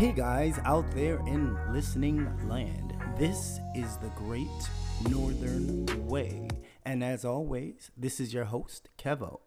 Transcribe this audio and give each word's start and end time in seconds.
Hey 0.00 0.12
guys 0.12 0.58
out 0.64 0.90
there 0.92 1.18
in 1.26 1.58
listening 1.74 2.26
land, 2.48 2.94
this 3.18 3.60
is 3.74 3.98
the 3.98 4.08
Great 4.16 4.48
Northern 5.10 5.84
Way. 6.06 6.48
And 6.86 7.04
as 7.04 7.22
always, 7.22 7.90
this 7.98 8.18
is 8.18 8.32
your 8.32 8.46
host, 8.46 8.88
Kevo. 8.96 9.40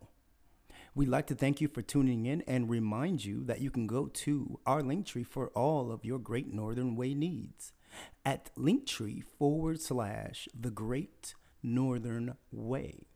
We'd 0.93 1.07
like 1.07 1.25
to 1.25 1.33
thank 1.33 1.59
you 1.59 1.67
for 1.67 1.81
tuning 1.81 2.27
in 2.27 2.43
and 2.43 2.69
remind 2.69 3.25
you 3.25 3.43
that 3.45 3.61
you 3.61 3.71
can 3.71 3.87
go 3.87 4.05
to 4.05 4.59
our 4.67 4.83
Linktree 4.83 5.25
for 5.25 5.47
all 5.55 5.91
of 5.91 6.05
your 6.05 6.19
Great 6.19 6.53
Northern 6.53 6.95
Way 6.95 7.15
needs 7.15 7.73
at 8.23 8.51
Linktree 8.55 9.23
forward 9.39 9.81
slash 9.81 10.47
the 10.53 10.69
Great 10.69 11.33
Northern 11.63 12.35
Way. 12.51 13.07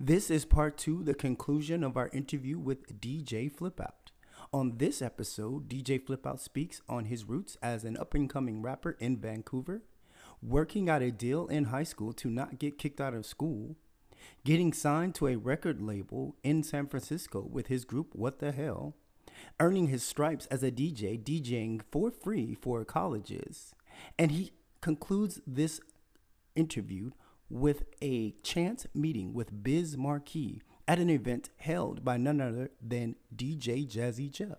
This 0.00 0.30
is 0.30 0.46
part 0.46 0.78
two, 0.78 1.02
the 1.02 1.12
conclusion 1.12 1.84
of 1.84 1.98
our 1.98 2.08
interview 2.14 2.58
with 2.58 3.02
DJ 3.02 3.54
Flipout. 3.54 4.03
On 4.54 4.76
this 4.76 5.02
episode, 5.02 5.68
DJ 5.68 6.00
Flipout 6.00 6.38
speaks 6.38 6.80
on 6.88 7.06
his 7.06 7.24
roots 7.24 7.58
as 7.60 7.82
an 7.82 7.96
up 7.96 8.14
and 8.14 8.30
coming 8.30 8.62
rapper 8.62 8.92
in 9.00 9.16
Vancouver, 9.16 9.82
working 10.40 10.88
out 10.88 11.02
a 11.02 11.10
deal 11.10 11.48
in 11.48 11.64
high 11.64 11.82
school 11.82 12.12
to 12.12 12.30
not 12.30 12.60
get 12.60 12.78
kicked 12.78 13.00
out 13.00 13.14
of 13.14 13.26
school, 13.26 13.74
getting 14.44 14.72
signed 14.72 15.16
to 15.16 15.26
a 15.26 15.34
record 15.34 15.82
label 15.82 16.36
in 16.44 16.62
San 16.62 16.86
Francisco 16.86 17.40
with 17.40 17.66
his 17.66 17.84
group 17.84 18.14
What 18.14 18.38
the 18.38 18.52
Hell, 18.52 18.94
earning 19.58 19.88
his 19.88 20.04
stripes 20.04 20.46
as 20.52 20.62
a 20.62 20.70
DJ, 20.70 21.20
DJing 21.20 21.80
for 21.90 22.12
free 22.12 22.54
for 22.54 22.84
colleges, 22.84 23.74
and 24.16 24.30
he 24.30 24.52
concludes 24.80 25.40
this 25.44 25.80
interview 26.54 27.10
with 27.50 27.86
a 28.00 28.36
chance 28.44 28.86
meeting 28.94 29.34
with 29.34 29.64
Biz 29.64 29.96
Markie 29.96 30.62
at 30.86 30.98
an 30.98 31.10
event 31.10 31.50
held 31.58 32.04
by 32.04 32.16
none 32.16 32.40
other 32.40 32.70
than 32.82 33.16
DJ 33.34 33.86
Jazzy 33.88 34.30
Jeff. 34.30 34.58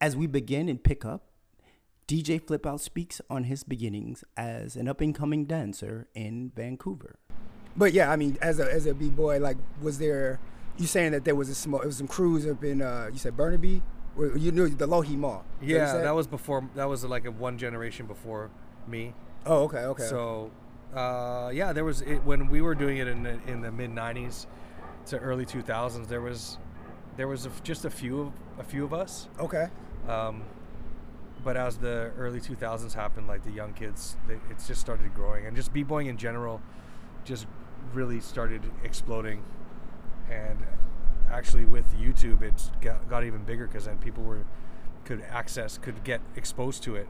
As 0.00 0.16
we 0.16 0.26
begin 0.26 0.68
and 0.68 0.82
pick 0.82 1.04
up, 1.04 1.24
DJ 2.08 2.40
Flipout 2.40 2.80
speaks 2.80 3.20
on 3.30 3.44
his 3.44 3.62
beginnings 3.62 4.24
as 4.36 4.74
an 4.74 4.88
up 4.88 5.00
and 5.00 5.14
coming 5.14 5.44
dancer 5.44 6.08
in 6.14 6.50
Vancouver. 6.56 7.18
But 7.76 7.92
yeah, 7.92 8.10
I 8.10 8.16
mean, 8.16 8.36
as 8.40 8.58
a 8.58 8.72
as 8.72 8.86
a 8.86 8.94
b 8.94 9.08
boy, 9.08 9.38
like, 9.38 9.56
was 9.80 9.98
there? 9.98 10.40
You 10.76 10.86
saying 10.86 11.12
that 11.12 11.24
there 11.24 11.34
was 11.34 11.48
a 11.50 11.54
small, 11.54 11.80
it 11.82 11.86
was 11.86 11.98
some 11.98 12.08
crews 12.08 12.46
up 12.46 12.64
in, 12.64 12.80
uh, 12.80 13.10
you 13.12 13.18
said 13.18 13.36
Burnaby, 13.36 13.82
or 14.16 14.36
you 14.36 14.50
knew 14.50 14.68
the 14.68 14.86
Lougheed 14.86 15.18
Mall. 15.18 15.44
Is 15.60 15.68
that 15.68 15.68
what 15.68 15.68
you 15.68 15.76
Yeah, 15.76 15.98
that 15.98 16.14
was 16.14 16.26
before. 16.26 16.68
That 16.74 16.88
was 16.88 17.04
like 17.04 17.26
a 17.26 17.30
one 17.30 17.58
generation 17.58 18.06
before 18.06 18.50
me. 18.88 19.14
Oh, 19.46 19.64
okay, 19.64 19.78
okay. 19.78 20.06
So, 20.06 20.50
uh, 20.94 21.50
yeah, 21.52 21.72
there 21.72 21.84
was 21.84 22.02
it, 22.02 22.24
when 22.24 22.48
we 22.48 22.60
were 22.60 22.74
doing 22.74 22.98
it 22.98 23.06
in 23.08 23.22
the, 23.22 23.38
in 23.46 23.60
the 23.60 23.70
mid 23.70 23.90
'90s 23.90 24.46
to 25.06 25.18
early 25.18 25.46
2000s. 25.46 26.08
There 26.08 26.20
was 26.20 26.58
there 27.16 27.28
was 27.28 27.46
a 27.46 27.50
just 27.62 27.84
a 27.84 27.90
few 27.90 28.20
of 28.20 28.32
a 28.58 28.64
few 28.64 28.84
of 28.84 28.92
us. 28.92 29.28
okay. 29.38 29.68
Um, 30.08 30.42
but 31.42 31.56
as 31.56 31.78
the 31.78 32.12
early 32.18 32.40
2000s 32.40 32.92
happened, 32.92 33.26
like 33.26 33.44
the 33.44 33.50
young 33.50 33.72
kids, 33.72 34.16
they, 34.28 34.38
it's 34.50 34.66
just 34.66 34.80
started 34.80 35.14
growing, 35.14 35.46
and 35.46 35.56
just 35.56 35.72
b-boying 35.72 36.06
in 36.06 36.18
general, 36.18 36.60
just 37.24 37.46
really 37.94 38.20
started 38.20 38.62
exploding. 38.84 39.42
And 40.30 40.58
actually, 41.30 41.64
with 41.64 41.86
YouTube, 41.96 42.42
it's 42.42 42.70
got, 42.82 43.08
got 43.08 43.24
even 43.24 43.42
bigger 43.44 43.66
because 43.66 43.86
then 43.86 43.96
people 43.98 44.22
were 44.22 44.44
could 45.04 45.22
access, 45.30 45.78
could 45.78 46.04
get 46.04 46.20
exposed 46.36 46.82
to 46.82 46.94
it 46.94 47.08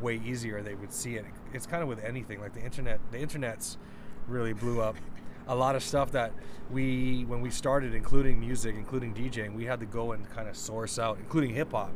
way 0.00 0.20
easier. 0.24 0.62
They 0.62 0.74
would 0.74 0.92
see 0.92 1.16
it. 1.16 1.24
It's 1.52 1.66
kind 1.66 1.82
of 1.82 1.88
with 1.88 2.02
anything, 2.04 2.40
like 2.40 2.54
the 2.54 2.60
internet. 2.62 3.00
The 3.10 3.18
internet's 3.18 3.78
really 4.26 4.52
blew 4.52 4.80
up. 4.80 4.96
A 5.46 5.54
lot 5.54 5.74
of 5.76 5.82
stuff 5.82 6.12
that 6.12 6.32
we, 6.70 7.24
when 7.24 7.40
we 7.40 7.50
started, 7.50 7.94
including 7.94 8.38
music, 8.38 8.74
including 8.76 9.14
DJing, 9.14 9.54
we 9.54 9.64
had 9.64 9.80
to 9.80 9.86
go 9.86 10.12
and 10.12 10.28
kind 10.30 10.48
of 10.48 10.56
source 10.56 10.98
out, 10.98 11.18
including 11.18 11.54
hip 11.54 11.72
hop. 11.72 11.92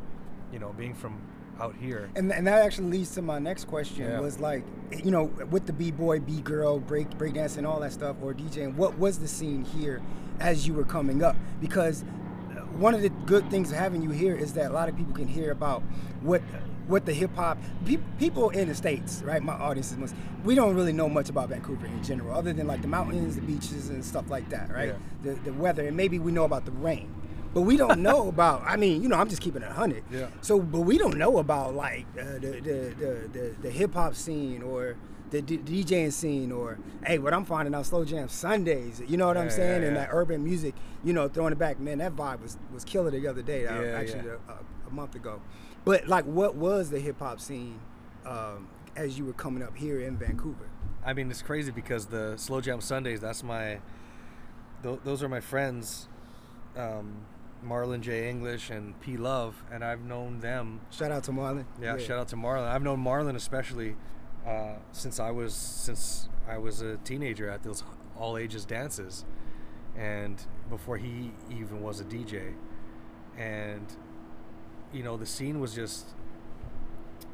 You 0.51 0.59
know, 0.59 0.73
being 0.73 0.93
from 0.93 1.19
out 1.59 1.75
here. 1.75 2.09
And, 2.15 2.31
and 2.31 2.45
that 2.47 2.63
actually 2.63 2.87
leads 2.89 3.11
to 3.11 3.21
my 3.21 3.37
next 3.39 3.65
question 3.65 4.05
Yeah. 4.05 4.19
was 4.19 4.39
like, 4.39 4.63
you 5.03 5.11
know, 5.11 5.25
with 5.49 5.65
the 5.67 5.73
b-boy, 5.73 6.19
b-girl, 6.19 6.79
break 6.79 7.09
breakdance 7.11 7.57
and 7.57 7.65
all 7.65 7.79
that 7.81 7.91
stuff, 7.93 8.17
or 8.21 8.33
DJing, 8.33 8.75
what 8.75 8.97
was 8.97 9.19
the 9.19 9.27
scene 9.27 9.63
here 9.65 10.01
as 10.39 10.67
you 10.67 10.73
were 10.73 10.83
coming 10.83 11.23
up? 11.23 11.35
Because 11.61 12.03
uh, 12.51 12.61
one 12.77 12.93
of 12.95 13.01
the 13.03 13.09
good 13.09 13.49
things 13.51 13.71
of 13.71 13.77
having 13.77 14.01
you 14.01 14.09
here 14.09 14.35
is 14.35 14.53
that 14.53 14.71
a 14.71 14.73
lot 14.73 14.89
of 14.89 14.95
people 14.97 15.13
can 15.13 15.27
hear 15.27 15.51
about 15.51 15.81
what 16.21 16.41
what 16.87 17.05
the 17.05 17.13
hip 17.13 17.33
hop 17.35 17.57
pe- 17.85 17.97
people 18.19 18.49
in 18.49 18.67
the 18.67 18.75
states, 18.75 19.21
right? 19.23 19.41
My 19.41 19.53
audience 19.53 19.91
is 19.91 19.97
most, 19.97 20.15
we 20.43 20.55
don't 20.55 20.75
really 20.75 20.93
know 20.93 21.07
much 21.09 21.29
about 21.29 21.49
Vancouver 21.49 21.85
in 21.85 22.03
general, 22.03 22.33
other 22.35 22.53
than 22.53 22.67
like 22.67 22.81
the 22.81 22.87
mountains, 22.87 23.35
the 23.35 23.41
beaches, 23.41 23.89
and 23.89 24.03
stuff 24.03 24.29
like 24.29 24.49
that, 24.49 24.71
right? 24.71 24.89
Yeah. 24.89 24.95
The 25.23 25.39
the 25.41 25.53
weather, 25.53 25.87
and 25.87 25.95
maybe 25.95 26.19
we 26.19 26.31
know 26.31 26.43
about 26.45 26.65
the 26.65 26.71
rain. 26.71 27.13
But 27.53 27.61
we 27.61 27.77
don't 27.77 28.01
know 28.01 28.27
about. 28.35 28.63
I 28.65 28.75
mean, 28.77 29.01
you 29.03 29.07
know, 29.09 29.15
I'm 29.17 29.29
just 29.29 29.41
keeping 29.41 29.61
it 29.61 29.71
hundred. 29.71 30.03
Yeah. 30.11 30.27
So, 30.41 30.59
but 30.59 30.81
we 30.81 30.97
don't 30.97 31.17
know 31.17 31.37
about 31.37 31.75
like 31.75 32.05
uh, 32.19 32.23
the, 32.33 32.59
the 32.61 32.95
the 32.99 33.29
the 33.31 33.55
the 33.61 33.69
hip 33.69 33.93
hop 33.93 34.15
scene 34.15 34.61
or 34.63 34.95
the 35.29 35.41
D- 35.41 35.57
DJing 35.59 36.11
scene 36.11 36.51
or 36.51 36.77
hey, 37.05 37.17
what 37.19 37.33
I'm 37.33 37.45
finding 37.45 37.73
out 37.75 37.85
slow 37.85 38.03
jam 38.05 38.27
Sundays. 38.27 39.01
You 39.07 39.17
know 39.17 39.27
what 39.27 39.37
I'm 39.37 39.49
saying? 39.49 39.81
yeah, 39.83 39.87
And 39.87 39.97
that 39.97 40.09
urban 40.11 40.43
music. 40.43 40.73
You 41.03 41.13
know, 41.13 41.27
throwing 41.27 41.51
it 41.53 41.59
back, 41.59 41.79
man. 41.79 41.99
That 41.99 42.15
vibe 42.15 42.41
was 42.41 42.57
was 42.73 42.83
killer 42.83 43.11
the 43.11 43.27
other 43.27 43.41
day. 43.41 43.67
uh, 43.67 43.79
Yeah, 43.81 43.97
actually, 43.99 44.25
yeah. 44.25 44.35
A, 44.49 44.89
a 44.89 44.91
month 44.91 45.15
ago. 45.15 45.39
But 45.85 46.07
like, 46.07 46.25
what 46.25 46.55
was 46.55 46.89
the 46.89 46.99
hip 46.99 47.19
hop 47.19 47.39
scene 47.39 47.79
um, 48.25 48.67
as 48.95 49.17
you 49.17 49.25
were 49.25 49.33
coming 49.33 49.63
up 49.63 49.77
here 49.77 50.01
in 50.01 50.17
Vancouver? 50.17 50.69
I 51.05 51.13
mean, 51.13 51.29
it's 51.29 51.41
crazy 51.41 51.71
because 51.71 52.05
the 52.05 52.37
Slow 52.37 52.61
Jam 52.61 52.79
Sundays, 52.79 53.19
that's 53.19 53.43
my, 53.43 53.79
th- 54.81 54.99
those 55.03 55.21
are 55.21 55.27
my 55.27 55.41
friends, 55.41 56.07
um, 56.77 57.25
Marlon 57.65 58.01
J. 58.01 58.29
English 58.29 58.69
and 58.69 58.99
P. 59.01 59.17
Love, 59.17 59.63
and 59.71 59.83
I've 59.83 60.01
known 60.01 60.39
them. 60.39 60.81
Shout 60.91 61.11
out 61.11 61.23
to 61.25 61.31
Marlon. 61.31 61.65
Yeah, 61.81 61.97
shout 61.97 62.19
out 62.19 62.27
to 62.29 62.35
Marlon. 62.35 62.67
I've 62.67 62.83
known 62.83 63.03
Marlon 63.03 63.35
especially 63.35 63.95
uh, 64.45 64.75
since 64.91 65.19
I 65.19 65.31
was 65.31 65.53
since 65.53 66.27
I 66.47 66.57
was 66.57 66.81
a 66.81 66.97
teenager 66.97 67.49
at 67.49 67.63
those 67.63 67.83
all 68.17 68.37
ages 68.37 68.65
dances, 68.65 69.23
and 69.97 70.41
before 70.69 70.97
he 70.97 71.31
even 71.49 71.81
was 71.81 72.01
a 72.01 72.03
DJ, 72.03 72.53
and 73.37 73.85
you 74.93 75.03
know 75.03 75.17
the 75.17 75.25
scene 75.25 75.59
was 75.59 75.73
just 75.73 76.05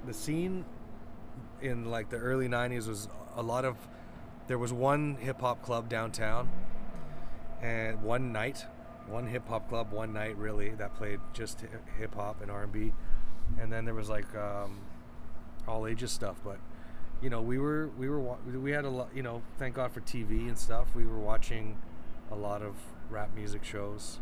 the 0.05 0.13
scene 0.13 0.65
in 1.61 1.91
like 1.91 2.09
the 2.09 2.17
early 2.17 2.47
90s 2.47 2.87
was 2.87 3.07
a 3.35 3.43
lot 3.43 3.65
of 3.65 3.75
there 4.47 4.57
was 4.57 4.73
one 4.73 5.17
hip 5.19 5.41
hop 5.41 5.61
club 5.61 5.89
downtown 5.89 6.49
and 7.61 8.01
one 8.01 8.31
night 8.31 8.65
one 9.07 9.27
hip 9.27 9.47
hop 9.47 9.67
club 9.69 9.91
one 9.91 10.13
night 10.13 10.37
really 10.37 10.69
that 10.69 10.95
played 10.95 11.19
just 11.33 11.63
hip 11.97 12.15
hop 12.15 12.41
and 12.41 12.49
R&B 12.49 12.93
and 13.59 13.71
then 13.71 13.85
there 13.85 13.93
was 13.93 14.09
like 14.09 14.33
um, 14.35 14.79
all 15.67 15.85
ages 15.85 16.11
stuff 16.11 16.37
but 16.43 16.57
you 17.21 17.29
know 17.29 17.41
we 17.41 17.57
were 17.57 17.89
we 17.97 18.09
were 18.09 18.19
we 18.45 18.71
had 18.71 18.85
a 18.85 18.89
lot 18.89 19.09
you 19.13 19.23
know 19.23 19.41
thank 19.57 19.75
god 19.75 19.91
for 19.91 20.01
TV 20.01 20.47
and 20.47 20.57
stuff. 20.57 20.87
We 20.95 21.05
were 21.05 21.17
watching 21.19 21.77
a 22.31 22.35
lot 22.35 22.61
of 22.61 22.75
rap 23.09 23.35
music 23.35 23.63
shows 23.63 24.19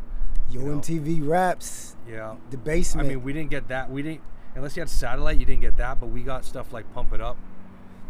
Yo 0.50 0.60
you 0.60 0.66
know. 0.68 0.78
MTV 0.78 1.26
raps, 1.28 1.96
yeah 2.08 2.36
the 2.50 2.56
basement. 2.56 3.06
I 3.06 3.08
mean, 3.10 3.22
we 3.22 3.32
didn't 3.32 3.50
get 3.50 3.68
that. 3.68 3.90
We 3.90 4.02
didn't 4.02 4.20
unless 4.54 4.76
you 4.76 4.80
had 4.80 4.88
satellite, 4.90 5.38
you 5.38 5.44
didn't 5.44 5.60
get 5.62 5.76
that. 5.76 6.00
But 6.00 6.06
we 6.06 6.22
got 6.22 6.44
stuff 6.44 6.72
like 6.72 6.90
Pump 6.94 7.12
It 7.12 7.20
Up, 7.20 7.36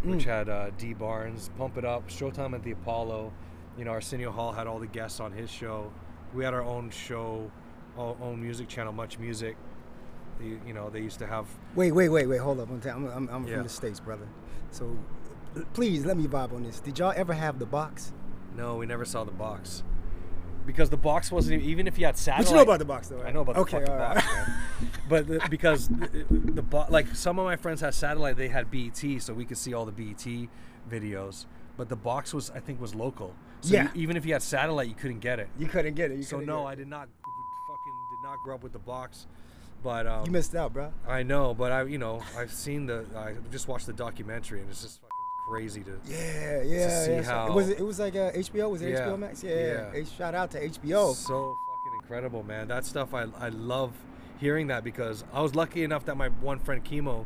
which 0.02 0.20
Mm. 0.20 0.24
had 0.24 0.48
uh, 0.48 0.70
Dee 0.78 0.94
Barnes, 0.94 1.50
Pump 1.58 1.76
It 1.78 1.84
Up, 1.84 2.08
Showtime 2.08 2.54
at 2.54 2.62
the 2.62 2.70
Apollo. 2.72 3.32
You 3.76 3.84
know, 3.84 3.90
Arsenio 3.92 4.30
Hall 4.32 4.52
had 4.52 4.66
all 4.66 4.78
the 4.78 4.86
guests 4.86 5.20
on 5.20 5.32
his 5.32 5.50
show. 5.50 5.92
We 6.34 6.44
had 6.44 6.52
our 6.54 6.62
own 6.62 6.90
show, 6.90 7.50
our 7.96 8.16
own 8.20 8.40
music 8.42 8.68
channel, 8.68 8.92
Much 8.92 9.18
Music. 9.18 9.56
You, 10.40 10.60
you 10.66 10.72
know, 10.74 10.88
they 10.90 11.00
used 11.00 11.18
to 11.20 11.26
have. 11.26 11.46
Wait, 11.74 11.92
wait, 11.92 12.08
wait, 12.08 12.26
wait. 12.26 12.38
Hold 12.38 12.60
up. 12.60 12.68
I'm, 12.70 12.80
I'm, 12.88 13.06
I'm, 13.08 13.28
I'm 13.28 13.46
Yeah. 13.48 13.54
from 13.54 13.62
the 13.64 13.68
states, 13.68 13.98
brother. 14.00 14.26
So, 14.70 14.96
please 15.74 16.04
let 16.04 16.16
me 16.16 16.26
vibe 16.28 16.52
on 16.52 16.62
this. 16.62 16.78
Did 16.80 16.98
y'all 16.98 17.12
ever 17.16 17.32
have 17.32 17.58
the 17.58 17.66
box? 17.66 18.12
No, 18.56 18.76
we 18.76 18.86
never 18.86 19.04
saw 19.04 19.24
the 19.24 19.32
box 19.32 19.82
because 20.68 20.88
the 20.90 20.96
box 20.96 21.32
wasn't 21.32 21.60
e- 21.62 21.66
even 21.66 21.86
if 21.88 21.98
you 21.98 22.04
had 22.06 22.16
satellite. 22.16 22.44
But 22.44 22.50
you 22.50 22.56
know 22.56 22.62
about 22.62 22.78
the 22.78 22.84
box, 22.84 23.08
though, 23.08 23.16
right? 23.16 23.26
I 23.26 23.32
know 23.32 23.40
about 23.40 23.54
the 23.56 23.60
Okay, 23.62 23.80
fucking 23.80 23.94
right. 23.94 24.14
box, 24.14 24.26
but 25.08 25.26
the, 25.26 25.40
because 25.50 25.88
the, 25.88 26.26
the 26.30 26.62
bo- 26.62 26.86
like 26.90 27.08
some 27.16 27.38
of 27.40 27.44
my 27.46 27.56
friends 27.56 27.80
had 27.80 27.94
satellite, 27.94 28.36
they 28.36 28.48
had 28.48 28.70
BET, 28.70 29.02
so 29.20 29.32
we 29.34 29.44
could 29.44 29.58
see 29.58 29.74
all 29.74 29.84
the 29.86 29.92
BET 29.92 30.48
videos. 30.88 31.46
But 31.76 31.88
the 31.88 31.96
box 31.96 32.34
was, 32.34 32.50
I 32.50 32.60
think, 32.60 32.80
was 32.80 32.94
local. 32.94 33.34
So 33.62 33.74
Yeah. 33.74 33.84
you, 33.94 34.02
even 34.02 34.16
if 34.16 34.26
you 34.26 34.32
had 34.34 34.42
satellite, 34.42 34.88
you 34.88 34.94
couldn't 34.94 35.20
get 35.20 35.38
it. 35.40 35.48
You 35.58 35.66
couldn't 35.66 35.94
get 35.94 36.10
it. 36.12 36.24
So 36.24 36.40
no, 36.40 36.66
I 36.66 36.74
did 36.74 36.88
not, 36.88 37.08
fucking 37.08 37.92
did 38.10 38.22
not 38.28 38.36
grow 38.44 38.54
up 38.56 38.62
with 38.62 38.72
the 38.72 38.78
box. 38.78 39.26
But 39.82 40.06
um, 40.08 40.26
You 40.26 40.32
missed 40.32 40.54
out, 40.56 40.72
bro. 40.72 40.92
I 41.06 41.22
know, 41.22 41.54
but 41.54 41.70
I, 41.70 41.82
you 41.84 41.98
know, 41.98 42.20
I've 42.36 42.52
seen 42.52 42.86
the, 42.86 43.04
I 43.16 43.34
just 43.52 43.68
watched 43.68 43.86
the 43.86 43.92
documentary, 43.92 44.60
and 44.60 44.68
it's 44.68 44.82
just 44.82 45.00
fucking 45.00 45.08
crazy 45.48 45.82
to. 45.84 45.98
Yeah, 46.06 46.62
yeah. 46.62 47.04
see 47.04 47.12
yeah. 47.12 47.22
How- 47.22 47.52
was 47.52 47.68
it? 47.68 47.78
It 47.78 47.82
was 47.84 47.98
like 47.98 48.14
uh, 48.14 48.32
HBO. 48.32 48.70
Was 48.70 48.82
it 48.82 48.90
Yeah, 48.90 49.00
HBO 49.06 49.18
Max? 49.18 49.42
Yeah. 49.42 49.54
yeah. 49.54 49.92
Hey, 49.92 50.04
shout 50.04 50.34
out 50.34 50.50
to 50.52 50.68
HBO. 50.68 51.14
So 51.14 51.58
fucking 51.66 51.92
incredible, 52.02 52.42
man. 52.42 52.68
That 52.68 52.84
stuff 52.84 53.14
I 53.14 53.26
I 53.38 53.48
love 53.48 53.92
hearing 54.38 54.68
that 54.68 54.84
because 54.84 55.24
I 55.32 55.40
was 55.42 55.54
lucky 55.54 55.82
enough 55.82 56.04
that 56.04 56.16
my 56.16 56.28
one 56.28 56.58
friend 56.58 56.84
Chemo, 56.84 57.24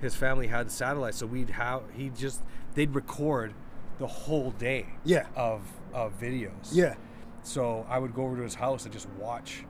his 0.00 0.14
family 0.14 0.46
had 0.46 0.66
the 0.66 0.70
satellite, 0.70 1.14
so 1.14 1.26
we'd 1.26 1.50
have 1.50 1.82
he 1.94 2.10
just 2.10 2.42
they'd 2.74 2.94
record 2.94 3.54
the 3.98 4.06
whole 4.06 4.50
day 4.52 4.86
Yeah. 5.04 5.26
of 5.36 5.62
of 5.92 6.18
videos. 6.20 6.70
Yeah. 6.72 6.94
So 7.42 7.86
I 7.88 7.98
would 7.98 8.14
go 8.14 8.22
over 8.24 8.36
to 8.36 8.42
his 8.42 8.54
house 8.54 8.84
and 8.84 8.92
just 8.92 9.08
watch 9.18 9.64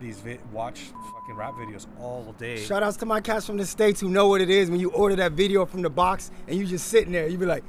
these 0.00 0.18
vi- 0.20 0.38
watch 0.52 0.80
fucking 1.14 1.34
rap 1.36 1.54
videos 1.54 1.86
all 2.00 2.34
day. 2.38 2.62
Shout 2.62 2.82
outs 2.82 2.96
to 2.98 3.06
my 3.06 3.20
cats 3.20 3.46
from 3.46 3.56
the 3.56 3.66
states 3.66 4.00
who 4.00 4.08
know 4.10 4.28
what 4.28 4.40
it 4.40 4.50
is 4.50 4.70
when 4.70 4.80
you 4.80 4.90
order 4.90 5.16
that 5.16 5.32
video 5.32 5.64
from 5.66 5.82
the 5.82 5.90
box 5.90 6.30
and 6.46 6.56
you 6.58 6.66
just 6.66 6.88
sitting 6.88 7.12
there. 7.12 7.26
You 7.28 7.38
be 7.38 7.46
like, 7.46 7.64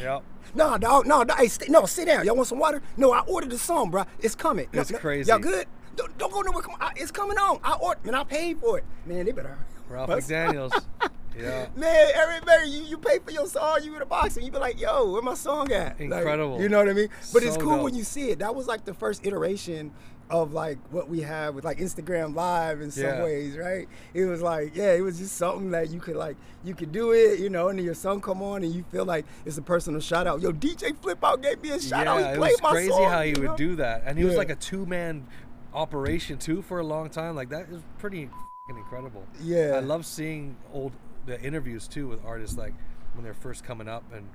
Yep. 0.00 0.22
No, 0.54 0.78
dog, 0.78 1.06
no, 1.06 1.22
no, 1.22 1.34
hey, 1.34 1.48
stay, 1.48 1.66
no, 1.68 1.84
sit 1.86 2.06
down. 2.06 2.24
Y'all 2.24 2.34
want 2.34 2.48
some 2.48 2.58
water? 2.58 2.80
No, 2.96 3.12
I 3.12 3.20
ordered 3.20 3.50
the 3.50 3.58
song, 3.58 3.90
bro. 3.90 4.04
It's 4.20 4.34
coming. 4.34 4.68
That's 4.72 4.90
no, 4.90 4.98
crazy. 4.98 5.28
Y'all 5.30 5.38
good? 5.38 5.66
Don't, 5.96 6.16
don't 6.18 6.32
go 6.32 6.40
nowhere. 6.40 6.62
Come 6.62 6.74
on. 6.74 6.82
I- 6.82 6.92
It's 6.96 7.10
coming 7.10 7.36
on. 7.38 7.58
I 7.62 7.74
ordered, 7.74 8.06
and 8.06 8.16
I 8.16 8.24
paid 8.24 8.58
for 8.58 8.78
it. 8.78 8.84
Man, 9.04 9.24
they 9.26 9.32
better. 9.32 9.56
Ralph 9.88 10.08
McDaniels. 10.10 10.72
yeah. 11.38 11.66
Man, 11.76 12.08
everybody, 12.14 12.70
you, 12.70 12.82
you 12.84 12.98
pay 12.98 13.18
for 13.18 13.30
your 13.30 13.46
song, 13.46 13.78
you 13.82 13.92
in 13.92 13.98
the 14.00 14.06
box, 14.06 14.36
and 14.36 14.44
you 14.46 14.50
be 14.50 14.58
like, 14.58 14.80
yo, 14.80 15.12
where 15.12 15.22
my 15.22 15.34
song 15.34 15.70
at? 15.72 15.92
Like, 15.92 16.00
Incredible. 16.00 16.60
you 16.60 16.68
know 16.68 16.78
what 16.78 16.88
I 16.88 16.92
mean? 16.94 17.08
But 17.32 17.42
it's 17.42 17.54
So 17.54 17.60
cool 17.60 17.82
when 17.84 17.94
you 17.94 18.02
see 18.04 18.30
it. 18.30 18.38
That 18.40 18.54
was 18.54 18.66
like 18.66 18.84
the 18.84 18.94
first 18.94 19.24
iteration 19.26 19.92
of 20.28 20.52
like 20.52 20.78
what 20.90 21.08
we 21.08 21.20
have 21.20 21.54
with 21.54 21.64
like 21.64 21.78
Instagram 21.78 22.34
Live 22.34 22.80
in 22.80 22.90
some 22.90 23.04
Yeah. 23.04 23.22
ways, 23.22 23.56
right? 23.56 23.88
It 24.12 24.24
was 24.24 24.42
like, 24.42 24.74
yeah, 24.74 24.92
it 24.92 25.00
was 25.00 25.18
just 25.18 25.36
something 25.36 25.70
that 25.70 25.90
you 25.90 26.00
could 26.00 26.16
like, 26.16 26.36
you 26.64 26.74
could 26.74 26.90
do 26.90 27.12
it, 27.12 27.38
you 27.38 27.48
know, 27.48 27.68
and 27.68 27.78
then 27.78 27.84
your 27.84 27.94
song 27.94 28.20
come 28.20 28.42
on 28.42 28.64
and 28.64 28.74
you 28.74 28.84
feel 28.90 29.04
like 29.04 29.24
it's 29.44 29.56
a 29.58 29.62
personal 29.62 30.00
shout 30.00 30.26
out. 30.26 30.40
Yo, 30.40 30.52
DJ 30.52 30.96
Flip 31.00 31.22
Out 31.22 31.42
gave 31.42 31.62
me 31.62 31.70
a 31.70 31.80
shout 31.80 32.06
out. 32.06 32.18
He 32.18 32.24
yeah, 32.24 32.32
it 32.34 32.38
was 32.40 32.62
my 32.62 32.70
crazy 32.70 32.88
song, 32.90 33.04
how 33.10 33.22
he 33.22 33.32
would 33.34 33.42
know? 33.42 33.56
do 33.56 33.76
that, 33.76 34.02
and 34.04 34.18
he 34.18 34.24
was 34.24 34.36
like 34.36 34.50
a 34.50 34.56
two-man 34.56 35.26
operation 35.72 36.38
too 36.38 36.62
for 36.62 36.80
a 36.80 36.84
long 36.84 37.08
time. 37.10 37.36
Like 37.36 37.50
that 37.50 37.68
is 37.68 37.82
pretty 37.98 38.28
incredible. 38.68 39.24
Yeah. 39.40 39.72
I 39.76 39.80
love 39.80 40.04
seeing 40.06 40.56
old 40.72 40.92
the 41.26 41.40
interviews 41.40 41.86
too 41.86 42.08
with 42.08 42.24
artists 42.24 42.56
like 42.56 42.72
when 43.14 43.24
they're 43.24 43.34
first 43.34 43.62
coming 43.64 43.88
up, 43.88 44.02
and 44.12 44.26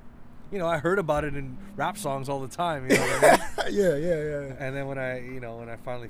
you 0.52 0.60
know 0.60 0.68
I 0.68 0.78
heard 0.78 1.00
about 1.00 1.24
it 1.24 1.36
in 1.36 1.58
rap 1.76 1.98
songs 1.98 2.30
all 2.30 2.40
the 2.40 2.48
time. 2.48 2.90
You 2.90 2.98
know 2.98 3.04
I 3.04 3.22
mean? 3.32 3.40
yeah, 3.72 3.96
yeah, 3.96 4.24
yeah. 4.24 4.54
And 4.60 4.76
then 4.76 4.88
when 4.88 4.98
I, 4.98 5.20
you 5.22 5.40
know, 5.40 5.58
when 5.58 5.70
I 5.70 5.76
finally 5.78 6.10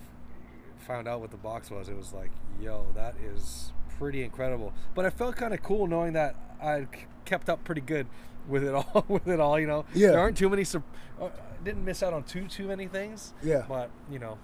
found 0.87 1.07
out 1.07 1.21
what 1.21 1.31
the 1.31 1.37
box 1.37 1.69
was, 1.69 1.89
it 1.89 1.95
was 1.95 2.11
like, 2.13 2.31
yo, 2.59 2.87
that 2.95 3.15
is 3.23 3.71
pretty 3.99 4.23
incredible. 4.23 4.73
But 4.95 5.05
I 5.05 5.09
felt 5.11 5.35
kind 5.35 5.53
of 5.53 5.61
cool 5.61 5.87
knowing 5.87 6.13
that 6.13 6.35
I 6.61 6.87
kept 7.25 7.49
up 7.49 7.63
pretty 7.63 7.81
good 7.81 8.07
with 8.47 8.63
it 8.63 8.73
all. 8.73 9.05
with 9.07 9.27
it 9.27 9.39
all, 9.39 9.59
you 9.59 9.67
know. 9.67 9.85
Yeah. 9.93 10.11
There 10.11 10.19
aren't 10.19 10.37
too 10.37 10.49
many. 10.49 10.63
Sur- 10.63 10.83
uh, 11.21 11.29
didn't 11.63 11.85
miss 11.85 12.01
out 12.01 12.13
on 12.13 12.23
too 12.23 12.47
too 12.47 12.67
many 12.67 12.87
things. 12.87 13.33
Yeah. 13.43 13.63
But 13.69 13.91
you 14.11 14.17
know, 14.17 14.39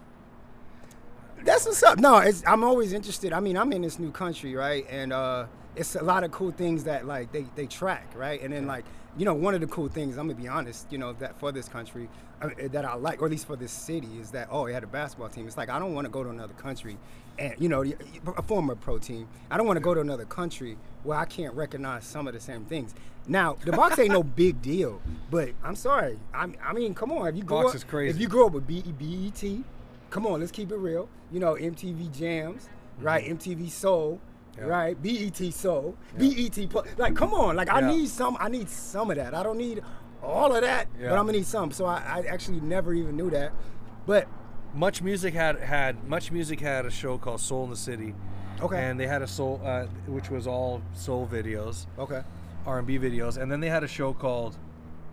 That's 1.44 1.66
what's 1.66 1.82
up. 1.84 1.98
No, 2.00 2.18
it's, 2.20 2.44
I'm 2.46 2.64
always 2.64 2.94
interested. 2.94 3.34
I 3.34 3.40
mean, 3.40 3.58
I'm 3.58 3.72
in 3.74 3.82
this 3.82 3.98
new 4.00 4.12
country, 4.12 4.56
right? 4.56 4.86
And 4.90 5.12
uh, 5.14 5.46
it's 5.78 5.96
a 5.96 6.04
lot 6.04 6.24
of 6.24 6.32
cool 6.32 6.52
things 6.52 6.84
that 6.86 7.06
like 7.06 7.32
they, 7.32 7.46
they 7.56 7.68
track, 7.68 8.08
right? 8.16 8.42
And 8.42 8.52
then 8.52 8.68
like 8.68 8.86
you 9.18 9.26
know, 9.26 9.34
one 9.34 9.56
of 9.56 9.62
the 9.62 9.68
cool 9.68 9.88
things 9.88 10.18
I'm 10.18 10.28
gonna 10.28 10.40
be 10.40 10.48
honest, 10.48 10.92
you 10.92 10.98
know, 10.98 11.14
that 11.14 11.40
for 11.40 11.52
this 11.52 11.68
country 11.68 12.08
uh, 12.42 12.50
that 12.72 12.86
I 12.86 12.94
like, 12.96 13.22
or 13.22 13.26
at 13.26 13.32
least 13.32 13.48
for 13.48 13.56
this 13.56 13.72
city, 13.72 14.10
is 14.20 14.32
that 14.32 14.48
oh, 14.52 14.66
it 14.68 14.74
had 14.74 14.84
a 14.84 14.88
basketball 14.88 15.30
team. 15.30 15.48
It's 15.48 15.58
like 15.58 15.70
I 15.70 15.80
don't 15.80 15.94
want 15.94 16.06
to 16.06 16.12
go 16.12 16.24
to 16.24 16.30
another 16.30 16.54
country, 16.54 16.98
and 17.40 17.54
you 17.58 17.68
know, 17.70 17.84
a 18.38 18.42
former 18.44 18.76
pro 18.76 19.00
team. 19.00 19.28
I 19.50 19.58
don't 19.58 19.66
want 19.66 19.78
to 19.78 19.82
go 19.82 19.94
to 19.94 20.02
another 20.02 20.26
country 20.26 20.78
where 21.04 21.18
I 21.18 21.26
can't 21.26 21.54
recognize 21.56 22.06
some 22.06 22.28
of 22.28 22.34
the 22.34 22.40
same 22.40 22.66
things. 22.66 22.94
Now, 23.28 23.58
the 23.66 23.72
box 23.72 24.00
ain't 24.00 24.12
no 24.12 24.24
big 24.24 24.62
deal, 24.62 25.02
but 25.30 25.50
I'm 25.64 25.76
sorry. 25.76 26.18
I, 26.34 26.48
I 26.64 26.74
mean, 26.74 26.94
come 26.94 27.12
on. 27.12 27.28
If 27.28 27.36
you 27.36 27.44
grow 27.44 27.64
Box 27.64 27.72
up, 27.72 27.76
is 27.76 27.84
crazy. 27.84 28.16
if 28.16 28.22
you 28.22 28.28
grow 28.28 28.48
up 28.48 28.54
with 28.54 28.68
B- 28.68 28.82
BET, 28.82 29.64
come 30.10 30.26
on, 30.26 30.40
let's 30.40 30.52
keep 30.52 30.72
it 30.72 30.78
real. 30.78 31.10
You 31.32 31.40
know, 31.40 31.56
MTV 31.56 32.18
Jams, 32.18 32.70
right? 33.00 33.26
MTV 33.26 33.70
Soul, 33.70 34.22
Yeah. 34.58 34.66
right? 34.66 35.02
BET 35.02 35.38
Soul, 35.54 35.96
BET 36.18 36.70
Pl- 36.70 36.86
Like, 36.98 37.16
come 37.16 37.34
on, 37.34 37.56
like 37.56 37.72
I 37.72 37.82
need 37.82 38.10
some. 38.10 38.38
I 38.40 38.50
need 38.50 38.70
some 38.70 39.10
of 39.12 39.18
that. 39.18 39.34
I 39.34 39.44
don't 39.44 39.58
need 39.58 39.82
all 40.24 40.56
of 40.56 40.62
that, 40.62 40.88
Yeah. 41.00 41.10
but 41.10 41.20
I'm 41.20 41.26
gonna 41.26 41.34
need 41.38 41.46
some. 41.46 41.72
So 41.72 41.86
I, 41.86 41.98
I 41.98 42.20
actually 42.28 42.60
never 42.62 42.94
even 42.94 43.16
knew 43.16 43.30
that. 43.30 43.52
But 44.06 44.28
Much 44.74 45.02
Music 45.02 45.34
had 45.34 45.60
had 45.60 46.04
Much 46.08 46.32
Music 46.32 46.60
had 46.60 46.86
a 46.86 46.92
show 46.92 47.18
called 47.18 47.40
Soul 47.42 47.66
in 47.66 47.70
the 47.70 47.76
City. 47.76 48.14
Okay. 48.60 48.78
And 48.84 49.00
they 49.00 49.06
had 49.06 49.22
a 49.22 49.28
soul, 49.28 49.62
uh, 49.64 49.86
which 50.08 50.32
was 50.32 50.48
all 50.48 50.82
soul 50.94 51.28
videos. 51.32 51.86
okay, 52.00 52.24
R&B 52.66 52.98
videos, 52.98 53.38
and 53.38 53.52
then 53.52 53.60
they 53.60 53.70
had 53.70 53.84
a 53.84 53.88
show 53.88 54.14
called 54.14 54.58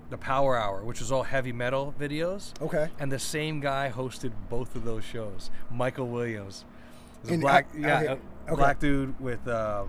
The 0.09 0.17
Power 0.17 0.57
Hour, 0.57 0.83
which 0.83 1.01
was 1.01 1.13
all 1.13 1.25
heavy 1.25 1.53
metal 1.53 1.95
videos. 2.01 2.53
okay. 2.63 2.89
And 2.99 3.13
the 3.13 3.19
same 3.19 3.61
guy 3.61 3.93
hosted 3.95 4.33
both 4.49 4.75
of 4.75 4.85
those 4.85 5.05
shows, 5.05 5.51
Michael 5.71 6.07
Williams. 6.09 6.65
And, 7.29 7.43
black, 7.43 7.67
uh, 7.75 7.79
yeah, 7.79 8.01
a 8.13 8.17
okay. 8.47 8.57
black 8.57 8.81
dude 8.81 9.19
with. 9.21 9.47
Uh, 9.47 9.85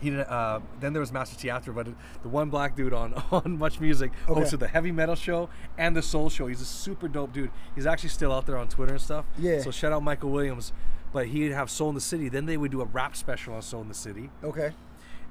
he 0.00 0.10
didn't, 0.10 0.28
uh, 0.28 0.58
then 0.80 0.92
there 0.92 0.98
was 1.00 1.12
Master 1.12 1.36
Theatre, 1.36 1.72
but 1.72 1.86
the 2.24 2.28
one 2.28 2.50
black 2.50 2.74
dude 2.74 2.92
on 2.92 3.14
on 3.30 3.56
Much 3.56 3.78
Music 3.78 4.10
Okay. 4.28 4.40
hosted 4.40 4.58
the 4.58 4.66
heavy 4.66 4.90
metal 4.90 5.14
show 5.14 5.48
and 5.78 5.94
the 5.96 6.02
soul 6.02 6.28
show. 6.28 6.48
He's 6.48 6.60
a 6.60 6.64
super 6.64 7.06
dope 7.06 7.32
dude. 7.32 7.52
He's 7.76 7.86
actually 7.86 8.08
still 8.08 8.32
out 8.32 8.46
there 8.46 8.56
on 8.56 8.66
Twitter 8.66 8.94
and 8.94 9.00
stuff. 9.00 9.26
Yeah. 9.38 9.60
So 9.60 9.70
shout 9.70 9.92
out 9.92 10.02
Michael 10.02 10.30
Williams. 10.30 10.72
But 11.12 11.26
he'd 11.26 11.52
have 11.52 11.70
Soul 11.70 11.90
in 11.90 11.94
the 11.94 12.00
City. 12.00 12.28
Then 12.30 12.46
they 12.46 12.56
would 12.56 12.70
do 12.72 12.80
a 12.80 12.86
rap 12.86 13.14
special 13.14 13.54
on 13.54 13.62
Soul 13.62 13.82
in 13.82 13.88
the 13.88 13.94
City 13.94 14.30
Okay. 14.42 14.72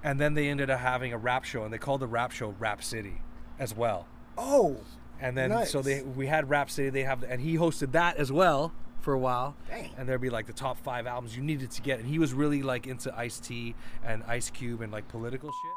and 0.03 0.19
then 0.19 0.35
they 0.35 0.47
ended 0.47 0.69
up 0.69 0.79
having 0.79 1.11
a 1.11 1.17
rap 1.17 1.43
show 1.43 1.63
and 1.65 1.73
they 1.73 1.77
called 1.79 1.99
the 2.01 2.07
rap 2.07 2.31
show 2.31 2.55
rap 2.59 2.81
city 2.83 3.19
as 3.59 3.75
well 3.75 4.07
Oh, 4.37 4.77
and 5.19 5.35
then 5.37 5.65
so 5.65 5.81
they 5.81 6.01
we 6.01 6.27
had 6.27 6.49
rap 6.49 6.69
city 6.71 6.89
they 6.91 7.03
have 7.03 7.23
and 7.23 7.41
he 7.41 7.55
hosted 7.55 7.91
that 7.91 8.15
as 8.17 8.31
well 8.31 8.71
for 9.01 9.13
a 9.13 9.19
while. 9.19 9.55
Dang. 9.67 9.91
and 9.97 10.07
there'd 10.07 10.21
be 10.21 10.29
like 10.29 10.47
the 10.47 10.53
top 10.53 10.77
five 10.77 11.05
albums 11.07 11.35
you 11.35 11.43
needed 11.43 11.71
to 11.71 11.81
get. 11.81 11.99
And 11.99 12.07
he 12.07 12.19
was 12.19 12.33
really 12.33 12.61
like 12.61 12.87
into 12.87 13.15
ice 13.17 13.39
t 13.39 13.75
and 14.05 14.23
ice 14.27 14.49
cube 14.49 14.81
and 14.81 14.91
like 14.91 15.07
political 15.07 15.49
shit. 15.49 15.71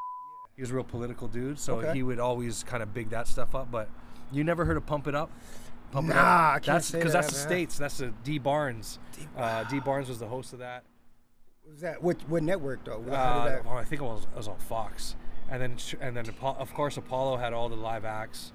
He 0.56 0.62
was 0.62 0.70
a 0.70 0.74
real 0.74 0.84
political 0.84 1.26
dude 1.26 1.58
so 1.58 1.76
Okay. 1.80 1.94
he 1.94 2.02
would 2.02 2.20
always 2.20 2.62
kind 2.62 2.82
of 2.82 2.94
big 2.94 3.10
that 3.10 3.26
stuff 3.26 3.54
up 3.54 3.70
but 3.72 3.88
you 4.30 4.44
never 4.44 4.64
heard 4.64 4.76
of 4.76 4.86
pump 4.86 5.06
it 5.08 5.14
up? 5.14 5.30
Pump 5.90 6.08
Nah, 6.08 6.52
I 6.52 6.52
can't 6.54 6.64
that's 6.66 6.90
because 6.90 7.12
that 7.12 7.22
that's 7.22 7.32
the 7.34 7.38
states. 7.38 7.78
That's 7.78 7.98
the 7.98 8.12
dee 8.24 8.38
barnes. 8.38 8.98
Uh, 9.36 9.64
dee 9.64 9.80
barnes. 9.80 10.08
Was 10.08 10.18
the 10.18 10.26
host 10.26 10.52
of 10.52 10.58
that. 10.60 10.84
Was 11.68 11.80
that 11.80 12.02
what 12.02 12.16
what 12.28 12.42
network 12.42 12.84
though? 12.84 13.02
Uh, 13.10 13.62
oh, 13.66 13.70
I 13.70 13.84
think 13.84 14.00
it 14.02 14.04
was, 14.04 14.24
it 14.24 14.36
was 14.36 14.48
on 14.48 14.58
Fox, 14.58 15.14
and 15.50 15.62
then 15.62 15.76
and 16.00 16.16
then 16.16 16.26
of 16.42 16.74
course 16.74 16.96
Apollo 16.96 17.36
had 17.38 17.52
all 17.52 17.68
the 17.68 17.76
live 17.76 18.04
acts. 18.04 18.52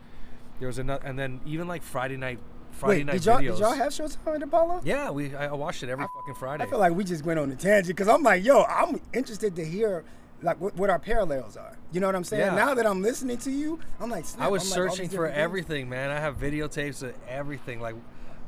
There 0.59 0.67
was 0.67 0.79
another, 0.79 1.05
and 1.05 1.17
then 1.17 1.39
even 1.45 1.67
like 1.67 1.81
Friday 1.81 2.17
night, 2.17 2.39
Friday 2.71 2.99
Wait, 2.99 3.05
night 3.07 3.13
did 3.13 3.25
y'all, 3.25 3.37
videos. 3.39 3.51
did 3.51 3.59
y'all 3.59 3.73
have 3.73 3.91
Showtime 3.91 4.41
Apollo? 4.43 4.81
yeah, 4.85 5.09
we 5.11 5.35
I 5.35 5.47
I 5.47 5.53
watched 5.53 5.83
it 5.83 5.89
every 5.89 6.05
fucking 6.13 6.35
Friday. 6.35 6.63
I 6.63 6.67
feel 6.67 6.79
like 6.79 6.93
we 6.93 7.03
just 7.03 7.25
went 7.25 7.39
on 7.39 7.51
a 7.51 7.55
tangent 7.55 7.95
because 7.97 8.07
I'm 8.07 8.23
like, 8.23 8.43
yo, 8.43 8.63
I'm 8.63 9.01
interested 9.13 9.55
to 9.57 9.65
hear 9.65 10.03
like 10.41 10.59
what, 10.61 10.75
what 10.77 10.89
our 10.89 10.99
parallels 10.99 11.57
are. 11.57 11.77
You 11.91 11.99
know 11.99 12.07
what 12.07 12.15
I'm 12.15 12.23
saying? 12.23 12.45
Yeah. 12.45 12.55
Now 12.55 12.73
that 12.73 12.85
I'm 12.87 13.01
listening 13.01 13.37
to 13.39 13.51
you, 13.51 13.79
I'm 13.99 14.09
like, 14.09 14.23
snap, 14.25 14.45
I 14.45 14.49
was 14.49 14.63
I'm 14.63 14.69
searching 14.69 15.07
these 15.07 15.15
for 15.15 15.27
things. 15.27 15.37
everything, 15.37 15.89
man. 15.89 16.11
I 16.11 16.19
have 16.19 16.37
videotapes 16.39 17.03
of 17.03 17.13
everything. 17.27 17.81
Like 17.81 17.95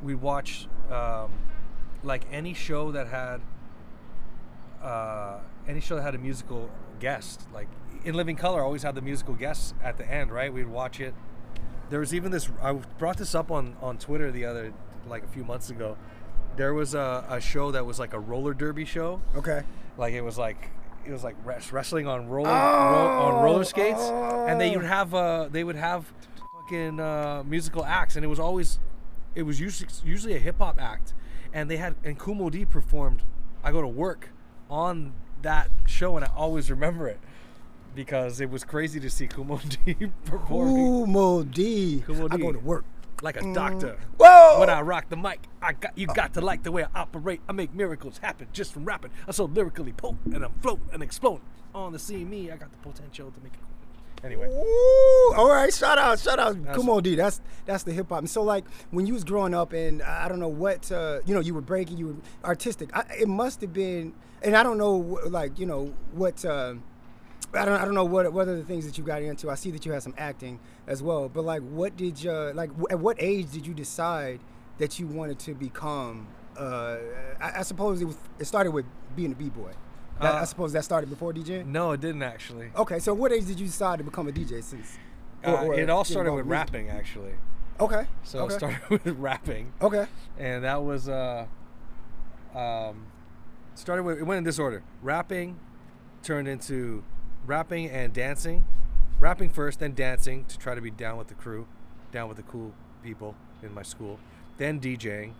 we 0.01 0.15
watch, 0.15 0.67
um, 0.89 1.31
like 2.03 2.23
any 2.31 2.53
show 2.53 2.91
that 2.93 3.07
had, 3.07 3.41
uh, 4.81 5.39
any 5.67 5.81
show 5.81 5.95
that 5.97 6.01
had 6.03 6.15
a 6.15 6.19
musical 6.19 6.69
guest. 6.99 7.41
Like 7.53 7.67
in 8.05 8.15
Living 8.15 8.35
Color, 8.35 8.61
always 8.63 8.83
had 8.83 8.95
the 8.95 9.01
musical 9.01 9.33
guests 9.35 9.73
at 9.83 9.97
the 9.97 10.09
end, 10.09 10.31
right? 10.31 10.51
We'd 10.53 10.67
watch 10.67 10.99
it. 11.01 11.13
There 11.89 11.99
was 11.99 12.13
even 12.13 12.31
this. 12.31 12.49
I 12.61 12.73
brought 12.73 13.17
this 13.17 13.35
up 13.35 13.51
on 13.51 13.75
on 13.81 13.97
Twitter 13.97 14.31
the 14.31 14.45
other, 14.45 14.73
like 15.07 15.23
a 15.23 15.27
few 15.27 15.43
months 15.43 15.69
ago. 15.69 15.97
There 16.55 16.73
was 16.73 16.93
a, 16.93 17.25
a 17.29 17.41
show 17.41 17.71
that 17.71 17.85
was 17.85 17.99
like 17.99 18.13
a 18.13 18.19
roller 18.19 18.53
derby 18.53 18.85
show. 18.85 19.21
Okay. 19.35 19.63
Like 19.97 20.13
it 20.13 20.21
was 20.21 20.37
like 20.37 20.69
it 21.05 21.11
was 21.11 21.23
like 21.23 21.35
res- 21.43 21.71
wrestling 21.71 22.07
on 22.07 22.29
roller 22.29 22.49
ro- 22.49 22.53
on 22.55 23.43
roller 23.43 23.63
skates, 23.63 24.01
and 24.01 24.59
they 24.59 24.75
would 24.75 24.85
have 24.85 25.13
uh 25.13 25.47
they 25.51 25.63
would 25.63 25.75
have 25.75 26.11
fucking 26.53 26.99
uh, 26.99 27.43
musical 27.45 27.83
acts, 27.85 28.15
and 28.15 28.23
it 28.23 28.29
was 28.29 28.39
always 28.39 28.79
it 29.35 29.43
was 29.43 29.59
usually 29.59 29.89
usually 30.05 30.35
a 30.35 30.39
hip 30.39 30.57
hop 30.59 30.81
act, 30.81 31.13
and 31.53 31.69
they 31.69 31.77
had 31.77 31.95
and 32.03 32.17
Kool 32.17 32.35
Moe 32.35 32.49
Dee 32.49 32.65
performed. 32.65 33.23
I 33.63 33.71
go 33.71 33.81
to 33.81 33.87
work 33.87 34.29
on 34.69 35.13
that 35.41 35.69
show, 35.85 36.15
and 36.15 36.25
I 36.25 36.31
always 36.35 36.71
remember 36.71 37.07
it 37.07 37.19
because 37.95 38.41
it 38.41 38.49
was 38.49 38.63
crazy 38.63 38.99
to 38.99 39.09
see 39.09 39.27
Kumo 39.27 39.59
D 39.85 39.95
performing 40.25 40.75
Kool 40.75 41.05
Moe 41.07 41.43
Dee. 41.43 42.03
Kumo 42.05 42.27
I 42.31 42.37
D. 42.37 42.41
go 42.43 42.51
to 42.51 42.59
work. 42.59 42.85
like 43.21 43.37
a 43.41 43.53
doctor. 43.53 43.97
Whoa! 44.17 44.59
When 44.59 44.69
I 44.69 44.81
rock 44.81 45.09
the 45.09 45.17
mic, 45.17 45.39
I 45.61 45.73
got 45.73 45.97
you 45.97 46.07
got 46.07 46.33
to 46.35 46.41
like 46.41 46.63
the 46.63 46.71
way 46.71 46.83
I 46.83 46.87
operate. 46.95 47.41
I 47.47 47.51
make 47.51 47.73
miracles 47.73 48.17
happen 48.17 48.47
just 48.53 48.73
from 48.73 48.85
rapping. 48.85 49.11
I'm 49.27 49.33
so 49.33 49.45
lyrically 49.45 49.93
potent 49.93 50.33
and 50.35 50.43
I'm 50.43 50.53
floating 50.61 50.89
and 50.93 51.03
exploding. 51.03 51.45
On 51.73 51.93
the 51.93 51.99
scene, 51.99 52.29
me, 52.29 52.51
I 52.51 52.57
got 52.57 52.69
the 52.71 52.77
potential 52.79 53.31
to 53.31 53.39
make 53.41 53.53
it. 53.53 53.59
Anyway, 54.25 54.47
Ooh, 54.47 55.33
all 55.35 55.49
right, 55.49 55.73
shout 55.73 55.97
out, 55.97 56.19
shout 56.19 56.37
out, 56.37 56.53
That's- 56.61 56.75
Kumo 56.77 57.01
D. 57.01 57.15
That's 57.15 57.41
that's 57.65 57.83
the 57.83 57.91
hip 57.91 58.09
hop. 58.09 58.19
And 58.19 58.29
so 58.29 58.43
like 58.43 58.65
when 58.91 59.07
you 59.07 59.13
was 59.13 59.23
growing 59.23 59.53
up, 59.55 59.73
and 59.73 60.01
I 60.03 60.27
don't 60.27 60.39
know 60.39 60.47
what 60.47 60.91
uh, 60.91 61.19
you 61.25 61.33
know, 61.33 61.39
you 61.39 61.53
were 61.55 61.61
breaking, 61.61 61.97
you 61.97 62.07
were 62.07 62.15
artistic. 62.43 62.95
I, 62.95 63.03
it 63.19 63.27
must 63.27 63.61
have 63.61 63.73
been, 63.73 64.13
and 64.43 64.55
I 64.55 64.61
don't 64.63 64.77
know, 64.77 64.95
like 65.29 65.57
you 65.59 65.65
know 65.65 65.93
what. 66.11 66.43
Uh, 66.45 66.75
I 67.53 67.65
don't, 67.65 67.81
I 67.81 67.85
don't 67.85 67.93
know 67.93 68.05
what 68.05 68.31
what 68.33 68.47
are 68.47 68.55
the 68.55 68.63
things 68.63 68.85
that 68.85 68.97
you 68.97 69.03
got 69.03 69.21
into. 69.21 69.49
I 69.49 69.55
see 69.55 69.71
that 69.71 69.85
you 69.85 69.91
had 69.91 70.01
some 70.03 70.13
acting 70.17 70.59
as 70.87 71.03
well, 71.03 71.27
but 71.29 71.43
like, 71.43 71.61
what 71.61 71.97
did 71.97 72.23
you 72.23 72.31
like? 72.53 72.69
w- 72.69 72.87
At 72.89 72.99
what 72.99 73.17
age 73.19 73.51
did 73.51 73.67
you 73.67 73.73
decide 73.73 74.39
that 74.77 74.99
you 74.99 75.07
wanted 75.07 75.37
to 75.39 75.53
become? 75.53 76.27
Uh, 76.57 76.97
I, 77.39 77.59
I 77.59 77.61
suppose 77.63 78.01
it 78.01 78.05
was. 78.05 78.17
It 78.39 78.45
started 78.45 78.71
with 78.71 78.85
being 79.15 79.31
a 79.31 79.35
b 79.35 79.49
boy. 79.49 79.71
I 80.19 80.27
Uh, 80.27 80.45
suppose 80.45 80.71
that 80.73 80.83
started 80.85 81.09
before 81.09 81.33
DJ. 81.33 81.65
no, 81.65 81.91
it 81.93 81.99
didn't 82.01 82.21
actually. 82.23 82.69
Okay, 82.75 82.99
so 82.99 83.13
what 83.13 83.31
age 83.31 83.45
did 83.47 83.59
you 83.59 83.65
decide 83.65 83.97
to 83.97 84.03
become 84.03 84.27
a 84.27 84.31
DJ? 84.31 84.63
Since 84.63 84.97
or- 85.43 85.73
Uh, 85.73 85.77
it 85.77 85.89
all 85.89 86.03
started 86.03 86.31
with 86.33 86.45
music? 86.45 86.59
rapping 86.59 86.89
actually. 86.89 87.33
Okay. 87.79 88.05
So 88.23 88.39
okay. 88.43 88.53
it 88.53 88.57
started 88.57 88.89
with 89.05 89.07
rapping. 89.17 89.73
Okay. 89.81 90.05
and 90.37 90.63
that 90.63 90.83
was 90.83 91.09
uh 91.09 91.47
um, 92.55 93.07
started 93.75 94.03
with 94.03 94.19
it 94.19 94.23
went 94.23 94.39
in 94.39 94.43
this 94.43 94.59
order: 94.59 94.83
rapping, 95.01 95.59
turned 96.23 96.47
into 96.47 97.03
rapping 97.45 97.89
and 97.89 98.13
dancing, 98.13 98.65
rapping 99.19 99.49
first, 99.49 99.79
then 99.79 99.93
dancing 99.93 100.45
to 100.45 100.57
try 100.57 100.75
to 100.75 100.81
be 100.81 100.91
down 100.91 101.17
with 101.17 101.27
the 101.27 101.33
crew, 101.33 101.67
down 102.11 102.27
with 102.27 102.37
the 102.37 102.43
cool 102.43 102.73
people 103.03 103.35
in 103.63 103.73
my 103.73 103.83
school, 103.83 104.19
then 104.57 104.79
DJing, 104.79 105.33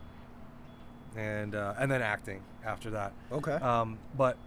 and 1.15 1.55
uh, 1.55 1.73
and 1.77 1.91
then 1.91 2.01
acting 2.01 2.41
after 2.65 2.89
that. 2.91 3.13
Okay. 3.31 3.53
Um, 3.53 3.99
but 4.15 4.37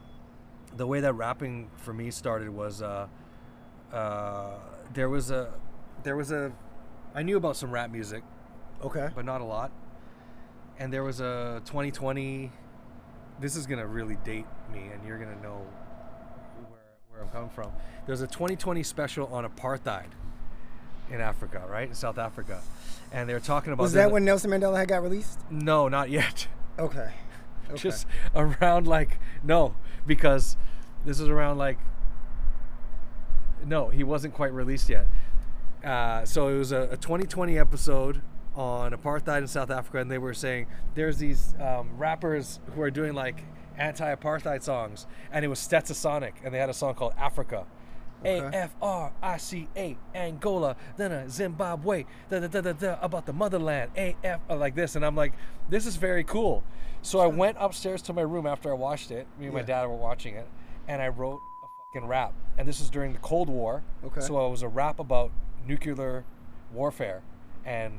the 0.76 0.86
way 0.86 1.00
that 1.00 1.12
rapping 1.12 1.70
for 1.76 1.92
me 1.92 2.10
started 2.10 2.48
was 2.48 2.82
uh, 2.82 3.06
uh, 3.92 4.54
there 4.92 5.08
was 5.08 5.30
a 5.30 5.52
there 6.02 6.16
was 6.16 6.32
a 6.32 6.52
I 7.14 7.22
knew 7.22 7.36
about 7.36 7.56
some 7.56 7.70
rap 7.70 7.90
music, 7.90 8.24
okay. 8.82 9.08
but 9.14 9.24
not 9.24 9.40
a 9.40 9.44
lot. 9.44 9.70
And 10.78 10.92
there 10.92 11.04
was 11.04 11.20
a 11.20 11.62
2020. 11.66 12.50
This 13.40 13.54
is 13.56 13.66
gonna 13.66 13.86
really 13.86 14.16
date 14.24 14.46
me, 14.72 14.88
and 14.92 15.06
you're 15.06 15.18
gonna 15.18 15.40
know 15.40 15.64
where, 17.14 17.24
I'm 17.24 17.30
coming 17.30 17.50
from. 17.50 17.72
There's 18.06 18.20
a 18.20 18.26
2020 18.26 18.82
special 18.82 19.26
on 19.28 19.46
apartheid 19.46 20.06
in 21.10 21.20
Africa, 21.20 21.62
right 21.68 21.88
in 21.88 21.94
South 21.94 22.18
Africa, 22.18 22.60
and 23.12 23.28
they're 23.28 23.40
talking 23.40 23.72
about 23.72 23.82
Was 23.82 23.92
that 23.92 24.10
when 24.10 24.24
Nelson 24.24 24.50
Mandela 24.50 24.76
had 24.76 24.88
got 24.88 25.02
released? 25.02 25.38
No, 25.50 25.88
not 25.88 26.10
yet. 26.10 26.48
Okay. 26.78 27.10
okay. 27.70 27.76
Just 27.76 28.06
around 28.34 28.86
like 28.86 29.18
no, 29.42 29.76
because 30.06 30.56
this 31.04 31.20
is 31.20 31.28
around 31.28 31.58
like 31.58 31.78
no, 33.64 33.88
he 33.88 34.04
wasn't 34.04 34.34
quite 34.34 34.52
released 34.52 34.88
yet. 34.88 35.06
Uh, 35.82 36.24
so 36.24 36.48
it 36.48 36.58
was 36.58 36.72
a, 36.72 36.82
a 36.92 36.96
2020 36.96 37.58
episode 37.58 38.22
on 38.54 38.92
apartheid 38.92 39.38
in 39.38 39.48
South 39.48 39.70
Africa, 39.70 39.98
and 39.98 40.10
they 40.10 40.18
were 40.18 40.34
saying 40.34 40.66
there's 40.94 41.18
these 41.18 41.54
um, 41.60 41.90
rappers 41.98 42.60
who 42.74 42.82
are 42.82 42.90
doing 42.90 43.14
like 43.14 43.44
anti-apartheid 43.78 44.62
songs, 44.62 45.06
and 45.32 45.44
it 45.44 45.48
was 45.48 45.58
Stetsasonic, 45.58 46.32
and 46.44 46.54
they 46.54 46.58
had 46.58 46.70
a 46.70 46.74
song 46.74 46.94
called 46.94 47.14
Africa. 47.18 47.66
A. 48.24 48.40
F 48.54 48.74
R 48.80 49.12
I 49.22 49.36
C 49.36 49.68
A 49.76 49.98
Angola, 50.14 50.76
then 50.96 51.12
a 51.12 51.28
Zimbabwe, 51.28 52.04
da 52.30 52.40
da 52.40 52.46
da 52.46 52.60
da 52.62 52.72
da 52.72 52.98
about 53.02 53.26
the 53.26 53.34
motherland. 53.34 53.90
A 53.98 54.16
F 54.24 54.40
uh, 54.48 54.56
like 54.56 54.74
this, 54.74 54.96
and 54.96 55.04
I'm 55.04 55.14
like, 55.14 55.34
this 55.68 55.84
is 55.84 55.96
very 55.96 56.24
cool. 56.24 56.64
So 57.02 57.20
I 57.20 57.26
went 57.26 57.58
upstairs 57.60 58.00
to 58.02 58.14
my 58.14 58.22
room 58.22 58.46
after 58.46 58.70
I 58.70 58.74
watched 58.74 59.10
it. 59.10 59.26
Me 59.38 59.46
and 59.46 59.54
my 59.54 59.60
Yeah. 59.60 59.66
dad 59.66 59.86
were 59.88 59.96
watching 59.96 60.36
it, 60.36 60.48
and 60.88 61.02
I 61.02 61.08
wrote 61.08 61.38
a 61.38 61.66
fucking 61.98 62.08
rap. 62.08 62.32
And 62.56 62.66
this 62.66 62.78
was 62.78 62.88
during 62.88 63.12
the 63.12 63.18
Cold 63.18 63.50
War. 63.50 63.82
Okay. 64.02 64.22
So 64.22 64.46
it 64.46 64.50
was 64.50 64.62
a 64.62 64.68
rap 64.68 64.98
about 64.98 65.30
nuclear 65.66 66.24
warfare 66.72 67.20
and 67.66 67.92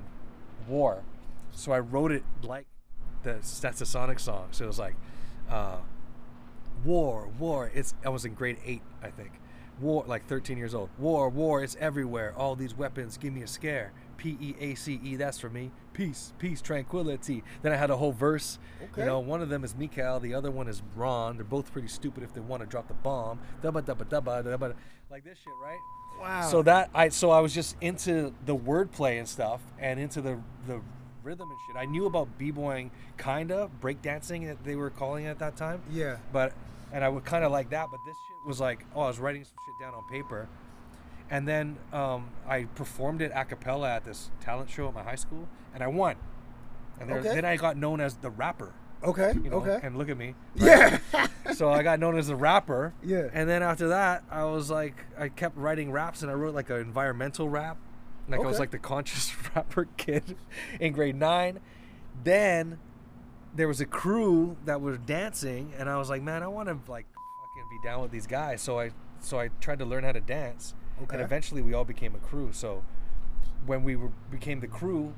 war. 0.67 1.03
So 1.51 1.72
I 1.72 1.79
wrote 1.79 2.12
it 2.12 2.24
like 2.41 2.65
the 3.22 3.36
Stetsasonic 3.41 4.20
song. 4.20 4.48
So 4.51 4.63
it 4.63 4.67
was 4.67 4.79
like, 4.79 4.96
uh, 5.50 5.78
war, 6.84 7.30
war. 7.40 7.72
It's 7.74 7.94
I 8.06 8.10
was 8.10 8.25
in 8.25 8.34
grade 8.34 8.58
eight, 8.66 8.82
I 9.02 9.10
think. 9.10 9.32
War, 9.82 10.06
like 10.08 10.25
13 10.25 10.58
years 10.58 10.74
old. 10.74 10.90
War, 10.98 11.28
war. 11.28 11.62
It's 11.62 11.75
everywhere. 11.80 12.34
All 12.38 12.56
these 12.56 12.74
weapons 12.74 13.18
give 13.18 13.34
me 13.34 13.42
a 13.42 13.48
scare. 13.48 13.92
P 14.16 14.38
E 14.40 14.56
A 14.60 14.75
C 14.75 15.00
E. 15.04 15.16
That's 15.18 15.38
for 15.38 15.50
me. 15.50 15.72
Peace, 15.92 16.34
peace, 16.40 16.62
tranquility. 16.62 17.44
Then 17.62 17.74
I 17.74 17.75
had 17.75 17.90
a 17.90 17.98
whole 17.98 18.14
verse. 18.14 18.58
Okay. 18.82 19.02
You 19.02 19.08
know, 19.08 19.20
one 19.20 19.42
of 19.42 19.50
them 19.50 19.66
is 19.66 19.75
Mikhail. 19.75 20.22
The 20.22 20.34
other 20.34 20.50
one 20.50 20.70
is 20.70 20.82
Ron. 20.96 21.36
They're 21.36 21.44
both 21.44 21.74
pretty 21.74 21.90
stupid 21.90 22.24
if 22.24 22.34
they 22.34 22.40
want 22.40 22.62
to 22.62 22.68
drop 22.68 22.88
the 22.88 22.94
bomb. 22.94 23.40
Dubba 23.62 23.82
dubba 23.82 24.06
dubba 24.06 24.44
dubba. 24.44 24.75
Like 25.12 25.25
this 25.25 25.38
shit, 25.40 25.54
right? 25.62 25.80
Wow. 26.22 26.50
So 26.50 26.62
that 26.62 26.90
I 26.94 27.10
so 27.10 27.30
I 27.32 27.40
was 27.42 27.54
just 27.54 27.75
into 27.82 28.34
the 28.46 28.56
wordplay 28.56 29.20
and 29.20 29.28
stuff, 29.28 29.62
and 29.78 30.00
into 30.00 30.22
the 30.22 30.40
the 30.68 30.82
rhythm 31.25 31.50
and 31.50 31.60
shit. 31.65 31.75
I 31.75 31.86
knew 31.86 32.05
about 32.05 32.38
b-boying, 32.38 32.91
kinda 33.17 33.70
breakdancing 33.82 34.46
that 34.48 34.63
they 34.63 34.75
were 34.75 34.89
calling 34.91 35.25
it 35.25 35.29
at 35.29 35.39
that 35.39 35.58
time. 35.58 35.82
Yeah. 35.91 36.17
But 36.32 36.53
and 36.94 37.03
I 37.03 37.10
would 37.10 37.25
kind 37.25 37.44
of 37.44 37.51
like 37.51 37.72
that, 37.72 37.88
but 37.91 38.00
this 38.05 38.15
shit 38.27 38.38
was 38.48 38.60
like, 38.62 38.86
oh, 38.96 39.01
I 39.01 39.08
was 39.08 39.20
writing 39.20 39.44
some 39.44 39.55
shit 39.65 39.79
down 39.79 39.94
on 39.96 40.03
paper, 40.10 40.48
and 41.29 41.48
then 41.48 41.77
um, 41.91 42.29
I 42.48 42.65
performed 42.75 43.22
it 43.22 43.32
a 43.36 43.44
cappella 43.44 43.89
at 43.89 44.05
this 44.05 44.29
talent 44.39 44.70
show 44.70 44.88
at 44.88 44.94
my 44.94 45.03
high 45.03 45.15
school, 45.15 45.48
and 45.74 45.84
I 45.84 45.88
won. 45.88 46.15
And 47.00 47.10
there, 47.10 47.17
Okay. 47.17 47.34
then 47.36 47.44
I 47.44 47.58
got 47.58 47.75
known 47.75 48.00
as 48.00 48.15
the 48.15 48.29
rapper. 48.29 48.72
Okay. 49.03 49.34
You 49.44 49.50
know, 49.50 49.58
okay. 49.58 49.79
And 49.86 49.98
look 49.98 50.08
at 50.10 50.17
me. 50.17 50.36
yeah. 50.55 51.00
so 51.53 51.70
I 51.70 51.84
got 51.84 52.00
known 52.00 52.17
as 52.17 52.27
the 52.27 52.36
rapper. 52.36 52.94
Yeah. 53.03 53.27
And 53.34 53.50
then 53.50 53.62
after 53.62 53.89
that, 53.89 54.24
I 54.32 54.46
was 54.46 54.70
like, 54.72 54.96
I 55.17 55.27
kept 55.29 55.58
writing 55.58 55.91
raps, 55.91 56.22
and 56.22 56.32
I 56.32 56.36
wrote 56.36 56.55
like 56.55 56.70
an 56.70 56.77
environmental 56.77 57.50
rap, 57.50 57.77
like 58.27 58.39
I 58.39 58.44
was 58.44 58.60
like 58.60 58.72
the 58.72 58.79
conscious 58.79 59.34
rapper 59.55 59.88
kid 59.98 60.36
in 60.79 60.94
grade 60.94 61.15
nine. 61.15 61.60
Then 62.24 62.79
there 63.53 63.67
was 63.67 63.79
a 63.82 63.86
crew 63.86 64.58
that 64.65 64.82
was 64.82 64.98
dancing, 65.00 65.74
and 65.77 65.89
I 65.89 65.98
was 65.98 66.10
like, 66.10 66.22
man, 66.22 66.44
I 66.44 66.48
want 66.48 66.67
to 66.70 66.91
like 66.91 67.05
fucking 67.13 67.70
be 67.70 67.88
down 67.88 68.01
with 68.01 68.12
these 68.12 68.27
guys. 68.27 68.62
So 68.62 68.79
I 68.79 68.91
so 69.20 69.39
I 69.39 69.50
tried 69.62 69.79
to 69.79 69.86
learn 69.86 70.03
how 70.03 70.12
to 70.12 70.22
dance, 70.22 70.74
Okay. 71.03 71.15
and 71.15 71.24
eventually 71.24 71.62
we 71.62 71.74
all 71.74 71.86
became 71.86 72.15
a 72.15 72.20
crew. 72.20 72.50
So 72.51 72.84
when 73.65 73.84
we 73.84 73.96
were, 73.96 74.10
became 74.29 74.60
the 74.60 74.67
crew, 74.67 75.13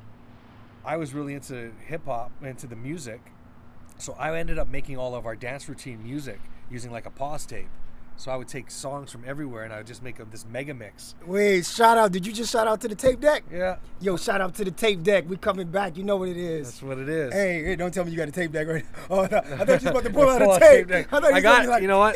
I 0.85 0.97
was 0.97 1.13
really 1.13 1.33
into 1.33 1.71
hip 1.85 2.05
hop, 2.05 2.31
into 2.41 2.67
the 2.67 2.75
music. 2.75 3.19
So 3.97 4.15
I 4.19 4.37
ended 4.37 4.59
up 4.59 4.67
making 4.69 4.97
all 4.97 5.15
of 5.15 5.25
our 5.25 5.35
dance 5.35 5.67
routine 5.67 6.03
music 6.03 6.39
using 6.69 6.91
like 6.91 7.05
a 7.05 7.11
pause 7.11 7.45
tape. 7.45 7.67
So 8.19 8.31
I 8.31 8.35
would 8.35 8.47
take 8.47 8.71
songs 8.71 9.11
from 9.11 9.23
everywhere 9.27 9.63
and 9.63 9.71
I 9.71 9.77
would 9.77 9.85
just 9.85 10.01
make 10.01 10.19
a, 10.19 10.25
this 10.25 10.43
mega 10.45 10.73
mix. 10.73 11.13
Wait, 11.25 11.65
shout 11.67 11.99
out. 11.99 12.11
Did 12.11 12.25
you 12.25 12.33
just 12.33 12.51
shout 12.51 12.67
out 12.67 12.81
to 12.81 12.87
the 12.87 12.95
tape 12.95 13.19
deck? 13.21 13.43
Yeah, 13.51 13.77
Yo, 14.01 14.17
shout 14.17 14.41
out 14.41 14.55
to 14.55 14.65
the 14.65 14.71
tape 14.71 15.03
deck. 15.03 15.25
We 15.29 15.37
coming 15.37 15.67
back. 15.67 15.97
You 15.97 16.03
know 16.03 16.15
what 16.17 16.29
it 16.29 16.37
is. 16.37 16.67
that's 16.67 16.81
what 16.83 16.97
it 16.97 17.07
is. 17.09 17.31
Hey, 17.31 17.63
hey, 17.63 17.75
don't 17.75 17.93
tell 17.93 18.03
me 18.05 18.11
you 18.11 18.17
got 18.17 18.27
a 18.27 18.31
tape 18.31 18.51
deck 18.51 18.67
right 18.67 18.83
now. 18.83 19.05
Oh, 19.11 19.27
no. 19.29 19.37
I 19.37 19.41
thought 19.41 19.67
you 19.67 19.73
was 19.73 19.85
about 19.85 20.03
to 20.03 20.09
pull 20.13 20.29
out 20.29 20.41
a 20.41 20.49
out 20.49 20.59
tape. 20.59 20.87
deck. 20.87 21.13
I, 21.13 21.19
thought 21.19 21.33
I 21.33 21.41
got. 21.41 21.67
like, 21.67 21.81
you 21.83 21.87
know 21.87 21.99
what? 21.99 22.15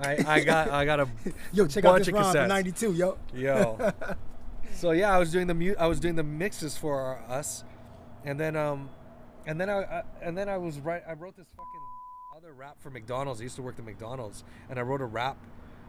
I, 0.00 0.24
I 0.26 0.40
got. 0.44 0.70
I 0.70 0.84
got 0.84 1.00
a 1.00 1.08
Yo, 1.52 1.66
check 1.66 1.84
out 1.84 1.94
bunch 1.94 2.06
this 2.06 2.08
of 2.08 2.14
rhyme 2.14 2.32
from 2.32 2.48
'92, 2.48 2.92
yo. 2.94 3.18
Yo. 3.34 3.92
so 4.74 4.92
yeah, 4.92 5.14
I 5.14 5.18
was 5.18 5.30
doing 5.32 5.46
the 5.48 5.54
mu- 5.54 5.74
I 5.78 5.86
was 5.88 5.98
doing 6.00 6.14
the 6.16 6.22
mixes 6.22 6.76
for 6.76 7.18
us, 7.28 7.64
and 8.24 8.38
then 8.38 8.56
um, 8.56 8.88
and 9.46 9.60
then 9.60 9.68
I, 9.68 9.82
I 9.82 10.02
and 10.22 10.36
then 10.38 10.48
I 10.48 10.56
was 10.58 10.78
right. 10.80 11.02
I 11.08 11.12
wrote 11.12 11.36
this 11.36 11.46
fucking 11.56 11.80
other 12.44 12.52
rap 12.52 12.76
for 12.78 12.90
McDonald's. 12.90 13.40
I 13.40 13.44
used 13.44 13.56
to 13.56 13.62
work 13.62 13.76
at 13.78 13.86
McDonald's, 13.86 14.44
and 14.68 14.78
I 14.78 14.82
wrote 14.82 15.00
a 15.00 15.06
rap 15.06 15.38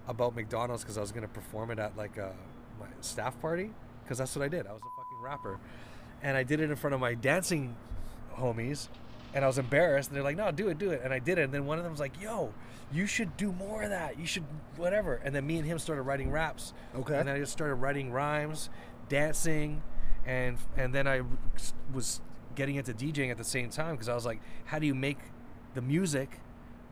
about 0.08 0.36
McDonald's 0.36 0.84
because 0.84 0.98
I 0.98 1.02
was 1.02 1.12
gonna 1.12 1.28
perform 1.28 1.70
it 1.70 1.80
at 1.80 1.98
like 1.98 2.16
a 2.16 2.34
my 2.80 2.86
staff 3.02 3.38
party 3.42 3.72
because 4.04 4.20
that's 4.20 4.34
what 4.38 4.46
I 4.46 4.48
did. 4.48 4.66
I 4.66 4.72
was 4.72 4.82
a 4.82 5.02
fucking 5.02 5.22
rapper, 5.22 5.60
and 6.24 6.38
I 6.38 6.44
did 6.44 6.62
it 6.62 6.70
in 6.70 6.76
front 6.78 6.94
of 6.94 7.02
my 7.02 7.14
dancing 7.14 7.76
homies. 8.38 8.88
And 9.34 9.44
I 9.44 9.48
was 9.48 9.58
embarrassed. 9.58 10.10
And 10.10 10.16
they're 10.16 10.24
like, 10.24 10.38
"No, 10.38 10.50
do 10.50 10.70
it, 10.70 10.78
do 10.78 10.92
it." 10.92 11.02
And 11.04 11.14
I 11.14 11.20
did 11.20 11.38
it. 11.38 11.42
And 11.42 11.54
then 11.54 11.66
one 11.66 11.78
of 11.78 11.84
them 11.84 11.92
was 11.92 12.00
like, 12.00 12.22
"Yo, 12.22 12.54
you 12.90 13.06
should 13.06 13.36
do 13.36 13.52
more 13.52 13.84
of 13.84 13.90
that. 13.90 14.18
You 14.18 14.26
should 14.26 14.46
whatever." 14.78 15.16
And 15.16 15.36
then 15.36 15.46
me 15.46 15.58
and 15.58 15.66
him 15.66 15.78
started 15.78 16.04
writing 16.04 16.32
raps. 16.32 16.74
Okay. 16.96 17.20
And 17.20 17.28
then 17.28 17.36
I 17.36 17.40
just 17.40 17.52
started 17.52 17.76
writing 17.76 18.14
rhymes, 18.14 18.70
dancing, 19.10 19.84
and 20.26 20.58
and 20.78 20.96
then 20.96 21.06
I 21.06 21.24
was 21.94 22.22
getting 22.56 22.76
into 22.76 22.94
DJing 22.94 23.30
at 23.30 23.38
the 23.38 23.44
same 23.44 23.70
time 23.70 23.96
because 23.96 24.08
I 24.08 24.16
was 24.16 24.26
like, 24.26 24.40
how 24.64 24.80
do 24.80 24.88
you 24.88 24.96
make 24.96 25.20
the 25.74 25.82
music 25.82 26.40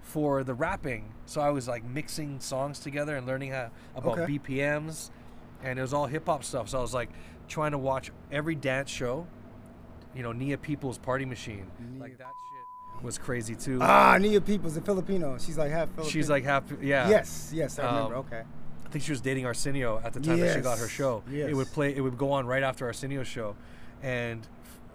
for 0.04 0.44
the 0.44 0.54
rapping? 0.54 1.12
So 1.26 1.42
I 1.42 1.50
was 1.50 1.68
like 1.68 1.84
mixing 1.84 2.40
songs 2.40 2.80
together 2.80 3.16
and 3.16 3.26
learning 3.26 3.52
how 3.52 3.72
about 3.96 4.20
Okay. 4.20 4.38
BPMs, 4.38 5.10
and 5.64 5.80
it 5.80 5.82
was 5.82 5.94
all 5.94 6.06
hip 6.06 6.28
hop 6.28 6.44
stuff. 6.44 6.70
So 6.70 6.78
I 6.78 6.82
was 6.82 6.94
like 6.94 7.10
trying 7.48 7.72
to 7.72 7.78
watch 7.78 8.12
every 8.32 8.56
dance 8.56 8.90
show. 8.90 9.26
You 10.16 10.22
know, 10.22 10.32
Nia 10.32 10.58
Peeples 10.58 11.02
Party 11.02 11.26
Machine, 11.26 11.66
like 12.00 12.18
that 12.20 12.36
shit 12.38 13.04
was 13.04 13.18
crazy 13.18 13.56
too. 13.56 13.80
Ah, 13.82 14.18
Nia 14.20 14.40
Peeples, 14.40 14.78
a 14.78 14.82
Filipino. 14.82 15.38
She's 15.40 15.58
like 15.58 15.72
half 15.72 15.90
Filipino. 15.90 16.10
She's 16.10 16.30
like 16.30 16.44
half, 16.44 16.64
yeah. 16.82 17.10
Yes, 17.10 17.52
yes, 17.54 17.80
I 17.80 17.86
remember. 17.86 18.16
Um, 18.18 18.26
okay. 18.28 18.44
I 18.86 18.90
think 18.90 19.04
she 19.04 19.12
was 19.12 19.22
dating 19.22 19.48
Arsenio 19.48 20.00
at 20.04 20.14
the 20.14 20.20
time 20.20 20.40
that 20.40 20.54
she 20.54 20.62
got 20.62 20.78
her 20.78 20.88
show. 20.88 21.24
Yes, 21.28 21.46
show. 21.46 21.48
It 21.50 21.56
would 21.56 21.72
play. 21.72 21.96
It 21.96 22.02
would 22.02 22.18
go 22.18 22.32
on 22.32 22.46
right 22.46 22.62
after 22.62 22.86
Arsenio's 22.86 23.28
show, 23.28 23.56
and 24.04 24.48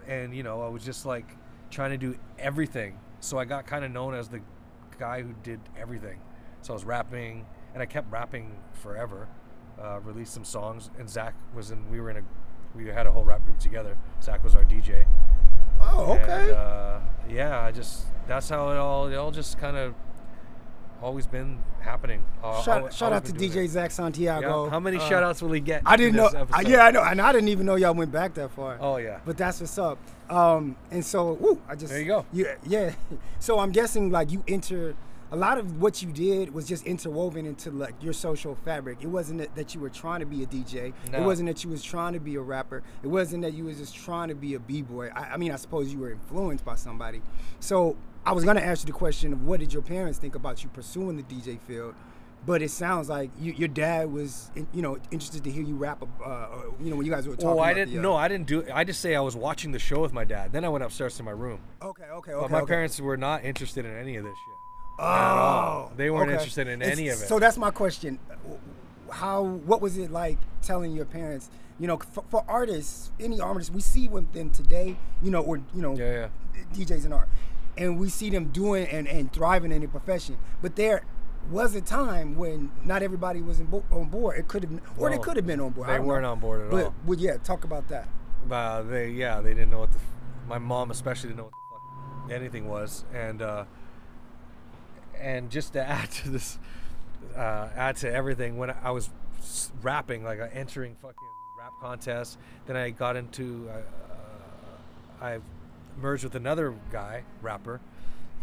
and 0.07 0.33
you 0.33 0.41
know 0.43 0.61
I 0.61 0.69
was 0.69 0.85
just 0.85 1.05
like 1.05 1.25
trying 1.69 1.91
to 1.91 1.97
do 1.97 2.17
everything. 2.37 2.97
So 3.19 3.37
I 3.37 3.43
got 3.43 3.67
kind 3.67 3.83
of 3.83 3.91
known 3.91 4.13
as 4.13 4.29
the 4.29 4.39
guy 4.99 5.21
who 5.21 5.33
did 5.43 5.59
everything. 5.77 6.19
So 6.61 6.73
I 6.73 6.75
was 6.75 6.83
rapping, 6.83 7.45
and 7.73 7.81
I 7.81 7.85
kept 7.85 8.11
rapping 8.11 8.57
forever. 8.73 9.27
Uh, 9.81 9.99
released 10.01 10.33
some 10.33 10.43
songs, 10.43 10.89
and 10.99 11.09
Zach 11.09 11.33
was 11.55 11.71
in. 11.71 11.89
We 11.89 12.01
were 12.01 12.09
in 12.09 12.17
a. 12.17 12.21
We 12.75 12.87
had 12.87 13.07
a 13.07 13.11
whole 13.11 13.23
rap 13.23 13.45
group 13.45 13.59
together. 13.59 13.97
Zach 14.21 14.43
was 14.43 14.55
our 14.55 14.65
DJ. 14.65 15.05
Oh, 15.81 16.17
okay. 16.21 16.49
And, 16.49 16.51
uh, 16.51 16.99
yeah, 17.29 17.61
I 17.61 17.71
just 17.71 18.05
that's 18.27 18.49
how 18.49 18.69
it 18.69 18.77
all. 18.77 19.07
It 19.07 19.15
all 19.15 19.31
just 19.31 19.57
kind 19.57 19.77
of 19.77 19.95
always 21.01 21.27
been 21.27 21.59
happening. 21.81 22.23
Uh, 22.43 22.61
shout 22.61 22.77
always- 22.79 22.95
shout 22.95 23.13
always 23.13 23.29
out 23.31 23.37
to 23.37 23.41
DJ 23.45 23.65
it. 23.65 23.69
Zach 23.69 23.91
Santiago. 23.91 24.65
Yeah. 24.65 24.69
How 24.71 24.79
many 24.79 24.97
Uh, 24.97 25.07
shout 25.09 25.23
outs 25.23 25.41
will 25.41 25.51
he 25.51 25.59
get? 25.59 25.81
I 25.85 25.95
didn't 25.97 26.11
in 26.11 26.15
know. 26.17 26.29
this 26.29 26.35
uh, 26.53 26.61
yeah, 26.67 26.83
I 26.85 26.91
know, 26.91 27.03
and 27.03 27.21
I 27.21 27.31
didn't 27.31 27.49
even 27.49 27.65
know 27.65 27.75
y'all 27.75 27.93
went 27.93 28.11
back 28.11 28.33
that 28.35 28.51
far. 28.51 28.77
Oh 28.79 28.97
yeah. 28.97 29.19
But 29.25 29.37
that's 29.37 29.59
what's 29.61 29.77
up. 29.77 29.97
Um, 30.29 30.75
and 30.91 31.03
so, 31.03 31.33
woo, 31.33 31.59
I 31.67 31.75
just 31.75 31.91
There 31.91 32.01
you 32.01 32.07
go. 32.07 32.25
Yeah, 32.31 32.53
yeah. 32.67 32.91
So 33.39 33.59
I'm 33.59 33.71
guessing 33.71 34.11
like 34.11 34.31
you 34.31 34.43
enter 34.47 34.93
a 35.31 35.35
lot 35.35 35.57
of 35.57 35.81
what 35.81 36.01
you 36.01 36.11
did 36.11 36.53
was 36.53 36.67
just 36.67 36.85
interwoven 36.85 37.45
into 37.45 37.69
like 37.71 37.93
your 38.01 38.13
social 38.13 38.55
fabric. 38.55 38.99
It 39.01 39.07
wasn't 39.07 39.53
that, 39.55 39.75
you 39.75 39.81
were 39.81 39.89
trying 39.89 40.21
to 40.21 40.25
be 40.25 40.41
a 40.43 40.47
DJ. 40.47 40.93
It 41.13 41.21
wasn't 41.21 41.47
that 41.47 41.63
you 41.63 41.69
was 41.69 41.83
trying 41.83 42.13
to 42.13 42.19
be 42.19 42.35
a 42.35 42.41
rapper. 42.41 42.81
It 43.03 43.07
wasn't 43.07 43.43
that 43.43 43.53
you 43.53 43.65
was 43.65 43.77
just 43.77 43.95
trying 43.95 44.29
to 44.29 44.35
be 44.35 44.55
a 44.55 44.59
b-boy. 44.59 45.09
I, 45.15 45.33
I 45.33 45.37
mean, 45.37 45.51
I 45.51 45.57
suppose 45.57 45.93
you 45.93 45.99
were 45.99 46.11
influenced 46.11 46.65
by 46.65 46.75
somebody. 46.75 47.21
So 47.59 47.95
I 48.25 48.31
was 48.31 48.43
gonna 48.43 48.61
ask 48.61 48.83
you 48.83 48.91
the 48.91 48.97
question 48.97 49.33
of 49.33 49.45
what 49.45 49.59
did 49.59 49.71
your 49.71 49.83
parents 49.83 50.17
think 50.17 50.35
about 50.35 50.63
you 50.63 50.69
pursuing 50.69 51.17
the 51.17 51.23
DJ 51.23 51.59
field? 51.59 51.93
But 52.45 52.61
it 52.61 52.71
sounds 52.71 53.09
like 53.09 53.31
you, 53.37 53.51
your 53.51 53.67
dad 53.67 54.11
was, 54.13 54.49
you 54.73 54.81
know, 54.81 54.97
interested 55.11 55.43
to 55.43 55.51
hear 55.51 55.61
you 55.61 55.75
rap. 55.75 56.01
Uh, 56.23 56.47
you 56.81 56.89
know, 56.89 56.95
when 56.95 57.05
you 57.05 57.11
guys 57.11 57.27
were 57.27 57.35
talking. 57.35 57.49
Well, 57.49 57.59
I 57.59 57.73
didn't. 57.73 57.93
the, 57.93 57.99
uh, 57.99 58.01
no, 58.01 58.15
I 58.15 58.29
didn't 58.29 58.47
do. 58.47 58.65
I 58.73 58.85
just 58.85 59.01
say 59.01 59.13
I 59.15 59.19
was 59.19 59.35
watching 59.35 59.73
the 59.73 59.79
show 59.79 59.99
with 59.99 60.13
my 60.13 60.23
dad. 60.23 60.53
Then 60.53 60.63
I 60.63 60.69
went 60.69 60.85
upstairs 60.85 61.17
to 61.17 61.23
my 61.23 61.31
room. 61.31 61.59
Okay, 61.81 62.03
okay, 62.03 62.31
okay 62.31 62.41
But 62.41 62.51
my 62.51 62.61
okay. 62.61 62.69
parents 62.69 62.99
were 63.01 63.17
not 63.17 63.43
interested 63.43 63.85
in 63.85 63.93
any 63.93 64.15
of 64.15 64.23
this 64.23 64.37
shit. 64.37 64.58
Oh. 64.99 65.91
They 65.95 66.09
weren't 66.09 66.29
okay. 66.29 66.33
interested 66.33 66.67
in 66.67 66.81
It's- 66.81 66.97
any 66.97 67.09
of 67.09 67.21
it. 67.21 67.27
So 67.27 67.39
that's 67.39 67.57
my 67.57 67.71
question. 67.71 68.19
How? 69.09 69.43
What 69.43 69.81
was 69.81 69.97
it 69.97 70.11
like 70.11 70.37
telling 70.61 70.91
your 70.91 71.05
parents? 71.05 71.49
You 71.79 71.87
know, 71.87 71.97
for, 71.97 72.23
for 72.29 72.43
artists, 72.47 73.11
any 73.19 73.39
artists, 73.39 73.73
we 73.73 73.81
see 73.81 74.07
with 74.07 74.31
them 74.33 74.49
today. 74.49 74.97
You 75.21 75.31
know, 75.31 75.41
or 75.41 75.57
you 75.73 75.81
know, 75.81 75.95
Yeah, 75.95 76.27
DJs 76.73 77.05
and 77.05 77.13
art, 77.13 77.29
and 77.77 77.97
we 77.97 78.09
see 78.09 78.29
them 78.29 78.45
doing 78.45 78.87
and, 78.87 79.07
and 79.07 79.31
thriving 79.31 79.71
in 79.71 79.79
their 79.79 79.89
profession. 79.89 80.37
But 80.61 80.75
there 80.75 81.03
was 81.49 81.73
a 81.73 81.81
time 81.81 82.35
when 82.35 82.71
not 82.83 83.01
everybody 83.01 83.41
was 83.41 83.59
in 83.59 83.67
bo- 83.67 83.85
on 83.91 84.09
board. 84.09 84.37
It 84.37 84.47
could 84.47 84.63
have, 84.63 84.79
or 84.97 85.09
they 85.09 85.17
could 85.17 85.37
have 85.37 85.47
been 85.47 85.61
on 85.61 85.71
board. 85.71 85.89
They 85.89 85.99
weren't 85.99 86.23
know. 86.23 86.33
on 86.33 86.39
board 86.39 86.61
at 86.61 86.69
but, 86.69 86.85
all. 86.85 86.95
But 87.07 87.19
yeah, 87.19 87.37
talk 87.37 87.63
about 87.63 87.87
that. 87.87 88.07
Uh, 88.49 88.83
they 88.83 89.09
yeah 89.09 89.41
they 89.41 89.53
didn't 89.53 89.71
know 89.71 89.79
what 89.79 89.91
the. 89.91 89.99
My 90.47 90.57
mom 90.57 90.91
especially 90.91 91.29
didn't 91.29 91.37
know 91.37 91.43
what 91.43 91.53
the 92.27 92.29
fuck 92.29 92.31
anything 92.39 92.67
was, 92.67 93.05
and 93.13 93.41
uh, 93.41 93.65
and 95.19 95.49
just 95.49 95.73
to 95.73 95.81
add 95.87 96.11
to 96.11 96.29
this, 96.29 96.57
uh, 97.35 97.69
add 97.75 97.97
to 97.97 98.11
everything, 98.11 98.57
when 98.57 98.71
I 98.83 98.91
was 98.91 99.09
rapping, 99.81 100.23
like 100.23 100.39
uh, 100.39 100.47
entering 100.53 100.95
fucking 100.95 101.15
rap 101.59 101.71
contests, 101.81 102.37
then 102.67 102.75
I 102.75 102.89
got 102.89 103.15
into, 103.15 103.69
uh, 103.69 103.77
uh, 103.77 105.25
I 105.25 105.39
merged 106.01 106.23
with 106.23 106.35
another 106.35 106.73
guy, 106.91 107.23
rapper. 107.41 107.79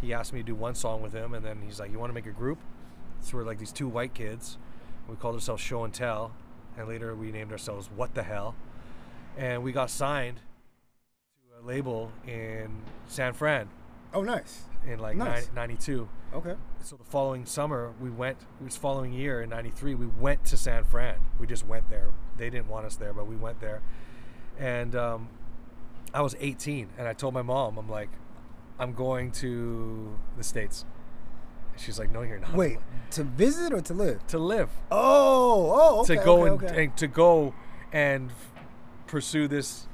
He 0.00 0.12
asked 0.12 0.32
me 0.32 0.40
to 0.40 0.46
do 0.46 0.54
one 0.54 0.74
song 0.74 1.00
with 1.00 1.12
him, 1.12 1.32
and 1.32 1.44
then 1.44 1.62
he's 1.64 1.80
like, 1.80 1.90
"You 1.90 1.98
want 1.98 2.10
to 2.10 2.14
make 2.14 2.26
a 2.26 2.30
group?" 2.30 2.58
So 3.22 3.38
we're 3.38 3.44
like 3.44 3.58
these 3.58 3.72
two 3.72 3.88
white 3.88 4.12
kids. 4.12 4.58
We 5.08 5.16
called 5.16 5.36
ourselves 5.36 5.62
Show 5.62 5.84
and 5.84 5.94
Tell, 5.94 6.32
and 6.76 6.86
later 6.86 7.14
we 7.14 7.32
named 7.32 7.50
ourselves 7.50 7.88
What 7.96 8.14
the 8.14 8.22
Hell, 8.22 8.54
and 9.38 9.62
we 9.62 9.72
got 9.72 9.88
signed 9.88 10.36
to 10.36 11.64
a 11.64 11.66
label 11.66 12.12
in 12.26 12.82
San 13.08 13.32
Fran 13.32 13.70
Oh, 14.16 14.22
nice. 14.22 14.62
In 14.86 14.98
like 14.98 15.16
Nice. 15.16 15.50
92 15.54 16.08
Okay. 16.34 16.54
so 16.82 16.96
the 16.96 17.04
following 17.04 17.44
summer 17.46 17.92
we 18.00 18.10
went 18.10 18.38
it 18.60 18.64
was 18.64 18.76
following 18.76 19.12
year 19.12 19.40
in 19.42 19.48
93 19.50 19.94
we 19.94 20.06
went 20.06 20.44
to 20.44 20.56
san 20.56 20.84
fran 20.84 21.16
we 21.38 21.46
just 21.46 21.66
went 21.66 21.88
there 21.90 22.10
they 22.36 22.50
didn't 22.50 22.68
want 22.68 22.86
us 22.86 22.96
there 22.96 23.12
but 23.12 23.26
we 23.26 23.36
went 23.36 23.60
there 23.60 23.80
and 24.58 24.94
um, 24.94 25.28
i 26.14 26.20
was 26.20 26.34
18 26.40 26.88
and 26.98 27.08
i 27.08 27.12
told 27.12 27.32
my 27.34 27.42
mom 27.42 27.78
i'm 27.78 27.88
like 27.88 28.10
i'm 28.78 28.92
going 28.92 29.30
to 29.32 30.16
the 30.36 30.44
states 30.44 30.84
she's 31.76 31.98
like 31.98 32.10
no 32.10 32.22
you're 32.22 32.38
not 32.38 32.54
Wait, 32.54 32.78
to 33.10 33.22
visit 33.22 33.72
or 33.72 33.80
to 33.82 33.92
live? 33.94 34.26
to 34.28 34.38
live 34.38 34.70
Oh, 34.90 35.72
oh, 35.74 36.00
okay. 36.00 36.16
to 36.16 36.24
go 36.24 36.42
okay, 36.42 36.50
and, 36.52 36.62
okay. 36.64 36.84
and 36.84 36.96
to 36.96 37.06
go 37.06 37.54
and 37.92 38.30
f- 38.30 38.52
pursue 39.06 39.46
this 39.48 39.86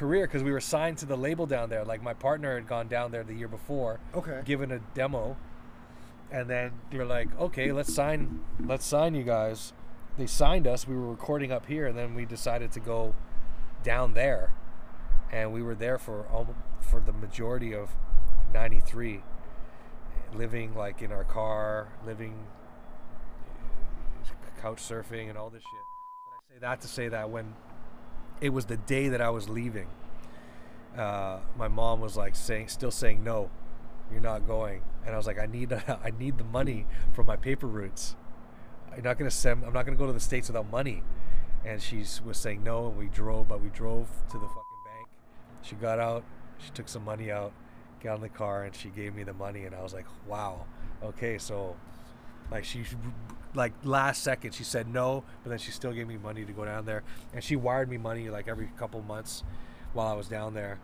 career 0.00 0.26
because 0.26 0.42
we 0.42 0.50
were 0.50 0.60
signed 0.60 0.96
to 0.96 1.04
the 1.04 1.16
label 1.16 1.44
down 1.44 1.68
there. 1.68 1.84
Like 1.84 2.02
my 2.02 2.14
partner 2.14 2.54
had 2.54 2.66
gone 2.66 2.88
down 2.88 3.10
there 3.10 3.22
the 3.22 3.34
year 3.34 3.48
before 3.48 4.00
Okay. 4.14 4.40
given 4.46 4.72
a 4.72 4.78
demo. 4.94 5.36
And 6.32 6.48
then 6.48 6.72
you're 6.90 7.04
like 7.04 7.28
okay 7.38 7.70
let's 7.70 7.92
sign 7.92 8.40
let's 8.64 8.86
sign 8.86 9.14
you 9.14 9.24
guys. 9.24 9.74
They 10.16 10.26
signed 10.26 10.66
us. 10.66 10.88
We 10.88 10.94
were 10.96 11.10
recording 11.10 11.52
up 11.52 11.66
here 11.66 11.86
and 11.86 11.98
then 11.98 12.14
we 12.14 12.24
decided 12.24 12.72
to 12.72 12.80
go 12.80 13.14
down 13.84 14.14
there. 14.14 14.54
And 15.30 15.52
we 15.52 15.62
were 15.62 15.74
there 15.74 15.98
for 15.98 16.26
almo- 16.28 16.56
for 16.80 17.00
the 17.00 17.12
majority 17.12 17.74
of 17.74 17.90
93 18.54 19.22
living 20.34 20.74
like 20.74 21.02
in 21.02 21.12
our 21.12 21.24
car 21.24 21.88
living 22.06 22.46
couch 24.62 24.78
surfing 24.78 25.28
and 25.28 25.36
all 25.38 25.50
this 25.50 25.62
shit. 25.62 25.84
But 26.26 26.36
i 26.36 26.54
say 26.54 26.60
that 26.60 26.80
to 26.82 26.88
say 26.88 27.08
that 27.08 27.30
when 27.30 27.54
it 28.40 28.50
was 28.50 28.66
the 28.66 28.76
day 28.76 29.08
that 29.08 29.20
i 29.20 29.30
was 29.30 29.48
leaving. 29.48 29.88
Uh, 30.96 31.38
my 31.56 31.68
mom 31.68 32.00
was 32.00 32.16
like 32.16 32.34
saying 32.34 32.68
still 32.68 32.90
saying 32.90 33.22
no 33.22 33.50
you're 34.10 34.20
not 34.20 34.46
going. 34.46 34.82
And 35.04 35.14
i 35.14 35.16
was 35.16 35.26
like 35.26 35.38
i 35.38 35.46
need 35.46 35.72
i 36.04 36.12
need 36.18 36.38
the 36.38 36.44
money 36.44 36.86
from 37.12 37.26
my 37.26 37.36
paper 37.36 37.66
routes. 37.66 38.16
I'm 38.92 39.02
not 39.02 39.18
to 39.18 39.36
send 39.36 39.64
i'm 39.64 39.72
not 39.72 39.86
to 39.86 39.92
go 39.92 40.06
to 40.06 40.12
the 40.12 40.20
states 40.20 40.48
without 40.48 40.70
money. 40.70 41.02
And 41.64 41.80
she 41.80 42.04
was 42.24 42.38
saying 42.38 42.62
no 42.62 42.88
and 42.88 42.96
we 42.96 43.06
drove 43.06 43.48
but 43.48 43.60
we 43.60 43.68
drove 43.68 44.08
to 44.30 44.38
the 44.38 44.46
fucking 44.46 44.82
bank. 44.84 45.08
She 45.62 45.76
got 45.76 45.98
out 45.98 46.24
she 46.58 46.70
took 46.70 46.88
some 46.88 47.04
money 47.04 47.30
out 47.30 47.52
got 48.02 48.14
in 48.14 48.22
the 48.22 48.28
car 48.28 48.64
and 48.64 48.74
she 48.74 48.88
gave 48.88 49.14
me 49.14 49.22
the 49.22 49.32
money 49.34 49.64
and 49.64 49.74
i 49.74 49.82
was 49.82 49.92
like 49.92 50.06
wow 50.26 50.64
okay 51.02 51.36
so 51.36 51.76
like 52.50 52.64
she 52.64 52.82
like 53.54 53.72
last 53.84 54.22
second 54.22 54.52
she 54.54 54.62
said 54.64 54.86
no 54.88 55.24
but 55.42 55.50
then 55.50 55.58
she 55.58 55.70
still 55.70 55.92
gave 55.92 56.06
me 56.06 56.16
money 56.16 56.44
to 56.44 56.52
go 56.52 56.64
down 56.64 56.84
there 56.84 57.02
and 57.34 57.42
she 57.42 57.56
wired 57.56 57.88
me 57.88 57.98
money 57.98 58.30
like 58.30 58.46
every 58.48 58.70
couple 58.78 59.00
months 59.02 59.42
while 59.92 60.06
i 60.06 60.14
was 60.14 60.28
down 60.28 60.54
there 60.54 60.78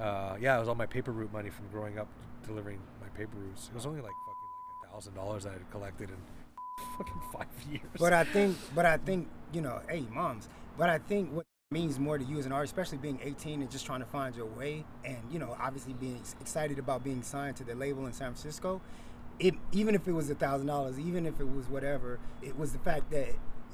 uh, 0.00 0.36
yeah 0.40 0.56
it 0.56 0.60
was 0.60 0.68
all 0.68 0.74
my 0.74 0.86
paper 0.86 1.12
route 1.12 1.32
money 1.32 1.50
from 1.50 1.66
growing 1.68 1.98
up 1.98 2.08
delivering 2.46 2.78
my 3.00 3.08
paper 3.16 3.36
routes 3.38 3.68
it 3.68 3.74
was 3.74 3.86
only 3.86 4.00
like 4.00 4.12
fucking 4.26 4.82
like 4.82 4.90
a 4.90 4.92
thousand 4.94 5.14
dollars 5.14 5.46
i 5.46 5.52
had 5.52 5.70
collected 5.70 6.10
in 6.10 6.16
fucking 6.98 7.20
five 7.32 7.46
years 7.70 7.82
But 7.98 8.12
I 8.12 8.24
think, 8.34 8.56
but 8.74 8.84
I 8.86 8.96
think, 8.98 9.28
you 9.52 9.60
know, 9.60 9.80
hey, 9.88 10.04
moms. 10.12 10.48
But 10.76 10.90
I 10.90 10.98
think 10.98 11.32
what 11.32 11.46
means 11.70 11.98
more 11.98 12.18
to 12.18 12.24
you 12.24 12.38
as 12.38 12.46
an 12.46 12.52
artist, 12.52 12.72
especially 12.72 12.98
being 12.98 13.18
18 13.22 13.62
and 13.62 13.70
just 13.70 13.86
trying 13.86 14.00
to 14.00 14.06
find 14.06 14.34
your 14.34 14.46
way, 14.46 14.84
and 15.04 15.18
you 15.30 15.38
know, 15.38 15.56
obviously 15.60 15.92
being 15.94 16.20
excited 16.40 16.78
about 16.78 17.02
being 17.04 17.22
signed 17.22 17.56
to 17.56 17.64
the 17.64 17.74
label 17.74 18.06
in 18.06 18.12
San 18.12 18.32
Francisco. 18.34 18.80
It 19.38 19.54
even 19.72 19.94
if 19.94 20.06
it 20.06 20.12
was 20.12 20.30
a 20.30 20.34
thousand 20.34 20.66
dollars, 20.68 20.98
even 20.98 21.26
if 21.26 21.40
it 21.40 21.48
was 21.48 21.68
whatever, 21.68 22.18
it 22.42 22.56
was 22.58 22.72
the 22.72 22.78
fact 22.78 23.10
that 23.10 23.28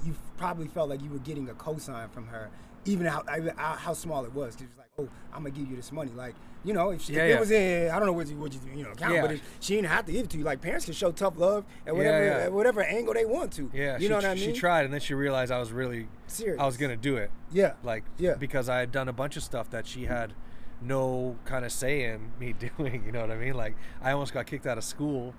you 0.04 0.14
probably 0.38 0.68
felt 0.68 0.88
like 0.88 1.02
you 1.02 1.10
were 1.10 1.18
getting 1.18 1.48
a 1.48 1.52
cosign 1.54 2.10
from 2.10 2.26
her, 2.28 2.48
even 2.86 3.06
how 3.06 3.22
how, 3.56 3.72
how 3.76 3.92
small 3.92 4.24
it 4.24 4.32
was. 4.32 4.56
She 4.58 4.64
was 4.64 4.76
like, 4.78 4.88
"Oh, 4.98 5.08
I'm 5.34 5.42
gonna 5.42 5.50
give 5.50 5.68
you 5.68 5.76
this 5.76 5.92
money." 5.92 6.12
Like, 6.16 6.34
you 6.64 6.72
know, 6.72 6.90
if, 6.90 7.02
she, 7.02 7.12
Yeah, 7.12 7.24
if 7.24 7.28
yeah. 7.28 7.36
it 7.36 7.40
was 7.40 7.50
in, 7.50 7.90
I 7.90 7.98
don't 7.98 8.06
know 8.06 8.14
what 8.14 8.26
you 8.28 8.36
what 8.38 8.54
you 8.54 8.60
you 8.74 8.84
know 8.84 8.94
count, 8.94 9.14
Yeah. 9.14 9.20
but 9.20 9.32
if 9.32 9.42
she 9.60 9.74
didn't 9.74 9.88
have 9.88 10.06
to 10.06 10.12
give 10.12 10.24
it 10.24 10.30
to 10.30 10.38
you. 10.38 10.44
Like 10.44 10.62
parents 10.62 10.86
can 10.86 10.94
show 10.94 11.12
tough 11.12 11.34
love 11.36 11.66
at 11.86 11.94
whatever 11.94 12.24
at 12.24 12.52
whatever 12.52 12.82
angle 12.82 13.12
they 13.12 13.26
want 13.26 13.52
to. 13.54 13.70
yeah 13.74 13.96
you 13.96 14.04
she, 14.04 14.08
know 14.08 14.16
what 14.16 14.24
I 14.24 14.34
mean. 14.34 14.44
she 14.44 14.52
tried 14.58 14.86
and 14.86 14.94
then 14.94 15.00
she 15.00 15.12
realized 15.14 15.52
i 15.52 15.58
was 15.58 15.72
really 15.72 16.08
Serious. 16.26 16.58
i 16.60 16.64
was 16.64 16.76
gonna 16.78 16.96
do 16.96 17.16
it 17.16 17.30
Yeah. 17.52 17.74
like 17.82 18.04
Yeah. 18.16 18.34
because 18.34 18.68
I 18.70 18.78
had 18.78 18.90
done 18.92 19.08
a 19.08 19.12
bunch 19.12 19.36
of 19.36 19.42
stuff 19.42 19.68
that 19.70 19.86
she 19.86 20.06
had 20.06 20.32
no 20.80 21.36
kind 21.44 21.66
of 21.66 21.72
say 21.72 22.04
in 22.04 22.32
me 22.38 22.54
doing. 22.78 23.04
You 23.04 23.12
know 23.12 23.20
what 23.20 23.30
I 23.30 23.36
mean? 23.36 23.52
Like 23.54 23.76
I 24.00 24.12
almost 24.12 24.32
got 24.32 24.46
kicked 24.46 24.66
out 24.66 24.78
of 24.78 24.84
school 24.84 25.34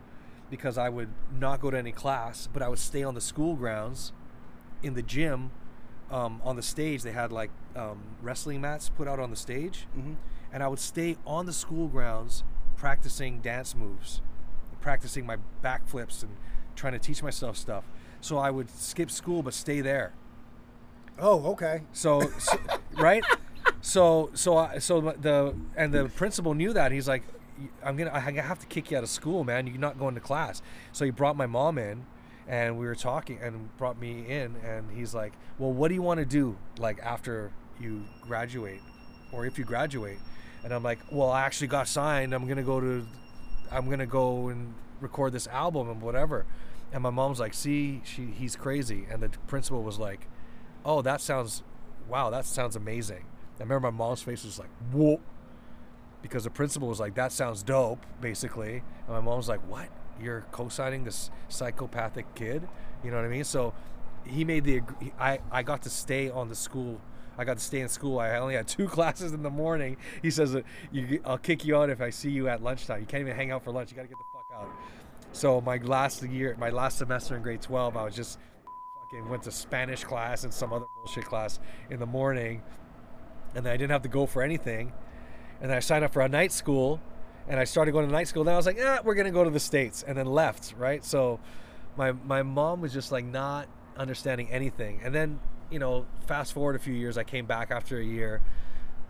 because 0.51 0.77
I 0.77 0.89
would 0.89 1.09
not 1.33 1.61
go 1.61 1.71
to 1.71 1.77
any 1.77 1.91
class, 1.93 2.47
but 2.51 2.61
I 2.61 2.67
would 2.69 2.77
stay 2.77 3.01
on 3.03 3.15
the 3.15 3.21
school 3.21 3.55
grounds 3.55 4.11
in 4.83 4.93
the 4.93 5.01
gym. 5.01 5.49
Um, 6.11 6.41
on 6.43 6.57
the 6.57 6.61
stage, 6.61 7.01
they 7.03 7.13
had 7.13 7.31
like 7.31 7.49
um, 7.75 7.99
wrestling 8.21 8.59
mats 8.61 8.89
put 8.89 9.07
out 9.07 9.17
on 9.19 9.29
the 9.31 9.35
stage, 9.37 9.87
Mhm. 9.97 10.17
and 10.51 10.61
I 10.61 10.67
would 10.67 10.79
stay 10.79 11.17
on 11.25 11.45
the 11.45 11.53
school 11.53 11.87
grounds 11.87 12.43
practicing 12.75 13.39
dance 13.39 13.73
moves, 13.75 14.21
practicing 14.81 15.25
my 15.25 15.37
backflips 15.63 16.21
and 16.21 16.35
trying 16.75 16.93
to 16.93 16.99
teach 16.99 17.23
myself 17.23 17.55
stuff. 17.55 17.85
So 18.19 18.37
I 18.37 18.51
would 18.51 18.69
skip 18.69 19.09
school 19.09 19.41
but 19.41 19.53
stay 19.53 19.79
there. 19.81 20.11
Oh, 21.17 21.51
okay. 21.53 21.83
So, 21.93 22.29
so 22.39 22.59
right? 22.97 23.23
So 23.79 24.31
so 24.33 24.57
I, 24.57 24.79
so 24.79 24.99
the 24.99 25.55
and 25.77 25.93
the 25.93 26.09
principal 26.09 26.53
knew 26.53 26.73
that. 26.73 26.91
He's 26.91 27.07
like, 27.07 27.23
I'm 27.83 27.97
gonna 27.97 28.11
I 28.13 28.19
have 28.19 28.59
to 28.59 28.65
kick 28.65 28.91
you 28.91 28.97
out 28.97 29.03
of 29.03 29.09
school, 29.09 29.43
man. 29.43 29.67
You're 29.67 29.77
not 29.77 29.99
going 29.99 30.15
to 30.15 30.21
class. 30.21 30.61
So 30.91 31.05
he 31.05 31.11
brought 31.11 31.35
my 31.35 31.47
mom 31.47 31.77
in, 31.77 32.05
and 32.47 32.77
we 32.77 32.85
were 32.85 32.95
talking, 32.95 33.39
and 33.41 33.75
brought 33.77 33.99
me 33.99 34.25
in, 34.27 34.55
and 34.65 34.91
he's 34.91 35.13
like, 35.13 35.33
well, 35.57 35.71
what 35.71 35.89
do 35.89 35.95
you 35.95 36.01
want 36.01 36.19
to 36.19 36.25
do 36.25 36.57
like 36.77 36.99
after 36.99 37.51
you 37.79 38.05
graduate, 38.21 38.81
or 39.31 39.45
if 39.45 39.57
you 39.57 39.65
graduate? 39.65 40.19
And 40.63 40.73
I'm 40.73 40.83
like, 40.83 40.99
well, 41.11 41.31
I 41.31 41.41
actually 41.41 41.67
got 41.67 41.87
signed. 41.87 42.33
I'm 42.33 42.47
gonna 42.47 42.63
go 42.63 42.79
to, 42.79 43.05
I'm 43.71 43.89
gonna 43.89 44.05
go 44.05 44.49
and 44.49 44.73
record 44.99 45.33
this 45.33 45.47
album 45.47 45.89
and 45.89 46.01
whatever. 46.01 46.45
And 46.93 47.01
my 47.01 47.09
mom's 47.09 47.39
like, 47.39 47.53
see, 47.53 48.01
she 48.03 48.25
he's 48.25 48.55
crazy. 48.55 49.07
And 49.09 49.23
the 49.23 49.29
principal 49.47 49.81
was 49.81 49.97
like, 49.97 50.27
oh, 50.85 51.01
that 51.01 51.21
sounds, 51.21 51.63
wow, 52.07 52.29
that 52.29 52.45
sounds 52.45 52.75
amazing. 52.75 53.25
I 53.59 53.63
remember 53.63 53.91
my 53.91 53.97
mom's 53.97 54.23
face 54.23 54.43
was 54.43 54.57
like, 54.57 54.69
whoa, 54.91 55.19
because 56.21 56.43
the 56.43 56.49
principal 56.49 56.87
was 56.87 56.99
like, 56.99 57.15
that 57.15 57.31
sounds 57.31 57.63
dope, 57.63 58.05
basically. 58.19 58.83
And 59.07 59.09
my 59.09 59.21
mom 59.21 59.37
was 59.37 59.49
like, 59.49 59.61
what? 59.69 59.89
You're 60.21 60.45
co-signing 60.51 61.03
this 61.03 61.31
psychopathic 61.49 62.35
kid? 62.35 62.67
You 63.03 63.11
know 63.11 63.17
what 63.17 63.25
I 63.25 63.29
mean? 63.29 63.43
So 63.43 63.73
he 64.25 64.45
made 64.45 64.63
the, 64.63 64.81
I, 65.19 65.39
I 65.51 65.63
got 65.63 65.81
to 65.83 65.89
stay 65.89 66.29
on 66.29 66.49
the 66.49 66.55
school. 66.55 67.01
I 67.37 67.43
got 67.43 67.57
to 67.57 67.63
stay 67.63 67.79
in 67.79 67.89
school. 67.89 68.19
I 68.19 68.37
only 68.37 68.55
had 68.55 68.67
two 68.67 68.87
classes 68.87 69.33
in 69.33 69.41
the 69.41 69.49
morning. 69.49 69.97
He 70.21 70.29
says, 70.29 70.55
I'll 71.25 71.37
kick 71.37 71.65
you 71.65 71.75
out 71.75 71.89
if 71.89 72.01
I 72.01 72.09
see 72.09 72.29
you 72.29 72.47
at 72.47 72.61
lunchtime. 72.61 72.99
You 72.99 73.05
can't 73.05 73.21
even 73.21 73.35
hang 73.35 73.51
out 73.51 73.63
for 73.63 73.71
lunch. 73.71 73.91
You 73.91 73.95
got 73.95 74.03
to 74.03 74.09
get 74.09 74.17
the 74.17 74.25
fuck 74.31 74.45
out. 74.53 74.69
So 75.33 75.61
my 75.61 75.77
last 75.77 76.23
year, 76.23 76.55
my 76.59 76.69
last 76.69 76.97
semester 76.97 77.35
in 77.35 77.41
grade 77.41 77.61
12, 77.61 77.95
I 77.95 78.03
was 78.03 78.15
just 78.15 78.37
fucking 79.11 79.29
went 79.29 79.43
to 79.43 79.51
Spanish 79.51 80.03
class 80.03 80.43
and 80.43 80.53
some 80.53 80.73
other 80.73 80.85
bullshit 80.95 81.25
class 81.25 81.59
in 81.89 81.99
the 81.99 82.05
morning, 82.05 82.61
and 83.55 83.65
then 83.65 83.73
I 83.73 83.77
didn't 83.77 83.91
have 83.91 84.01
to 84.03 84.09
go 84.09 84.25
for 84.25 84.41
anything. 84.41 84.91
And 85.61 85.71
I 85.71 85.79
signed 85.79 86.03
up 86.03 86.13
for 86.13 86.21
a 86.21 86.29
night 86.29 86.51
school, 86.51 86.99
and 87.47 87.59
I 87.59 87.63
started 87.63 87.91
going 87.91 88.07
to 88.07 88.11
night 88.11 88.27
school. 88.27 88.43
Then 88.43 88.53
I 88.53 88.57
was 88.57 88.65
like, 88.65 88.79
ah, 88.83 88.99
we're 89.03 89.15
gonna 89.15 89.31
go 89.31 89.43
to 89.43 89.49
the 89.49 89.59
states, 89.59 90.03
and 90.05 90.17
then 90.17 90.25
left. 90.25 90.73
Right. 90.77 91.03
So 91.05 91.39
my 91.95 92.11
my 92.11 92.43
mom 92.43 92.81
was 92.81 92.93
just 92.93 93.11
like 93.11 93.25
not 93.25 93.67
understanding 93.97 94.49
anything. 94.51 95.01
And 95.03 95.13
then 95.13 95.39
you 95.69 95.79
know, 95.79 96.05
fast 96.27 96.53
forward 96.53 96.75
a 96.75 96.79
few 96.79 96.93
years, 96.93 97.17
I 97.17 97.23
came 97.23 97.45
back 97.45 97.71
after 97.71 97.97
a 97.97 98.03
year, 98.03 98.41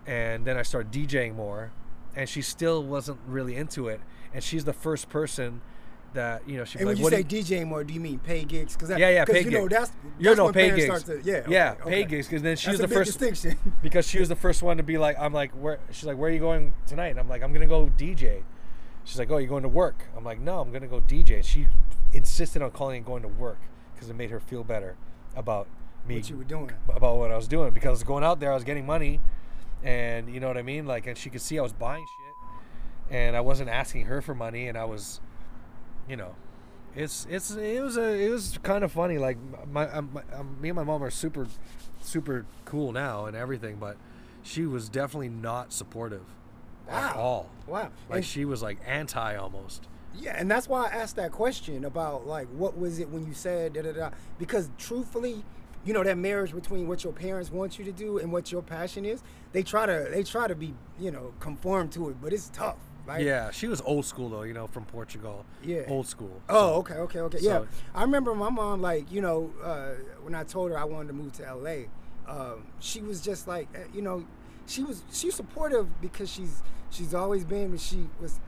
and 0.05 0.45
then 0.45 0.57
I 0.57 0.61
started 0.61 0.91
DJing 0.91 1.35
more, 1.35 1.71
and 2.15 2.29
she 2.29 2.41
still 2.41 2.83
wasn't 2.83 3.19
really 3.25 3.55
into 3.55 3.87
it. 3.87 3.99
And 4.33 4.43
she's 4.43 4.63
the 4.63 4.73
first 4.73 5.09
person 5.09 5.61
that 6.13 6.47
you 6.47 6.57
know 6.57 6.65
she. 6.65 6.79
And 6.79 6.87
like, 6.87 6.95
when 6.95 6.97
you 6.97 7.03
"What 7.03 7.27
do 7.27 7.41
say 7.41 7.57
DJing 7.57 7.67
more, 7.67 7.83
do 7.83 7.93
you 7.93 7.99
mean 7.99 8.19
pay 8.19 8.43
gigs? 8.43 8.75
Cause 8.75 8.89
that, 8.89 8.99
yeah, 8.99 9.09
yeah, 9.09 9.25
pay 9.25 9.43
you 9.43 9.51
know 9.51 9.67
that's, 9.67 9.91
you 10.19 10.25
that's 10.25 10.37
know, 10.37 10.51
pay 10.51 10.75
gigs. 10.75 11.03
to 11.03 11.21
yeah 11.23 11.43
yeah, 11.47 11.75
okay, 11.81 11.89
pay 11.89 12.03
gigs. 12.05 12.27
Because 12.27 12.41
then 12.41 12.57
she 12.57 12.67
That's 12.67 12.79
was 12.79 12.89
the 12.89 12.95
first 12.95 13.17
distinction. 13.17 13.57
because 13.81 14.07
she 14.07 14.19
was 14.19 14.29
the 14.29 14.35
first 14.35 14.61
one 14.61 14.77
to 14.77 14.83
be 14.83 14.97
like, 14.97 15.17
I'm 15.19 15.33
like, 15.33 15.51
where? 15.51 15.79
She's 15.91 16.05
like, 16.05 16.17
where 16.17 16.29
are 16.29 16.33
you 16.33 16.39
going 16.39 16.73
tonight? 16.85 17.07
And 17.07 17.19
I'm 17.19 17.29
like, 17.29 17.43
I'm 17.43 17.53
gonna 17.53 17.67
go 17.67 17.91
DJ. 17.97 18.43
She's 19.03 19.17
like, 19.17 19.31
oh, 19.31 19.37
you're 19.37 19.49
going 19.49 19.63
to 19.63 19.69
work? 19.69 20.05
I'm 20.15 20.23
like, 20.23 20.39
no, 20.39 20.59
I'm 20.59 20.71
gonna 20.71 20.87
go 20.87 21.01
DJ. 21.01 21.35
And 21.37 21.45
she 21.45 21.67
insisted 22.13 22.61
on 22.61 22.71
calling 22.71 22.97
and 22.97 23.05
going 23.05 23.23
to 23.23 23.27
work 23.27 23.59
because 23.93 24.09
it 24.09 24.15
made 24.15 24.31
her 24.31 24.39
feel 24.39 24.63
better 24.63 24.95
about 25.35 25.67
me 26.07 26.15
what 26.17 26.29
you 26.29 26.37
were 26.37 26.43
doing. 26.43 26.71
about 26.89 27.17
what 27.17 27.31
I 27.31 27.35
was 27.35 27.47
doing 27.47 27.71
because 27.71 27.87
I 27.87 27.91
was 27.91 28.03
going 28.03 28.23
out 28.23 28.39
there, 28.39 28.51
I 28.51 28.55
was 28.55 28.63
getting 28.63 28.85
money, 28.85 29.19
and 29.83 30.33
you 30.33 30.39
know 30.39 30.47
what 30.47 30.57
I 30.57 30.61
mean. 30.61 30.85
Like, 30.85 31.07
and 31.07 31.17
she 31.17 31.29
could 31.29 31.41
see 31.41 31.59
I 31.59 31.61
was 31.61 31.73
buying 31.73 32.05
shit, 32.05 33.15
and 33.15 33.35
I 33.35 33.41
wasn't 33.41 33.69
asking 33.69 34.05
her 34.05 34.21
for 34.21 34.33
money, 34.33 34.67
and 34.67 34.77
I 34.77 34.85
was, 34.85 35.21
you 36.11 36.17
know, 36.17 36.35
it's 36.93 37.25
it's 37.29 37.51
it 37.51 37.81
was 37.81 37.95
a 37.97 38.03
it 38.21 38.29
was 38.29 38.59
kind 38.63 38.83
of 38.83 38.91
funny. 38.91 39.17
Like 39.17 39.37
my, 39.71 39.89
um, 39.89 40.09
my 40.13 40.21
um, 40.37 40.57
me 40.61 40.67
and 40.69 40.75
my 40.75 40.83
mom 40.83 41.01
are 41.01 41.09
super 41.09 41.47
super 42.01 42.45
cool 42.65 42.91
now 42.91 43.25
and 43.27 43.35
everything, 43.37 43.77
but 43.77 43.95
she 44.43 44.65
was 44.65 44.89
definitely 44.89 45.29
not 45.29 45.71
supportive 45.71 46.23
at 46.89 47.15
Wow. 47.15 47.21
all. 47.21 47.49
Wow. 47.65 47.91
Like 48.09 48.17
And- 48.17 48.25
she 48.25 48.43
was 48.43 48.61
like 48.61 48.77
anti 48.85 49.35
almost. 49.35 49.87
Yeah, 50.13 50.35
and 50.37 50.51
that's 50.51 50.67
why 50.67 50.87
I 50.87 50.89
asked 50.89 51.15
that 51.15 51.31
question 51.31 51.85
about 51.85 52.27
like 52.27 52.49
what 52.49 52.77
was 52.77 52.99
it 52.99 53.09
when 53.09 53.25
you 53.25 53.33
said 53.33 53.71
da 53.73 53.81
da 53.83 53.93
da 53.93 54.09
because 54.37 54.69
truthfully, 54.77 55.45
you 55.85 55.93
know 55.93 56.03
that 56.03 56.17
marriage 56.17 56.53
between 56.53 56.89
what 56.89 57.05
your 57.05 57.13
parents 57.13 57.49
want 57.49 57.79
you 57.79 57.85
to 57.85 57.93
do 57.93 58.17
and 58.17 58.29
what 58.33 58.51
your 58.51 58.61
passion 58.61 59.05
is, 59.05 59.23
they 59.53 59.63
try 59.63 59.85
to 59.85 60.09
they 60.11 60.23
try 60.23 60.49
to 60.49 60.55
be, 60.55 60.73
you 60.99 61.11
know, 61.11 61.33
conform 61.39 61.87
to 61.91 62.09
it, 62.09 62.17
but 62.21 62.33
it's 62.33 62.49
tough. 62.49 62.75
Right? 63.05 63.25
Yeah, 63.25 63.49
she 63.51 63.67
was 63.67 63.81
old 63.81 64.05
school 64.05 64.29
though, 64.29 64.43
you 64.43 64.53
know, 64.53 64.67
from 64.67 64.85
Portugal. 64.85 65.45
Yeah. 65.63 65.81
old 65.87 66.07
school. 66.07 66.41
Oh, 66.49 66.53
So- 66.53 66.73
okay, 66.79 66.93
okay, 66.95 67.19
okay. 67.21 67.37
Yeah, 67.41 67.63
I 67.95 68.03
remember 68.03 68.33
my 68.35 68.49
mom, 68.49 68.81
like, 68.81 69.11
you 69.11 69.21
know, 69.21 69.51
uh, 69.63 69.91
when 70.23 70.35
I 70.35 70.43
told 70.43 70.71
her 70.71 70.77
I 70.77 70.83
wanted 70.83 71.07
to 71.07 71.13
move 71.13 71.31
to 71.33 71.43
LA, 71.55 71.85
um, 72.27 72.65
she 72.79 73.01
was 73.01 73.19
just 73.21 73.47
like, 73.47 73.67
uh, 73.75 73.79
you 73.93 74.01
know, 74.01 74.25
she 74.67 74.83
was 74.83 75.03
she 75.11 75.27
was 75.27 75.35
supportive 75.35 75.99
because 76.01 76.29
she's 76.31 76.61
she's 76.91 77.13
always 77.13 77.43
been, 77.43 77.71
but 77.71 77.79
she 77.79 78.07
was, 78.21 78.39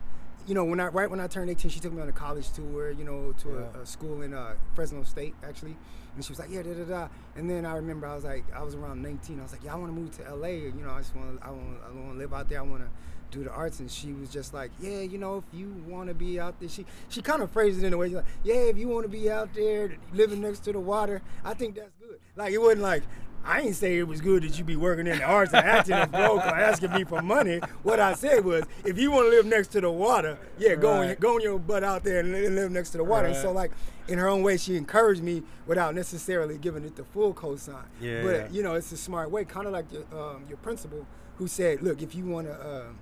you 0.46 0.54
know, 0.54 0.64
when 0.64 0.78
I 0.78 0.86
right 0.88 1.10
when 1.10 1.20
I 1.20 1.26
turned 1.26 1.50
18, 1.50 1.70
she 1.70 1.80
took 1.80 1.92
me 1.92 2.00
on 2.00 2.08
a 2.08 2.12
college 2.12 2.50
tour, 2.52 2.90
you 2.92 3.04
know, 3.04 3.32
to 3.42 3.48
Yeah. 3.48 3.78
a, 3.80 3.82
a 3.82 3.86
school 3.86 4.22
in 4.22 4.32
uh, 4.32 4.54
Fresno 4.74 5.02
State 5.02 5.34
actually, 5.42 5.76
and 6.14 6.24
she 6.24 6.30
was 6.30 6.38
like, 6.38 6.50
yeah, 6.50 6.62
da 6.62 6.72
da 6.74 6.84
da. 6.84 7.08
And 7.36 7.50
then 7.50 7.66
I 7.66 7.74
remember 7.74 8.06
I 8.06 8.14
was 8.14 8.24
like, 8.24 8.44
I 8.54 8.62
was 8.62 8.74
around 8.76 9.02
19, 9.02 9.40
I 9.40 9.42
was 9.42 9.52
like, 9.52 9.64
yeah, 9.64 9.72
I 9.72 9.76
want 9.76 9.92
to 9.94 10.00
move 10.00 10.16
to 10.18 10.34
LA, 10.34 10.48
you 10.48 10.72
know, 10.82 10.90
I 10.92 10.98
just 10.98 11.14
want 11.16 11.40
to, 11.40 11.46
I 11.46 11.50
want, 11.50 11.78
I 11.84 11.90
want 11.92 12.12
to 12.12 12.18
live 12.18 12.32
out 12.32 12.48
there, 12.48 12.60
I 12.60 12.62
want 12.62 12.82
to 12.84 12.88
do 13.34 13.44
the 13.44 13.50
arts 13.50 13.80
and 13.80 13.90
she 13.90 14.12
was 14.12 14.28
just 14.28 14.54
like 14.54 14.70
yeah 14.80 15.00
you 15.00 15.18
know 15.18 15.36
if 15.38 15.44
you 15.58 15.74
want 15.86 16.08
to 16.08 16.14
be 16.14 16.38
out 16.40 16.58
there 16.60 16.68
she 16.68 16.86
she 17.08 17.20
kind 17.20 17.42
of 17.42 17.50
phrased 17.50 17.82
it 17.82 17.86
in 17.86 17.92
a 17.92 17.96
way 17.96 18.08
like 18.08 18.24
yeah 18.42 18.54
if 18.54 18.78
you 18.78 18.88
want 18.88 19.04
to 19.04 19.08
be 19.08 19.30
out 19.30 19.52
there 19.54 19.96
living 20.12 20.40
next 20.40 20.60
to 20.60 20.72
the 20.72 20.80
water 20.80 21.20
i 21.44 21.52
think 21.52 21.74
that's 21.74 21.92
good 22.00 22.18
like 22.36 22.52
it 22.52 22.58
wasn't 22.58 22.80
like 22.80 23.02
I 23.46 23.60
ain't 23.60 23.76
say 23.76 23.98
it 23.98 24.08
was 24.08 24.22
good 24.22 24.42
that 24.42 24.58
you 24.58 24.64
be 24.64 24.76
working 24.76 25.06
in 25.06 25.18
the 25.18 25.24
arts 25.24 25.52
and 25.52 25.66
acting 25.66 25.94
and 25.94 26.10
broke 26.10 26.38
or 26.38 26.56
asking 26.56 26.92
me 26.92 27.04
for 27.04 27.20
money. 27.20 27.60
What 27.82 28.00
I 28.00 28.14
said 28.14 28.42
was, 28.42 28.64
if 28.86 28.98
you 28.98 29.10
want 29.10 29.26
to 29.26 29.30
live 29.30 29.44
next 29.44 29.68
to 29.72 29.82
the 29.82 29.90
water, 29.90 30.38
yeah, 30.56 30.76
go 30.76 30.92
on, 30.92 31.14
go 31.20 31.34
on 31.34 31.42
your 31.42 31.58
butt 31.58 31.84
out 31.84 32.04
there 32.04 32.20
and 32.20 32.32
live 32.32 32.72
next 32.72 32.90
to 32.90 32.98
the 32.98 33.04
water. 33.04 33.26
And 33.26 33.36
so, 33.36 33.52
like, 33.52 33.70
in 34.08 34.18
her 34.18 34.28
own 34.28 34.42
way, 34.42 34.56
she 34.56 34.76
encouraged 34.76 35.22
me 35.22 35.42
without 35.66 35.94
necessarily 35.94 36.56
giving 36.56 36.84
it 36.84 36.96
the 36.96 37.04
full 37.04 37.34
cosign. 37.34 37.84
Yeah, 38.00 38.22
But 38.22 38.54
you 38.54 38.62
know, 38.62 38.74
it's 38.74 38.92
a 38.92 38.96
smart 38.96 39.30
way, 39.30 39.44
kind 39.44 39.66
of 39.66 39.74
like 39.74 39.92
your 39.92 40.04
um, 40.18 40.44
your 40.48 40.58
principal 40.58 41.06
who 41.36 41.46
said, 41.46 41.82
look, 41.82 42.00
if 42.00 42.14
you 42.14 42.24
want 42.24 42.46
to. 42.46 42.54
Um, 42.86 42.98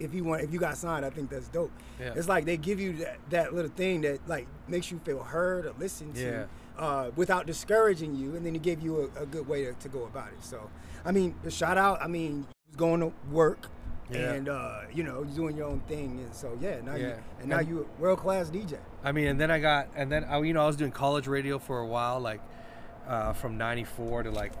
if 0.00 0.14
you 0.14 0.24
want 0.24 0.42
if 0.42 0.52
you 0.52 0.58
got 0.58 0.76
signed 0.76 1.04
i 1.04 1.10
think 1.10 1.28
that's 1.30 1.48
dope 1.48 1.70
Yeah. 2.00 2.12
it's 2.16 2.28
like 2.28 2.44
they 2.44 2.56
give 2.56 2.78
you 2.80 2.92
that, 2.98 3.18
that 3.30 3.54
little 3.54 3.70
thing 3.70 4.00
that 4.02 4.20
like 4.28 4.46
makes 4.68 4.90
you 4.90 4.98
feel 5.04 5.20
heard 5.22 5.66
or 5.66 5.72
listened 5.78 6.14
to 6.16 6.20
Yeah. 6.22 6.44
uh, 6.84 7.10
without 7.16 7.46
discouraging 7.46 8.14
you 8.14 8.36
and 8.36 8.44
then 8.46 8.54
he 8.54 8.60
gave 8.60 8.80
you 8.80 9.10
a, 9.16 9.22
a 9.22 9.26
good 9.26 9.48
way 9.48 9.64
to, 9.64 9.72
to 9.74 9.88
go 9.88 10.04
about 10.04 10.28
it 10.28 10.42
so 10.44 10.70
i 11.04 11.10
mean 11.12 11.34
the 11.42 11.50
shout 11.50 11.76
out 11.78 12.00
i 12.02 12.06
mean 12.06 12.46
going 12.76 13.00
to 13.00 13.12
work 13.30 13.68
Yeah. 14.10 14.32
and 14.32 14.48
uh, 14.48 14.80
you 14.92 15.02
know 15.04 15.24
doing 15.24 15.56
your 15.56 15.66
own 15.66 15.80
thing 15.88 16.20
and 16.24 16.34
so 16.34 16.56
yeah 16.60 16.80
now 16.84 16.94
you 16.94 17.12
and 17.40 17.48
now 17.48 17.60
you 17.60 17.86
a 17.98 18.00
world 18.00 18.18
class 18.20 18.48
dj 18.50 18.78
I 19.04 19.12
mean, 19.12 19.28
and 19.28 19.40
then 19.40 19.48
I 19.50 19.60
got, 19.60 19.88
and 19.94 20.10
then 20.10 20.24
I, 20.24 20.40
you 20.42 20.52
know, 20.52 20.64
I 20.64 20.66
was 20.66 20.74
doing 20.76 20.90
college 20.90 21.28
radio 21.28 21.60
for 21.60 21.78
a 21.78 21.86
while, 21.86 22.18
like 22.18 22.40
uh, 23.06 23.32
from 23.32 23.56
'94 23.56 24.24
to 24.24 24.30
like 24.32 24.52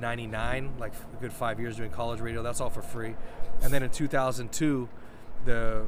'99, 0.00 0.74
like 0.78 0.92
a 1.16 1.20
good 1.20 1.32
five 1.32 1.60
years 1.60 1.76
doing 1.76 1.90
college 1.90 2.20
radio. 2.20 2.42
That's 2.42 2.60
all 2.60 2.70
for 2.70 2.82
free. 2.82 3.14
And 3.62 3.72
then 3.72 3.82
in 3.82 3.90
2002, 3.90 4.88
the 5.44 5.84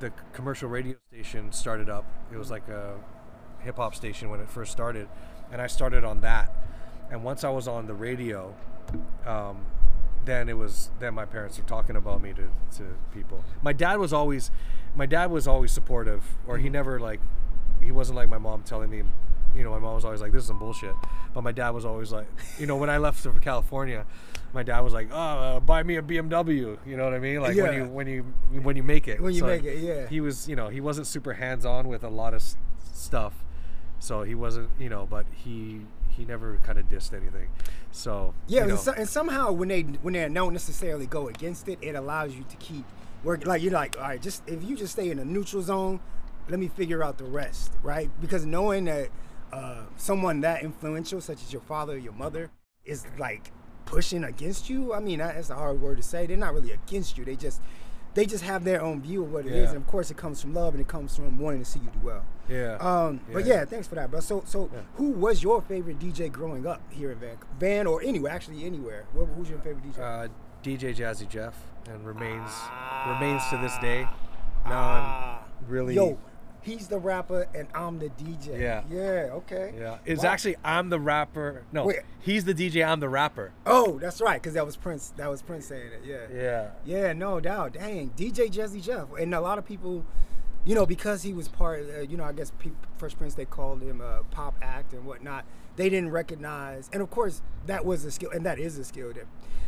the 0.00 0.12
commercial 0.32 0.68
radio 0.68 0.96
station 1.08 1.52
started 1.52 1.88
up. 1.88 2.04
It 2.32 2.36
was 2.36 2.50
like 2.50 2.68
a 2.68 2.96
hip 3.60 3.76
hop 3.76 3.94
station 3.94 4.30
when 4.30 4.40
it 4.40 4.50
first 4.50 4.72
started, 4.72 5.08
and 5.52 5.60
I 5.60 5.66
started 5.66 6.04
on 6.04 6.20
that. 6.20 6.52
And 7.10 7.22
once 7.22 7.44
I 7.44 7.50
was 7.50 7.68
on 7.68 7.86
the 7.86 7.94
radio, 7.94 8.54
um, 9.26 9.66
then 10.24 10.48
it 10.48 10.56
was 10.56 10.90
then 10.98 11.14
my 11.14 11.24
parents 11.24 11.58
were 11.58 11.64
talking 11.64 11.96
about 11.96 12.22
me 12.22 12.32
to, 12.32 12.48
to 12.78 12.84
people. 13.12 13.44
My 13.62 13.72
dad 13.72 13.98
was 13.98 14.12
always 14.12 14.50
my 14.94 15.06
dad 15.06 15.30
was 15.30 15.46
always 15.46 15.72
supportive, 15.72 16.24
or 16.46 16.58
he 16.58 16.68
never 16.68 16.98
like 16.98 17.20
he 17.82 17.92
wasn't 17.92 18.16
like 18.16 18.28
my 18.28 18.38
mom 18.38 18.62
telling 18.62 18.90
me. 18.90 19.02
You 19.56 19.64
know, 19.64 19.70
my 19.70 19.78
mom 19.78 19.94
was 19.94 20.04
always 20.04 20.20
like, 20.20 20.32
"This 20.32 20.42
is 20.42 20.48
some 20.48 20.58
bullshit," 20.58 20.94
but 21.32 21.42
my 21.42 21.52
dad 21.52 21.70
was 21.70 21.84
always 21.84 22.12
like, 22.12 22.26
you 22.58 22.66
know, 22.66 22.76
when 22.76 22.90
I 22.90 22.98
left 22.98 23.20
for 23.20 23.32
California, 23.38 24.04
my 24.52 24.62
dad 24.62 24.80
was 24.80 24.92
like, 24.92 25.08
"Oh, 25.12 25.16
uh, 25.16 25.60
buy 25.60 25.82
me 25.82 25.96
a 25.96 26.02
BMW." 26.02 26.78
You 26.86 26.96
know 26.96 27.04
what 27.04 27.14
I 27.14 27.18
mean? 27.18 27.40
Like 27.40 27.56
when 27.56 27.72
you 27.74 27.84
when 27.86 28.06
you 28.06 28.22
when 28.62 28.76
you 28.76 28.82
make 28.82 29.08
it. 29.08 29.20
When 29.20 29.34
you 29.34 29.44
make 29.44 29.64
it, 29.64 29.78
yeah. 29.78 30.08
He 30.08 30.20
was, 30.20 30.48
you 30.48 30.56
know, 30.56 30.68
he 30.68 30.80
wasn't 30.80 31.06
super 31.06 31.34
hands 31.34 31.64
on 31.64 31.88
with 31.88 32.02
a 32.04 32.08
lot 32.08 32.34
of 32.34 32.40
s- 32.40 32.56
stuff, 32.92 33.44
so 33.98 34.22
he 34.22 34.34
wasn't, 34.34 34.70
you 34.78 34.88
know, 34.88 35.06
but 35.08 35.26
he 35.32 35.82
he 36.08 36.24
never 36.24 36.58
kind 36.62 36.78
of 36.78 36.88
dissed 36.88 37.12
anything. 37.12 37.48
So 37.92 38.34
Yeah, 38.46 38.62
you 38.62 38.66
know, 38.66 38.74
and, 38.74 38.80
so, 38.80 38.92
and 38.92 39.08
somehow 39.08 39.52
when 39.52 39.68
they 39.68 39.82
when 39.82 40.14
they 40.14 40.28
don't 40.28 40.52
necessarily 40.52 41.06
go 41.06 41.28
against 41.28 41.68
it, 41.68 41.78
it 41.82 41.94
allows 41.94 42.34
you 42.34 42.44
to 42.48 42.56
keep 42.56 42.84
working. 43.22 43.46
Like 43.48 43.62
you're 43.62 43.72
like, 43.72 43.96
all 43.96 44.02
right, 44.02 44.22
just 44.22 44.42
if 44.48 44.62
you 44.62 44.76
just 44.76 44.92
stay 44.92 45.10
in 45.10 45.18
a 45.18 45.24
neutral 45.24 45.62
zone, 45.62 46.00
let 46.48 46.58
me 46.60 46.68
figure 46.68 47.02
out 47.02 47.18
the 47.18 47.24
rest, 47.24 47.72
right? 47.82 48.10
Because 48.20 48.44
knowing 48.44 48.84
that 48.84 49.08
uh, 49.54 49.82
someone 49.96 50.40
that 50.40 50.62
influential, 50.62 51.20
such 51.20 51.42
as 51.42 51.52
your 51.52 51.62
father 51.62 51.94
or 51.94 51.98
your 51.98 52.12
mother, 52.12 52.50
is 52.84 53.06
like 53.18 53.52
pushing 53.86 54.24
against 54.24 54.68
you. 54.70 54.92
I 54.94 55.00
mean, 55.00 55.18
that's 55.20 55.50
a 55.50 55.54
hard 55.54 55.80
word 55.80 55.96
to 55.98 56.02
say. 56.02 56.26
They're 56.26 56.36
not 56.36 56.54
really 56.54 56.72
against 56.72 57.16
you. 57.16 57.24
They 57.24 57.36
just 57.36 57.60
they 58.14 58.26
just 58.26 58.44
have 58.44 58.62
their 58.64 58.80
own 58.80 59.00
view 59.02 59.24
of 59.24 59.32
what 59.32 59.44
it 59.44 59.50
is, 59.52 59.64
Yeah. 59.64 59.68
and 59.70 59.76
of 59.78 59.86
course, 59.88 60.08
it 60.10 60.16
comes 60.16 60.40
from 60.40 60.54
love 60.54 60.74
and 60.74 60.80
it 60.80 60.86
comes 60.86 61.16
from 61.16 61.36
wanting 61.38 61.58
to 61.60 61.64
see 61.64 61.80
you 61.80 61.90
do 61.90 61.98
well. 62.06 62.24
yeah. 62.48 62.76
Um, 62.78 63.18
But 63.32 63.44
Yeah. 63.44 63.54
yeah, 63.54 63.64
thanks 63.64 63.88
for 63.88 63.96
that, 63.96 64.08
bro. 64.10 64.20
So, 64.20 64.42
so 64.46 64.70
Yeah. 64.72 64.80
who 64.96 65.10
was 65.10 65.42
your 65.42 65.60
favorite 65.62 65.98
DJ 65.98 66.28
growing 66.28 66.64
up 66.64 66.80
here 66.90 67.10
in 67.10 67.18
Van, 67.18 67.36
Van 67.58 67.86
or 67.88 68.00
anywhere? 68.02 68.30
Actually, 68.30 68.64
anywhere. 68.64 69.04
Wh- 69.16 69.26
Who's 69.36 69.50
your 69.50 69.58
favorite 69.58 69.82
DJ? 69.84 69.98
uh, 70.00 70.28
DJ 70.62 70.94
Jazzy 70.94 71.28
Jeff 71.28 71.56
and 71.90 72.06
remains 72.06 72.50
remains 73.08 73.42
to 73.50 73.56
this 73.58 73.76
day. 73.78 74.06
Now 74.64 75.42
I'm 75.60 75.68
really 75.68 75.94
Yo, 75.94 76.16
he's 76.64 76.88
the 76.88 76.98
rapper 76.98 77.46
and 77.54 77.68
I'm 77.74 77.98
the 77.98 78.08
DJ. 78.10 78.58
Yeah. 78.60 78.82
Yeah. 78.90 79.00
Okay. 79.34 79.74
yeah. 79.78 79.98
It's 80.04 80.24
Wow. 80.24 80.30
actually 80.30 80.56
I'm 80.64 80.88
the 80.90 80.98
rapper. 80.98 81.62
No, 81.72 81.86
Wait. 81.86 82.00
he's 82.20 82.44
the 82.44 82.54
DJ. 82.54 82.84
I'm 82.86 83.00
the 83.00 83.08
rapper. 83.08 83.52
Oh, 83.66 83.98
that's 83.98 84.20
right, 84.20 84.40
because 84.42 84.54
that 84.54 84.64
was 84.66 84.76
Prince. 84.76 85.12
That 85.16 85.30
was 85.30 85.42
Prince 85.42 85.66
saying 85.66 85.88
it. 85.92 86.02
Yeah. 86.04 86.26
Yeah. 86.34 86.70
Yeah, 86.84 87.12
no 87.12 87.38
doubt. 87.40 87.74
Dang, 87.74 88.10
DJ 88.16 88.50
Jazzy 88.50 88.82
Jeff, 88.82 89.08
and 89.20 89.34
a 89.34 89.40
lot 89.40 89.58
of 89.58 89.64
people, 89.66 90.04
you 90.64 90.74
know, 90.74 90.86
because 90.86 91.22
he 91.22 91.32
was 91.32 91.46
part, 91.48 91.84
uh, 91.96 92.00
you 92.00 92.16
know, 92.16 92.24
I 92.24 92.32
guess 92.32 92.50
pe- 92.58 92.70
Fresh 92.96 93.16
Prince 93.16 93.34
they 93.34 93.44
called 93.44 93.82
him 93.82 94.00
a 94.00 94.22
pop 94.30 94.54
act 94.62 94.92
and 94.94 95.04
whatnot. 95.04 95.44
They 95.76 95.88
didn't 95.90 96.10
recognize, 96.10 96.88
and 96.92 97.02
of 97.02 97.10
course 97.10 97.42
that 97.66 97.84
was 97.84 98.04
a 98.04 98.10
skill, 98.10 98.30
and 98.30 98.46
that 98.46 98.58
is 98.58 98.78
a 98.78 98.84
skill 98.84 99.12
that, 99.12 99.26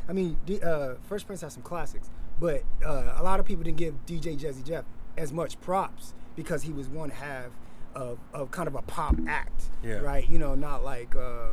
I 0.08 0.12
mean, 0.12 0.36
D, 0.46 0.60
uh, 0.62 0.94
Fresh 1.02 1.26
Prince 1.26 1.40
has 1.42 1.52
some 1.52 1.62
classics, 1.64 2.08
but 2.40 2.62
uh, 2.84 3.14
a 3.16 3.22
lot 3.22 3.40
of 3.40 3.46
people 3.46 3.64
didn't 3.64 3.76
give 3.78 4.06
DJ 4.06 4.38
Jazzy 4.38 4.64
Jeff 4.64 4.84
as 5.18 5.32
much 5.32 5.60
props 5.60 6.14
because 6.36 6.62
he 6.62 6.72
was 6.72 6.88
one 6.88 7.10
half 7.10 7.46
of, 7.94 8.18
of 8.32 8.50
kind 8.50 8.68
of 8.68 8.74
a 8.74 8.82
pop 8.82 9.16
act, 9.26 9.64
Yeah. 9.82 9.94
right? 10.00 10.28
You 10.28 10.38
know, 10.38 10.54
not 10.54 10.84
like. 10.84 11.16
Uh, 11.16 11.48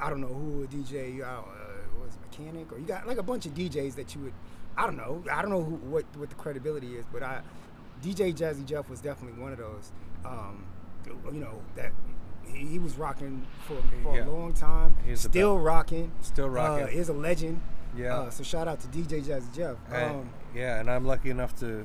I 0.00 0.08
don't 0.08 0.20
know 0.20 0.28
who 0.28 0.62
a 0.62 0.66
DJ, 0.66 1.20
uh, 1.20 1.24
uh, 1.26 1.42
was 2.00 2.16
mechanic, 2.22 2.72
or 2.72 2.78
you 2.78 2.86
got 2.86 3.06
like 3.06 3.18
a 3.18 3.22
bunch 3.22 3.44
of 3.44 3.52
DJs 3.54 3.96
that 3.96 4.14
you 4.14 4.22
would, 4.22 4.32
I 4.76 4.86
don't 4.86 4.96
know, 4.96 5.22
I 5.30 5.42
don't 5.42 5.50
know 5.50 5.62
who 5.62 5.74
what 5.76 6.04
what 6.16 6.28
the 6.30 6.36
credibility 6.36 6.96
is, 6.96 7.04
but 7.12 7.22
I, 7.22 7.40
DJ 8.02 8.32
Jazzy 8.34 8.64
Jeff 8.64 8.88
was 8.88 9.00
definitely 9.00 9.40
one 9.42 9.52
of 9.52 9.58
those. 9.58 9.92
Um, 10.24 10.64
you 11.32 11.40
know 11.40 11.60
that 11.76 11.92
he, 12.46 12.78
was 12.78 12.96
rocking 12.96 13.46
for, 13.66 13.76
for 14.02 14.16
Yeah. 14.16 14.24
a 14.26 14.30
long 14.30 14.52
time. 14.54 14.96
He's 15.04 15.20
still 15.20 15.58
rocking. 15.58 16.12
Still 16.22 16.46
Uh, 16.46 16.48
rocking. 16.48 16.88
is 16.96 17.08
a 17.08 17.12
legend. 17.12 17.60
Yeah. 17.96 18.20
Uh, 18.20 18.30
so 18.30 18.42
shout 18.42 18.68
out 18.68 18.80
to 18.80 18.86
DJ 18.88 19.22
Jazzy 19.22 19.52
Jeff. 19.54 19.76
And- 19.92 20.20
Um, 20.20 20.30
yeah, 20.54 20.80
and 20.80 20.90
I'm 20.90 21.04
lucky 21.04 21.30
enough 21.30 21.54
to 21.60 21.84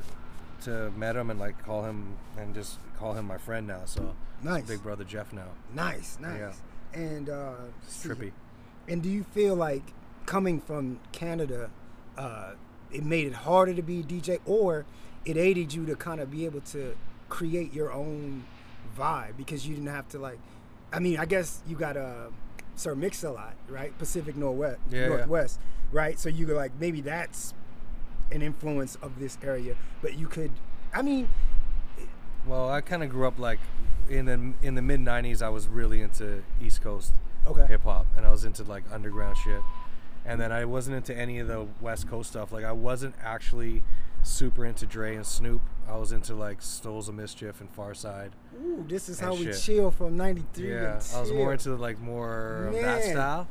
to 0.65 0.91
met 0.91 1.15
him 1.15 1.29
and 1.29 1.39
like 1.39 1.63
call 1.65 1.83
him 1.83 2.17
and 2.37 2.53
just 2.53 2.77
call 2.97 3.13
him 3.13 3.25
my 3.25 3.37
friend 3.37 3.65
now. 3.67 3.81
So 3.85 4.13
Nice. 4.43 4.67
big 4.67 4.83
brother 4.83 5.03
Jeff 5.03 5.31
now. 5.33 5.47
nice, 5.73 6.17
nice. 6.19 6.39
Yeah. 6.39 6.99
And 7.01 7.29
uh, 7.29 7.53
It's 7.83 8.05
trippy. 8.05 8.31
And 8.87 9.01
do 9.01 9.09
you 9.09 9.23
feel 9.23 9.55
like 9.55 9.83
coming 10.25 10.59
from 10.59 10.99
Canada, 11.11 11.69
uh, 12.17 12.51
it 12.91 13.03
made 13.03 13.27
it 13.27 13.33
harder 13.33 13.73
to 13.73 13.81
be 13.81 13.99
a 14.01 14.03
DJ, 14.03 14.39
or 14.45 14.85
it 15.25 15.37
aided 15.37 15.73
you 15.73 15.85
to 15.87 15.95
kind 15.95 16.19
of 16.21 16.29
be 16.29 16.45
able 16.45 16.61
to 16.61 16.95
create 17.29 17.73
your 17.73 17.91
own 17.91 18.43
vibe 18.97 19.35
because 19.37 19.67
you 19.67 19.73
didn't 19.75 19.89
have 19.89 20.07
to 20.09 20.19
like? 20.19 20.37
I 20.93 20.99
mean, 20.99 21.17
I 21.17 21.25
guess 21.25 21.61
you 21.67 21.75
got 21.75 21.97
uh, 21.97 22.27
Sir 22.75 22.93
Mix 22.95 23.23
a 23.23 23.31
lot, 23.31 23.55
right? 23.67 23.97
Pacific 23.97 24.35
Northwest, 24.35 24.79
Yeah, 24.89 25.01
yeah. 25.01 25.07
Northwest, 25.09 25.59
right? 25.91 26.19
So 26.19 26.29
you 26.29 26.45
could 26.45 26.55
like 26.55 26.71
maybe 26.79 27.01
that's 27.01 27.53
an 28.31 28.41
influence 28.41 28.95
of 29.01 29.19
this 29.19 29.37
area, 29.43 29.75
but 30.01 30.17
you 30.17 30.27
could. 30.27 30.51
I 30.93 31.01
mean, 31.01 31.27
Well, 32.45 32.69
I 32.69 32.81
kind 32.81 33.03
of 33.03 33.09
grew 33.09 33.27
up 33.27 33.39
like 33.39 33.59
in 34.09 34.25
the 34.25 34.53
in 34.65 34.75
the 34.75 34.81
mid 34.81 34.99
'90s. 34.99 35.41
I 35.41 35.49
was 35.49 35.67
really 35.67 36.01
into 36.01 36.43
East 36.61 36.81
Coast 36.81 37.13
Okay. 37.47 37.65
hip 37.67 37.83
hop, 37.83 38.05
and 38.17 38.25
I 38.25 38.31
was 38.31 38.45
into 38.45 38.63
like 38.63 38.83
underground 38.91 39.37
shit. 39.37 39.61
And 40.27 40.41
then 40.41 40.51
I 40.51 40.65
wasn't 40.65 40.95
into 40.97 41.15
any 41.15 41.37
of 41.39 41.47
the 41.47 41.67
West 41.81 42.07
Coast 42.07 42.31
stuff. 42.31 42.51
Like 42.51 42.65
I 42.65 42.71
wasn't 42.71 43.13
actually 43.23 43.83
super 44.23 44.65
into 44.65 44.85
Dre 44.87 45.15
and 45.15 45.25
Snoop. 45.25 45.61
I 45.87 45.97
was 45.97 46.11
into 46.11 46.33
like 46.33 46.61
Souls 46.63 47.07
of 47.09 47.13
Mischief 47.15 47.61
and 47.61 47.75
Pharcyde. 47.75 48.31
ooh, 48.59 48.83
this 48.87 49.07
is 49.07 49.19
how 49.19 49.35
we 49.35 49.45
shit. 49.45 49.59
chill 49.61 49.91
from 49.91 50.17
'93. 50.17 50.67
Yeah, 50.71 50.99
I 51.13 51.19
was 51.21 51.31
more 51.31 51.53
into 51.53 51.75
like 51.75 51.99
more 51.99 52.67
of 52.67 52.73
that 52.73 53.03
style. 53.03 53.47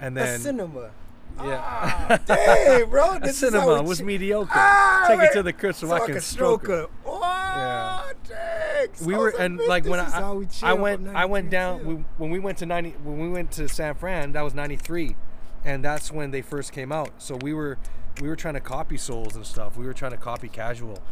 And 0.00 0.16
a 0.16 0.20
then 0.20 0.40
cinema. 0.40 0.90
Yeah. 1.36 1.62
Ah, 1.62 2.18
dang, 2.26 2.90
bro. 2.90 3.18
This 3.20 3.38
cinema 3.38 3.82
was 3.82 4.02
mediocre. 4.02 4.50
Ah, 4.54 5.04
Take 5.08 5.20
it 5.20 5.32
to 5.34 5.42
the 5.42 5.52
crib 5.52 5.74
so, 5.74 5.90
I 5.92 6.00
can 6.00 6.20
stroke 6.20 6.64
it. 6.64 6.70
her. 6.70 6.86
Oh, 7.06 8.12
dang. 8.28 9.06
we 9.06 9.14
were 9.14 9.30
and 9.30 9.60
like 9.68 9.84
when 9.84 9.98
this 9.98 10.08
is 10.08 10.14
how 10.14 10.42
I, 10.62 10.70
I 10.70 10.72
went 10.74 11.08
I 11.08 11.24
went 11.24 11.50
down 11.50 11.84
we, 11.84 11.94
when 12.16 12.30
we 12.30 12.38
went 12.38 12.58
to 12.58 12.66
90 12.66 12.90
when 13.02 13.18
we 13.18 13.28
went 13.28 13.50
to 13.52 13.68
San 13.68 13.94
Fran 13.94 14.32
that 14.32 14.42
was 14.42 14.54
93 14.54 15.16
and 15.64 15.84
that's 15.84 16.12
when 16.12 16.30
they 16.30 16.42
first 16.42 16.72
came 16.72 16.92
out 16.92 17.10
so 17.18 17.36
we 17.36 17.52
were 17.52 17.78
we 18.20 18.28
were 18.28 18.36
trying 18.36 18.54
to 18.54 18.60
copy 18.60 18.96
souls 18.96 19.34
and 19.34 19.44
stuff 19.44 19.76
we 19.76 19.84
were 19.84 19.92
trying 19.92 20.12
to 20.12 20.16
copy 20.16 20.48
casual 20.48 21.02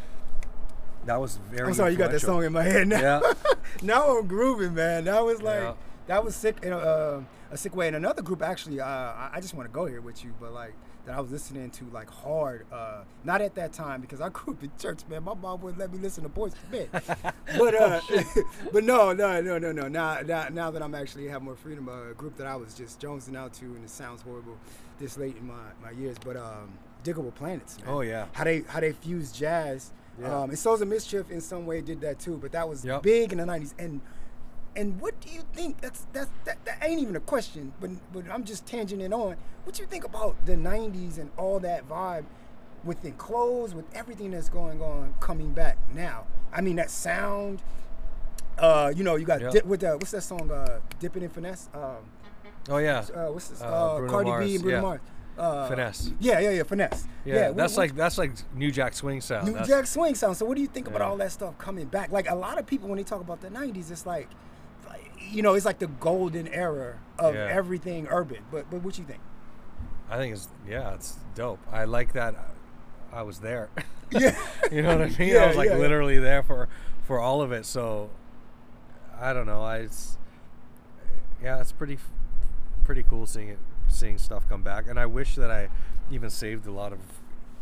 that 1.06 1.20
was 1.20 1.36
very 1.50 1.68
I'm 1.68 1.74
sorry, 1.74 1.92
you 1.92 1.98
got 1.98 2.10
that 2.10 2.20
song 2.20 2.42
in 2.44 2.52
my 2.52 2.64
head 2.64 2.88
now. 2.88 3.00
Yeah. 3.00 3.32
now 3.82 4.18
I'm 4.18 4.26
grooving, 4.26 4.74
man. 4.74 5.04
That 5.04 5.24
was 5.24 5.40
like 5.40 5.60
Yeah. 5.60 5.74
That 6.06 6.24
was 6.24 6.36
sick 6.36 6.58
in 6.62 6.72
a, 6.72 6.78
uh, 6.78 7.20
a 7.50 7.56
sick 7.56 7.74
way. 7.74 7.88
And 7.88 7.96
another 7.96 8.22
group 8.22 8.42
actually, 8.42 8.80
uh, 8.80 8.86
I, 8.86 9.38
just 9.40 9.54
want 9.54 9.68
to 9.68 9.72
go 9.72 9.86
here 9.86 10.00
with 10.00 10.24
you, 10.24 10.32
but 10.40 10.52
like 10.52 10.74
that 11.04 11.16
I 11.16 11.20
was 11.20 11.30
listening 11.30 11.70
to 11.70 11.84
like 11.92 12.10
hard. 12.10 12.66
Uh, 12.72 13.02
not 13.24 13.40
at 13.40 13.54
that 13.56 13.72
time 13.72 14.00
because 14.00 14.20
I 14.20 14.28
grew 14.28 14.54
up 14.54 14.62
in 14.62 14.70
church, 14.78 15.00
man. 15.08 15.24
My 15.24 15.34
mom 15.34 15.60
wouldn't 15.60 15.78
let 15.80 15.92
me 15.92 15.98
listen 15.98 16.22
to 16.22 16.28
Boyz 16.28 16.54
II 16.72 16.88
Men. 16.92 17.02
but 17.58 17.74
uh, 17.74 18.00
but 18.72 18.84
no, 18.84 19.12
no, 19.12 19.40
no, 19.40 19.58
no, 19.58 19.72
no. 19.72 19.88
Now, 19.88 20.20
now, 20.20 20.48
now 20.48 20.70
that 20.70 20.82
I'm 20.82 20.94
actually 20.94 21.28
have 21.28 21.42
more 21.42 21.56
freedom, 21.56 21.88
uh, 21.88 22.10
a 22.10 22.14
group 22.14 22.36
that 22.36 22.46
I 22.46 22.56
was 22.56 22.74
just 22.74 23.00
jonesing 23.00 23.36
out 23.36 23.52
to, 23.54 23.64
and 23.64 23.84
it 23.84 23.90
sounds 23.90 24.22
horrible 24.22 24.56
this 24.98 25.18
late 25.18 25.36
in 25.36 25.46
my, 25.46 25.54
my 25.82 25.90
years, 25.90 26.16
but 26.24 26.36
um, 26.36 26.72
Diggable 27.04 27.34
Planets. 27.34 27.78
Man. 27.78 27.88
Oh, 27.88 28.00
yeah. 28.00 28.26
How 28.32 28.44
they 28.44 28.62
how 28.68 28.80
they 28.80 28.92
fuse 28.92 29.32
jazz. 29.32 29.92
Yeah. 30.20 30.34
Um, 30.34 30.50
and 30.50 30.58
Souls 30.58 30.80
of 30.80 30.88
Mischief 30.88 31.30
in 31.30 31.40
some 31.40 31.66
way 31.66 31.80
did 31.82 32.00
that 32.00 32.18
too, 32.18 32.38
but 32.38 32.52
that 32.52 32.68
was 32.68 32.84
Yep. 32.84 33.02
big 33.02 33.32
in 33.32 33.38
the 33.38 33.44
'90s. 33.44 33.74
And 33.78 34.00
and 34.76 35.00
what 35.00 35.18
do 35.20 35.28
you 35.30 35.42
think? 35.54 35.80
That's 35.80 36.06
that's 36.12 36.30
that, 36.44 36.64
that 36.66 36.78
ain't 36.82 37.00
even 37.00 37.16
a 37.16 37.20
question, 37.20 37.72
but 37.80 37.90
but 38.12 38.24
I'm 38.30 38.44
just 38.44 38.66
tangenting 38.66 39.12
on. 39.12 39.36
What 39.64 39.78
you 39.78 39.86
think 39.86 40.04
about 40.04 40.36
the 40.46 40.54
'90s 40.56 41.18
and 41.18 41.30
all 41.36 41.58
that 41.60 41.88
vibe 41.88 42.24
within 42.84 43.14
clothes, 43.14 43.74
with 43.74 43.86
everything 43.94 44.30
that's 44.30 44.48
going 44.48 44.80
on, 44.82 45.14
coming 45.20 45.52
back 45.52 45.78
now? 45.94 46.26
I 46.52 46.60
mean 46.60 46.76
that 46.76 46.90
sound. 46.90 47.62
Uh, 48.58 48.92
you 48.94 49.04
know, 49.04 49.16
you 49.16 49.26
got 49.26 49.40
dip 49.52 49.66
with 49.66 49.80
the 49.80 49.92
what's 49.98 50.12
that 50.12 50.22
song? 50.22 50.50
Uh, 50.50 50.80
Dipping 50.98 51.22
in 51.22 51.28
Finesse. 51.30 51.68
Um, 51.74 51.96
oh 52.68 52.78
yeah 52.78 52.98
uh, 53.14 53.26
what's 53.32 53.48
this? 53.48 53.60
Uh, 53.60 53.66
Uh, 53.66 53.98
Bruno 53.98 54.12
Cardi 54.12 54.30
Mars, 54.30 54.46
B 54.46 54.54
and 54.54 54.62
Bruno 54.62 54.76
yeah. 54.78 54.82
Mars. 54.82 55.00
Uh, 55.38 55.68
Finesse. 55.68 56.12
Yeah, 56.18 56.38
yeah, 56.40 56.50
yeah, 56.50 56.62
finesse. 56.62 57.06
yeah, 57.26 57.48
what- 57.48 57.56
that's 57.58 57.72
what- 57.74 57.78
like 57.82 57.94
that's 57.96 58.16
like 58.16 58.32
New 58.54 58.72
Jack 58.72 58.94
Swing 58.94 59.20
sound 59.20 59.46
New 59.48 59.52
That's- 59.52 59.68
Jack 59.68 59.86
Swing 59.86 60.14
sound. 60.14 60.38
So 60.38 60.46
what 60.46 60.54
do 60.56 60.62
you 60.62 60.66
think 60.68 60.88
about 60.88 61.02
all 61.02 61.16
that 61.18 61.30
stuff 61.30 61.58
coming 61.58 61.84
back? 61.86 62.10
Like 62.10 62.30
a 62.30 62.34
lot 62.34 62.56
of 62.58 62.66
people 62.66 62.88
when 62.88 62.96
they 62.96 63.04
talk 63.04 63.20
about 63.20 63.42
the 63.42 63.50
'90s, 63.50 63.90
it's 63.90 64.06
like, 64.06 64.28
you 65.30 65.42
know, 65.42 65.54
it's 65.54 65.66
like 65.66 65.78
the 65.78 65.86
golden 65.86 66.48
era 66.48 66.98
of 67.18 67.34
Yeah. 67.34 67.48
everything 67.50 68.06
urban. 68.10 68.42
But 68.50 68.70
but 68.70 68.82
what 68.82 68.94
do 68.94 69.02
you 69.02 69.06
think? 69.08 69.20
I 70.10 70.16
think 70.16 70.34
it's 70.34 70.48
yeah, 70.68 70.94
it's 70.94 71.18
dope. 71.34 71.60
I 71.70 71.84
like 71.84 72.12
that. 72.12 72.34
I 73.12 73.22
was 73.22 73.40
there. 73.40 73.70
Yeah. 74.10 74.36
you 74.72 74.82
know 74.82 74.96
what 74.98 75.02
I 75.02 75.18
mean? 75.18 75.28
Yeah, 75.28 75.44
I 75.44 75.46
was 75.48 75.56
like 75.56 75.70
yeah, 75.70 75.76
literally 75.76 76.18
there 76.18 76.42
for 76.42 76.68
for 77.04 77.18
all 77.20 77.42
of 77.42 77.52
it. 77.52 77.66
So 77.66 78.10
I 79.20 79.32
don't 79.32 79.46
know. 79.46 79.62
I 79.62 79.78
it's, 79.78 80.18
yeah, 81.42 81.60
it's 81.60 81.72
pretty 81.72 81.98
pretty 82.84 83.02
cool 83.02 83.26
seeing 83.26 83.48
it, 83.48 83.58
seeing 83.88 84.18
stuff 84.18 84.48
come 84.48 84.62
back. 84.62 84.86
And 84.88 84.98
I 84.98 85.06
wish 85.06 85.34
that 85.36 85.50
I 85.50 85.68
even 86.10 86.30
saved 86.30 86.66
a 86.66 86.72
lot 86.72 86.92
of 86.92 86.98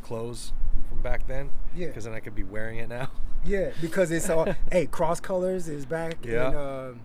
clothes 0.03 0.53
from 0.89 1.01
back 1.01 1.27
then. 1.27 1.51
Yeah. 1.75 1.87
Because 1.89 2.05
then 2.05 2.13
I 2.15 2.21
could 2.21 2.35
be 2.35 2.43
wearing 2.45 2.79
it 2.79 2.89
now. 2.89 3.09
Yeah, 3.47 3.71
because 3.81 4.11
it's 4.11 4.29
all. 4.31 4.47
hey, 4.73 4.87
Cross 4.87 5.21
Colors 5.21 5.69
is 5.69 5.85
back 5.87 6.17
Yeah. 6.25 6.49
in 6.49 6.57
um 6.57 7.01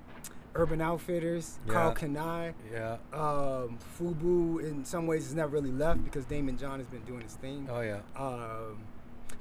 Urban 0.55 0.81
Outfitters. 0.81 1.59
Carl 1.67 1.89
Yeah. 1.99 2.07
Kanai. 2.07 2.53
yeah. 2.71 2.97
Um, 3.13 3.77
Fubu 3.97 4.59
in 4.63 4.83
some 4.85 5.07
ways 5.07 5.25
has 5.25 5.35
never 5.35 5.49
really 5.51 5.71
left 5.71 6.03
because 6.03 6.25
Daymond 6.25 6.59
John 6.59 6.79
has 6.79 6.87
been 6.87 7.01
doing 7.03 7.21
his 7.21 7.35
thing. 7.35 7.67
Oh 7.71 7.81
yeah. 7.81 7.99
Um, 8.15 8.79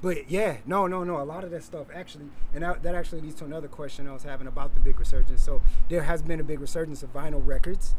but 0.01 0.29
yeah, 0.31 0.57
no, 0.65 0.87
no, 0.87 1.03
no. 1.03 1.19
A 1.21 1.23
lot 1.23 1.43
of 1.43 1.51
that 1.51 1.63
stuff 1.63 1.87
actually, 1.93 2.25
and 2.53 2.63
that, 2.63 2.83
that 2.83 2.95
actually 2.95 3.21
leads 3.21 3.35
to 3.35 3.45
another 3.45 3.67
question 3.67 4.07
I 4.07 4.13
was 4.13 4.23
having 4.23 4.47
about 4.47 4.73
the 4.73 4.79
big 4.79 4.99
resurgence. 4.99 5.43
So 5.43 5.61
there 5.89 6.03
has 6.03 6.21
been 6.21 6.39
a 6.39 6.43
big 6.43 6.59
resurgence 6.61 7.03
of 7.03 7.11
vinyl 7.13 7.45
records 7.45 7.95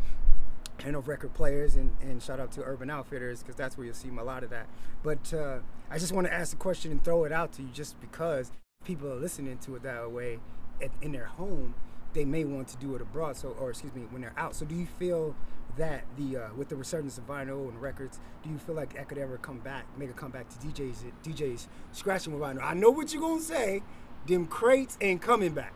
and 0.85 0.96
of 0.96 1.09
record 1.09 1.35
players, 1.35 1.75
and, 1.75 1.94
and 2.01 2.23
shout 2.23 2.40
out 2.40 2.53
to 2.53 2.62
Urban 2.62 2.88
Outfitters 2.88 3.42
because 3.42 3.55
that's 3.57 3.77
where 3.77 3.85
you'll 3.85 3.94
see 3.94 4.09
a 4.09 4.23
lot 4.25 4.42
of 4.42 4.49
that. 4.51 4.66
But 5.03 5.35
uh, 5.35 5.59
I 5.90 5.99
just 5.99 6.12
want 6.12 6.27
to 6.27 6.33
ask 6.33 6.53
the 6.53 6.57
question 6.57 6.90
and 6.90 7.05
throw 7.05 7.25
it 7.25 7.33
out 7.33 7.53
to 7.55 7.62
you, 7.62 7.68
just 7.75 8.01
because 8.01 8.51
people 8.83 9.12
are 9.12 9.16
listening 9.16 9.59
to 9.59 9.77
it 9.77 9.83
that 9.83 10.11
way 10.11 10.38
at, 10.81 10.90
in 11.03 11.12
their 11.12 11.27
home, 11.27 11.75
they 12.12 12.25
may 12.25 12.44
want 12.44 12.68
to 12.68 12.77
do 12.77 12.94
it 12.94 13.01
abroad. 13.03 13.37
So, 13.37 13.57
or 13.61 13.70
excuse 13.70 13.94
me, 13.94 14.03
when 14.11 14.23
they're 14.23 14.33
out. 14.37 14.55
So, 14.55 14.64
do 14.64 14.75
you 14.75 14.87
feel 14.99 15.35
that 15.77 16.03
the 16.18 16.37
uh, 16.37 16.49
with 16.57 16.68
the 16.68 16.77
resurgence 16.77 17.16
of 17.18 17.27
vinyl 17.27 17.68
and 17.68 17.81
records, 17.81 18.18
do 18.42 18.51
you 18.51 18.59
feel 18.59 18.75
like 18.75 18.94
that 18.94 19.09
could 19.09 19.18
ever 19.18 19.38
come 19.38 19.59
back, 19.61 19.85
make 19.96 20.11
a 20.11 20.14
comeback 20.14 20.46
to 20.51 20.57
DJs, 20.66 20.96
DJs 21.25 21.66
scratching 21.92 22.33
with 22.33 22.42
vinyl? 22.42 22.62
I 22.62 22.75
know 22.75 22.90
what 22.90 23.12
you're 23.12 23.23
gonna 23.23 23.40
say, 23.40 23.83
them 24.27 24.46
crates 24.46 24.99
ain't 25.01 25.23
coming 25.23 25.53
back. 25.53 25.73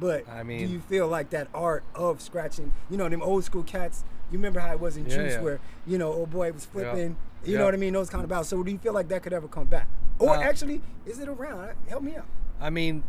But 0.00 0.28
I 0.28 0.42
mean, 0.42 0.66
do 0.66 0.72
you 0.72 0.80
feel 0.80 1.06
like 1.08 1.30
that 1.30 1.48
art 1.54 1.84
of 1.94 2.20
scratching, 2.20 2.72
you 2.90 2.96
know, 2.96 3.08
them 3.08 3.22
old 3.22 3.44
school 3.44 3.62
cats? 3.62 4.04
You 4.30 4.38
remember 4.38 4.60
how 4.60 4.72
it 4.72 4.80
was 4.80 4.96
in 4.96 5.04
Yeah, 5.06 5.16
Juice, 5.16 5.32
yeah. 5.34 5.42
where 5.42 5.60
you 5.86 5.98
know, 5.98 6.12
old 6.12 6.30
boy 6.30 6.50
was 6.52 6.64
flipping. 6.64 7.16
You 7.44 7.52
Yeah. 7.52 7.58
know 7.58 7.64
what 7.66 7.74
I 7.74 7.76
mean? 7.78 7.92
Those 7.92 8.08
kind 8.08 8.22
of 8.24 8.30
battles. 8.30 8.48
So 8.48 8.62
do 8.62 8.70
you 8.70 8.78
feel 8.78 8.92
like 8.94 9.08
that 9.08 9.22
could 9.22 9.32
ever 9.32 9.48
come 9.48 9.66
back? 9.66 9.88
Or 10.18 10.30
Uh, 10.36 10.40
actually, 10.42 10.80
is 11.04 11.18
it 11.18 11.28
around? 11.28 11.74
Help 11.88 12.02
me 12.04 12.16
out. 12.16 12.26
I 12.60 12.70
mean, 12.70 13.02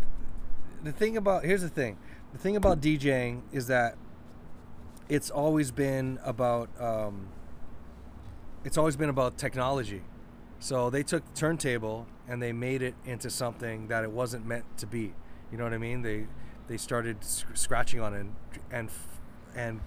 the 0.83 0.91
thing 0.91 1.15
about 1.15 1.45
here's 1.45 1.61
the 1.61 1.69
thing. 1.69 1.97
The 2.33 2.39
thing 2.39 2.55
about 2.55 2.81
DJing 2.81 3.41
is 3.51 3.67
that 3.67 3.95
it's 5.07 5.29
always 5.29 5.71
been 5.71 6.19
about 6.25 6.69
um, 6.81 7.27
it's 8.63 8.77
always 8.77 8.95
been 8.95 9.09
about 9.09 9.37
technology. 9.37 10.01
So 10.59 10.89
they 10.89 11.03
took 11.03 11.25
the 11.25 11.39
turntable 11.39 12.07
and 12.27 12.41
they 12.41 12.51
made 12.51 12.81
it 12.81 12.95
into 13.05 13.29
something 13.29 13.87
that 13.89 14.03
it 14.03 14.11
wasn't 14.11 14.47
meant 14.47 14.65
to 14.77 14.87
be. 14.87 15.13
You 15.51 15.57
know 15.57 15.63
what 15.63 15.73
I 15.73 15.77
mean? 15.77 16.01
They 16.01 16.25
they 16.67 16.77
started 16.77 17.23
sc- 17.23 17.45
scratching 17.53 17.99
on 17.99 18.13
it 18.13 18.19
and 18.21 18.35
and 18.71 18.89
and 19.55 19.79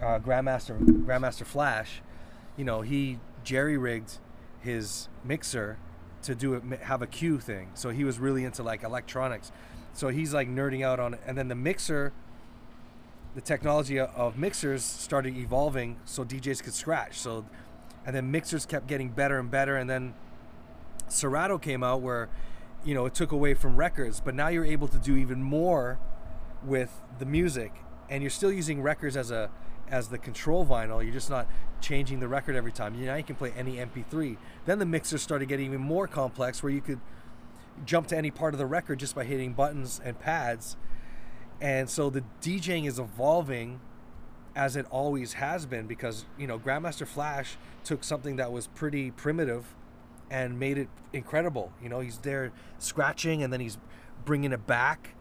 uh, 0.00 0.20
Grandmaster 0.20 0.78
Grandmaster 0.78 1.44
Flash, 1.44 2.02
you 2.56 2.64
know, 2.64 2.82
he 2.82 3.18
jerry 3.42 3.76
rigged 3.76 4.18
his 4.60 5.08
mixer 5.24 5.78
to 6.22 6.34
do 6.34 6.54
it 6.54 6.62
have 6.82 7.02
a 7.02 7.06
cue 7.06 7.40
thing. 7.40 7.70
So 7.74 7.90
he 7.90 8.04
was 8.04 8.18
really 8.18 8.44
into 8.44 8.62
like 8.62 8.82
electronics. 8.82 9.50
So 9.94 10.08
he's 10.08 10.34
like 10.34 10.48
nerding 10.48 10.84
out 10.84 11.00
on 11.00 11.14
it. 11.14 11.20
And 11.26 11.38
then 11.38 11.48
the 11.48 11.54
mixer, 11.54 12.12
the 13.34 13.40
technology 13.40 13.98
of 13.98 14.36
mixers 14.36 14.84
started 14.84 15.36
evolving 15.36 15.96
so 16.04 16.24
DJs 16.24 16.62
could 16.62 16.74
scratch. 16.74 17.18
So 17.18 17.46
and 18.04 18.14
then 18.14 18.30
mixers 18.30 18.66
kept 18.66 18.86
getting 18.86 19.08
better 19.08 19.38
and 19.38 19.50
better. 19.50 19.76
And 19.76 19.88
then 19.88 20.14
Serato 21.08 21.58
came 21.58 21.82
out 21.82 22.02
where 22.02 22.28
you 22.84 22.94
know 22.94 23.06
it 23.06 23.14
took 23.14 23.32
away 23.32 23.54
from 23.54 23.76
records, 23.76 24.20
but 24.20 24.34
now 24.34 24.48
you're 24.48 24.64
able 24.64 24.88
to 24.88 24.98
do 24.98 25.16
even 25.16 25.42
more 25.42 25.98
with 26.62 27.00
the 27.18 27.24
music. 27.24 27.72
And 28.10 28.22
you're 28.22 28.30
still 28.30 28.52
using 28.52 28.82
records 28.82 29.16
as 29.16 29.30
a 29.30 29.50
as 29.88 30.08
the 30.08 30.18
control 30.18 30.66
vinyl. 30.66 31.02
You're 31.02 31.12
just 31.12 31.30
not 31.30 31.46
changing 31.80 32.20
the 32.20 32.28
record 32.28 32.56
every 32.56 32.72
time. 32.72 32.94
You 32.94 33.06
now 33.06 33.14
you 33.14 33.22
can 33.22 33.36
play 33.36 33.52
any 33.56 33.76
mp3 33.76 34.36
then 34.66 34.78
the 34.78 34.86
mixers 34.86 35.22
started 35.22 35.46
getting 35.46 35.66
even 35.66 35.80
more 35.80 36.06
complex 36.06 36.62
where 36.62 36.72
you 36.72 36.80
could 36.80 37.00
jump 37.84 38.06
to 38.08 38.16
any 38.16 38.30
part 38.30 38.54
of 38.54 38.58
the 38.58 38.66
record 38.66 38.98
just 38.98 39.14
by 39.14 39.24
hitting 39.24 39.52
buttons 39.52 40.00
and 40.04 40.18
pads. 40.18 40.76
And 41.60 41.88
so 41.88 42.10
the 42.10 42.24
DJing 42.40 42.86
is 42.86 42.98
evolving 42.98 43.80
as 44.56 44.76
it 44.76 44.86
always 44.90 45.34
has 45.34 45.66
been 45.66 45.86
because, 45.86 46.26
you 46.38 46.46
know, 46.46 46.58
Grandmaster 46.58 47.06
Flash 47.06 47.56
took 47.82 48.04
something 48.04 48.36
that 48.36 48.52
was 48.52 48.68
pretty 48.68 49.10
primitive 49.10 49.74
and 50.30 50.58
made 50.58 50.78
it 50.78 50.88
incredible. 51.12 51.72
You 51.82 51.88
know, 51.88 52.00
he's 52.00 52.18
there 52.18 52.52
scratching 52.78 53.42
and 53.42 53.52
then 53.52 53.60
he's 53.60 53.78
bringing 54.24 54.52
it 54.52 54.66
back 54.66 55.14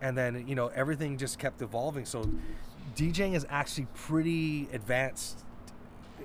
and 0.00 0.16
then, 0.16 0.46
you 0.46 0.54
know, 0.54 0.68
everything 0.68 1.18
just 1.18 1.38
kept 1.38 1.60
evolving. 1.60 2.04
So 2.04 2.30
DJing 2.96 3.34
is 3.34 3.46
actually 3.48 3.88
pretty 3.94 4.68
advanced 4.72 5.44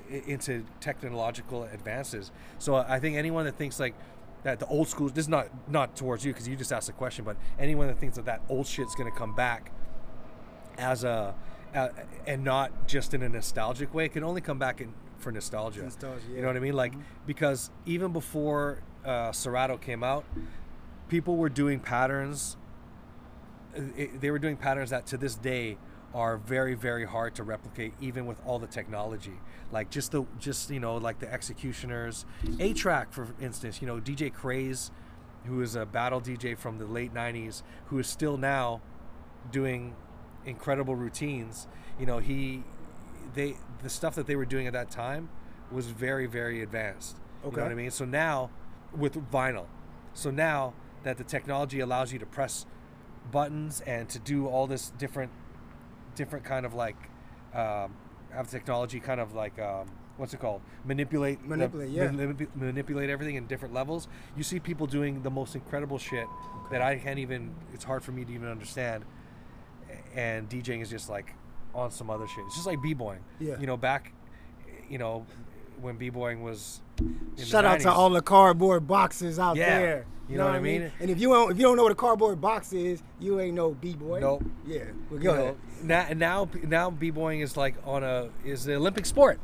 into 0.10 0.64
technological 0.80 1.64
advances. 1.64 2.32
So 2.60 2.76
I 2.76 3.00
think 3.00 3.18
anyone 3.18 3.46
that 3.46 3.58
thinks 3.58 3.80
like 3.80 3.96
that 4.44 4.60
the 4.60 4.66
old 4.68 4.88
school 4.88 5.10
this 5.10 5.26
is 5.26 5.30
not 5.30 5.48
not 5.70 5.96
towards 5.96 6.24
you 6.26 6.34
because 6.34 6.48
you 6.48 6.56
just 6.56 6.72
asked 6.72 6.88
the 6.88 6.94
question, 6.94 7.24
but 7.26 7.38
anyone 7.60 7.88
that 7.88 7.98
thinks 8.00 8.16
that 8.16 8.26
that 8.26 8.42
old 8.50 8.68
shit's 8.68 8.96
gonna 8.96 9.12
come 9.12 9.34
back 9.36 9.72
as 10.78 11.04
a 11.04 11.34
uh, 11.74 11.90
and 12.28 12.44
not 12.44 12.88
just 12.88 13.14
in 13.14 13.24
a 13.24 13.30
nostalgic 13.30 13.94
way, 13.94 14.06
it 14.06 14.14
can 14.14 14.24
only 14.24 14.42
come 14.42 14.60
back 14.60 14.80
in 14.80 14.94
for 15.18 15.32
nostalgia. 15.32 15.82
Nostalgia, 15.84 16.22
You 16.36 16.42
know 16.42 16.48
what 16.48 16.58
I 16.58 16.60
mean? 16.60 16.74
Like 16.76 16.94
Mhm. 16.94 17.02
because 17.26 17.72
even 17.86 18.12
before 18.14 18.80
uh, 19.06 19.32
Serato 19.32 19.78
came 19.78 20.04
out, 20.04 20.24
people 21.10 21.36
were 21.38 21.50
doing 21.50 21.80
patterns. 21.80 22.58
uh, 23.78 23.82
it- 23.98 24.22
they 24.22 24.30
were 24.30 24.38
doing 24.40 24.56
patterns 24.56 24.92
that 24.92 25.06
to 25.08 25.18
this 25.18 25.36
day 25.36 25.78
are 26.14 26.38
very 26.38 26.76
very 26.76 27.06
hard 27.06 27.34
to 27.36 27.44
replicate 27.44 27.94
even 28.00 28.26
with 28.26 28.38
all 28.46 28.60
the 28.60 28.68
technology. 28.68 29.40
Like 29.72 29.90
just 29.90 30.12
the 30.12 30.26
just 30.40 30.70
you 30.70 30.80
know 30.80 30.98
like 30.98 31.20
the 31.20 31.32
X-Ecutioners. 31.32 32.26
A 32.60 32.74
track 32.74 33.12
for 33.12 33.28
instance 33.42 33.82
you 33.82 33.88
know 33.88 34.00
dj 34.00 34.34
craze 34.34 34.92
who 35.46 35.62
is 35.62 35.76
a 35.76 35.86
battle 35.86 36.22
dj 36.22 36.58
from 36.58 36.78
the 36.78 36.86
late 36.86 37.14
90s 37.14 37.64
who 37.88 38.00
is 38.00 38.08
still 38.08 38.38
now 38.38 38.82
doing 39.52 39.96
incredible 40.46 40.96
routines 40.96 41.68
you 42.00 42.06
know 42.06 42.20
he 42.20 42.64
they 43.34 43.58
the 43.82 43.90
stuff 43.90 44.16
that 44.16 44.28
they 44.28 44.36
were 44.36 44.46
doing 44.46 44.68
at 44.68 44.74
that 44.74 44.90
time 44.92 45.30
was 45.72 45.88
very 45.88 46.28
very 46.28 46.62
advanced. 46.62 47.18
Okay. 47.44 47.52
you 47.52 47.58
know 47.58 47.64
what 47.64 47.72
i 47.72 47.76
mean? 47.76 47.92
So 47.92 48.06
now 48.06 48.52
with 48.96 49.16
vinyl 49.32 49.66
so 50.14 50.30
now 50.30 50.74
that 51.04 51.18
the 51.18 51.24
technology 51.24 51.80
allows 51.80 52.14
you 52.14 52.20
to 52.20 52.26
press 52.26 52.66
buttons 53.32 53.82
and 53.82 54.10
to 54.10 54.20
do 54.20 54.48
all 54.48 54.68
this 54.68 54.92
different 54.92 55.32
different 56.16 56.46
kind 56.46 56.66
of 56.66 56.74
like 56.74 56.96
um, 57.54 57.94
have 58.34 58.50
technology 58.50 59.00
kind 59.00 59.20
of 59.20 59.34
like 59.34 59.58
um, 59.60 59.88
what's 60.18 60.34
it 60.34 60.40
called? 60.40 60.62
Manipulate 60.86 61.42
the- 61.42 61.48
Manipulate, 61.50 61.90
yeah. 61.90 62.08
manip- 62.08 62.56
manipulate 62.56 63.10
everything 63.10 63.36
in 63.36 63.48
different 63.48 63.74
levels. 63.74 64.08
You 64.38 64.44
see 64.44 64.60
people 64.60 64.88
doing 64.88 65.22
the 65.24 65.32
most 65.32 65.56
incredible 65.56 65.98
shit 65.98 66.28
that 66.72 66.82
i 66.82 66.96
can't 66.98 67.20
even 67.20 67.54
it's 67.74 67.84
hard 67.84 68.02
for 68.04 68.12
me 68.14 68.24
to 68.26 68.32
even 68.34 68.48
understand 68.48 69.04
and 70.16 70.50
djing 70.50 70.82
is 70.82 70.90
just 70.90 71.10
like 71.10 71.34
on 71.76 71.92
some 71.92 72.10
other 72.10 72.28
shit. 72.28 72.44
It's 72.46 72.56
just 72.56 72.68
like 72.68 72.82
b-boying. 72.82 73.20
Yeah. 73.40 73.60
you 73.60 73.68
know 73.68 73.78
back 73.78 74.14
you 74.90 74.98
know 74.98 75.26
when 75.82 75.98
b-boying 75.98 76.42
was 76.44 76.82
the 77.36 77.46
Shout 77.46 77.66
out 77.66 77.80
to 77.82 77.92
all 77.92 78.10
the 78.12 78.22
cardboard 78.22 78.88
boxes 78.88 79.40
out 79.40 79.56
Yeah, 79.58 79.80
there. 79.80 80.06
You 80.34 80.40
know 80.40 80.46
what 80.46 80.56
I 80.56 80.60
mean? 80.60 80.92
And 81.00 81.10
if 81.10 81.20
you 81.20 81.30
don't, 81.30 81.52
if 81.52 81.58
you 81.58 81.64
don't 81.64 81.78
know 81.78 81.84
what 81.84 81.92
a 81.92 81.96
cardboard 81.96 82.42
box 82.42 82.74
is, 82.74 83.02
you 83.20 83.40
ain't 83.40 83.56
no 83.56 83.72
b 83.72 83.94
boy. 83.94 84.20
Nope. 84.20 84.44
Yeah. 84.66 84.80
Well, 85.10 85.20
you 85.20 85.24
go 85.30 85.36
know, 85.36 85.42
ahead. 85.42 85.58
now 85.84 86.08
now 86.16 86.50
now 86.64 86.90
b-boying 86.90 87.42
is 87.42 87.56
like 87.56 87.76
on 87.86 88.04
a 88.04 88.30
is 88.44 88.66
an 88.68 88.74
olympic 88.74 89.06
sport 89.06 89.40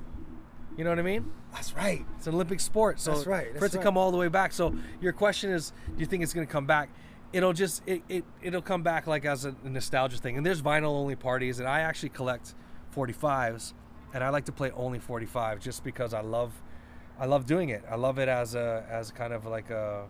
you 0.77 0.83
know 0.83 0.89
what 0.89 0.99
i 0.99 1.03
mean 1.03 1.31
That's 1.53 1.73
right. 1.73 2.05
It's 2.17 2.27
an 2.27 2.35
Olympic 2.35 2.59
sport, 2.59 2.99
so 2.99 3.11
That's 3.13 3.25
right, 3.25 3.49
for 3.51 3.57
it 3.57 3.59
that's 3.59 3.71
to 3.73 3.77
right. 3.79 3.83
come 3.83 3.97
all 3.97 4.11
the 4.11 4.17
way 4.17 4.27
back. 4.29 4.53
So 4.53 4.73
your 5.01 5.13
question 5.13 5.49
is, 5.51 5.73
do 5.87 5.99
you 5.99 6.05
think 6.05 6.21
it's 6.23 6.33
going 6.33 6.45
to 6.45 6.51
come 6.51 6.67
back? 6.67 6.89
It'll 7.33 7.53
just 7.53 7.81
it, 7.87 8.01
it 8.07 8.23
it'll 8.41 8.61
come 8.61 8.83
back 8.83 9.07
like 9.07 9.25
as 9.25 9.45
a 9.45 9.55
nostalgia 9.63 10.17
thing. 10.17 10.37
And 10.37 10.45
there's 10.45 10.61
vinyl 10.61 10.93
only 11.01 11.15
parties, 11.15 11.59
and 11.59 11.67
I 11.67 11.79
actually 11.81 12.09
collect 12.09 12.53
45s, 12.95 13.73
and 14.13 14.23
I 14.23 14.29
like 14.29 14.45
to 14.45 14.51
play 14.51 14.71
only 14.71 14.99
45 14.99 15.59
just 15.59 15.83
because 15.83 16.13
I 16.13 16.21
love 16.21 16.53
I 17.19 17.25
love 17.25 17.45
doing 17.45 17.69
it. 17.69 17.83
I 17.89 17.95
love 17.95 18.19
it 18.19 18.29
as 18.29 18.55
a 18.55 18.85
as 18.89 19.11
kind 19.11 19.33
of 19.33 19.45
like 19.45 19.69
a 19.71 20.05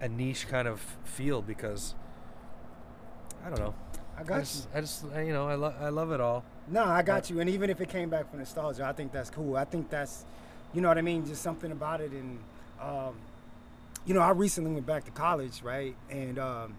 a 0.00 0.08
niche 0.08 0.48
kind 0.48 0.66
of 0.68 0.80
field 1.04 1.46
because 1.46 1.94
I 3.44 3.50
don't 3.50 3.60
know. 3.60 3.74
I 4.18 4.22
I 4.24 4.24
got 4.24 4.36
you. 4.36 4.40
just, 4.40 4.68
I 4.74 4.80
just 4.80 5.04
you 5.16 5.32
know 5.32 5.48
I 5.48 5.54
love 5.54 5.74
I 5.80 5.88
love 5.88 6.12
it 6.12 6.20
all. 6.20 6.44
No, 6.68 6.84
I 6.84 7.02
got 7.02 7.30
you. 7.30 7.40
And 7.40 7.50
even 7.50 7.68
if 7.68 7.80
it 7.80 7.88
came 7.88 8.10
back 8.10 8.30
for 8.30 8.36
nostalgia, 8.36 8.84
I 8.86 8.92
think 8.92 9.12
that's 9.12 9.28
cool. 9.28 9.56
I 9.56 9.64
think 9.64 9.90
that's, 9.90 10.24
you 10.72 10.80
know 10.80 10.88
what 10.88 10.98
I 10.98 11.02
mean, 11.02 11.26
just 11.26 11.42
something 11.42 11.72
about 11.72 12.00
it. 12.00 12.12
And, 12.12 12.38
um, 12.80 13.16
you 14.06 14.14
know, 14.14 14.20
I 14.20 14.30
recently 14.30 14.70
went 14.70 14.86
back 14.86 15.04
to 15.06 15.10
college, 15.10 15.62
right? 15.62 15.96
And 16.10 16.38
um, 16.38 16.76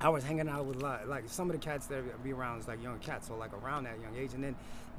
I 0.00 0.08
was 0.08 0.24
hanging 0.24 0.48
out 0.48 0.64
with 0.64 0.76
a 0.76 0.80
lot, 0.80 1.08
like 1.08 1.24
some 1.28 1.50
of 1.50 1.52
the 1.52 1.62
cats 1.62 1.86
that 1.88 2.24
be 2.24 2.32
around 2.32 2.60
is 2.60 2.68
like 2.68 2.82
young 2.82 2.98
cats, 2.98 3.28
so 3.28 3.36
like 3.36 3.52
around 3.52 3.84
that 3.84 4.00
young 4.00 4.16
age. 4.16 4.32
And 4.32 4.42
then 4.42 4.56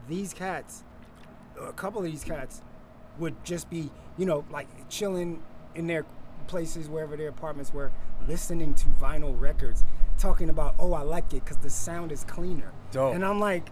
these 0.08 0.34
cats, 0.34 0.84
a 1.60 1.74
couple 1.74 2.00
of 2.00 2.06
these 2.06 2.24
cats 2.24 2.62
would 3.18 3.44
just 3.44 3.72
be, 3.72 3.90
you 4.18 4.28
know, 4.28 4.46
like 4.52 4.68
chilling 4.88 5.42
in 5.74 5.88
their 5.88 6.06
places, 6.47 6.89
wherever 6.89 7.15
their 7.17 7.30
apartments 7.30 7.73
were, 7.73 7.91
listening 8.27 8.73
to 8.75 8.86
vinyl 9.01 9.39
records, 9.39 9.84
talking 10.17 10.49
about, 10.49 10.75
oh, 10.80 10.93
I 10.93 11.01
like 11.01 11.34
it 11.34 11.43
because 11.43 11.58
the 11.58 11.69
sound 11.69 12.12
is 12.12 12.23
cleaner. 12.23 12.71
Dope. 12.91 13.15
And 13.15 13.25
I'm 13.25 13.39
like, 13.39 13.69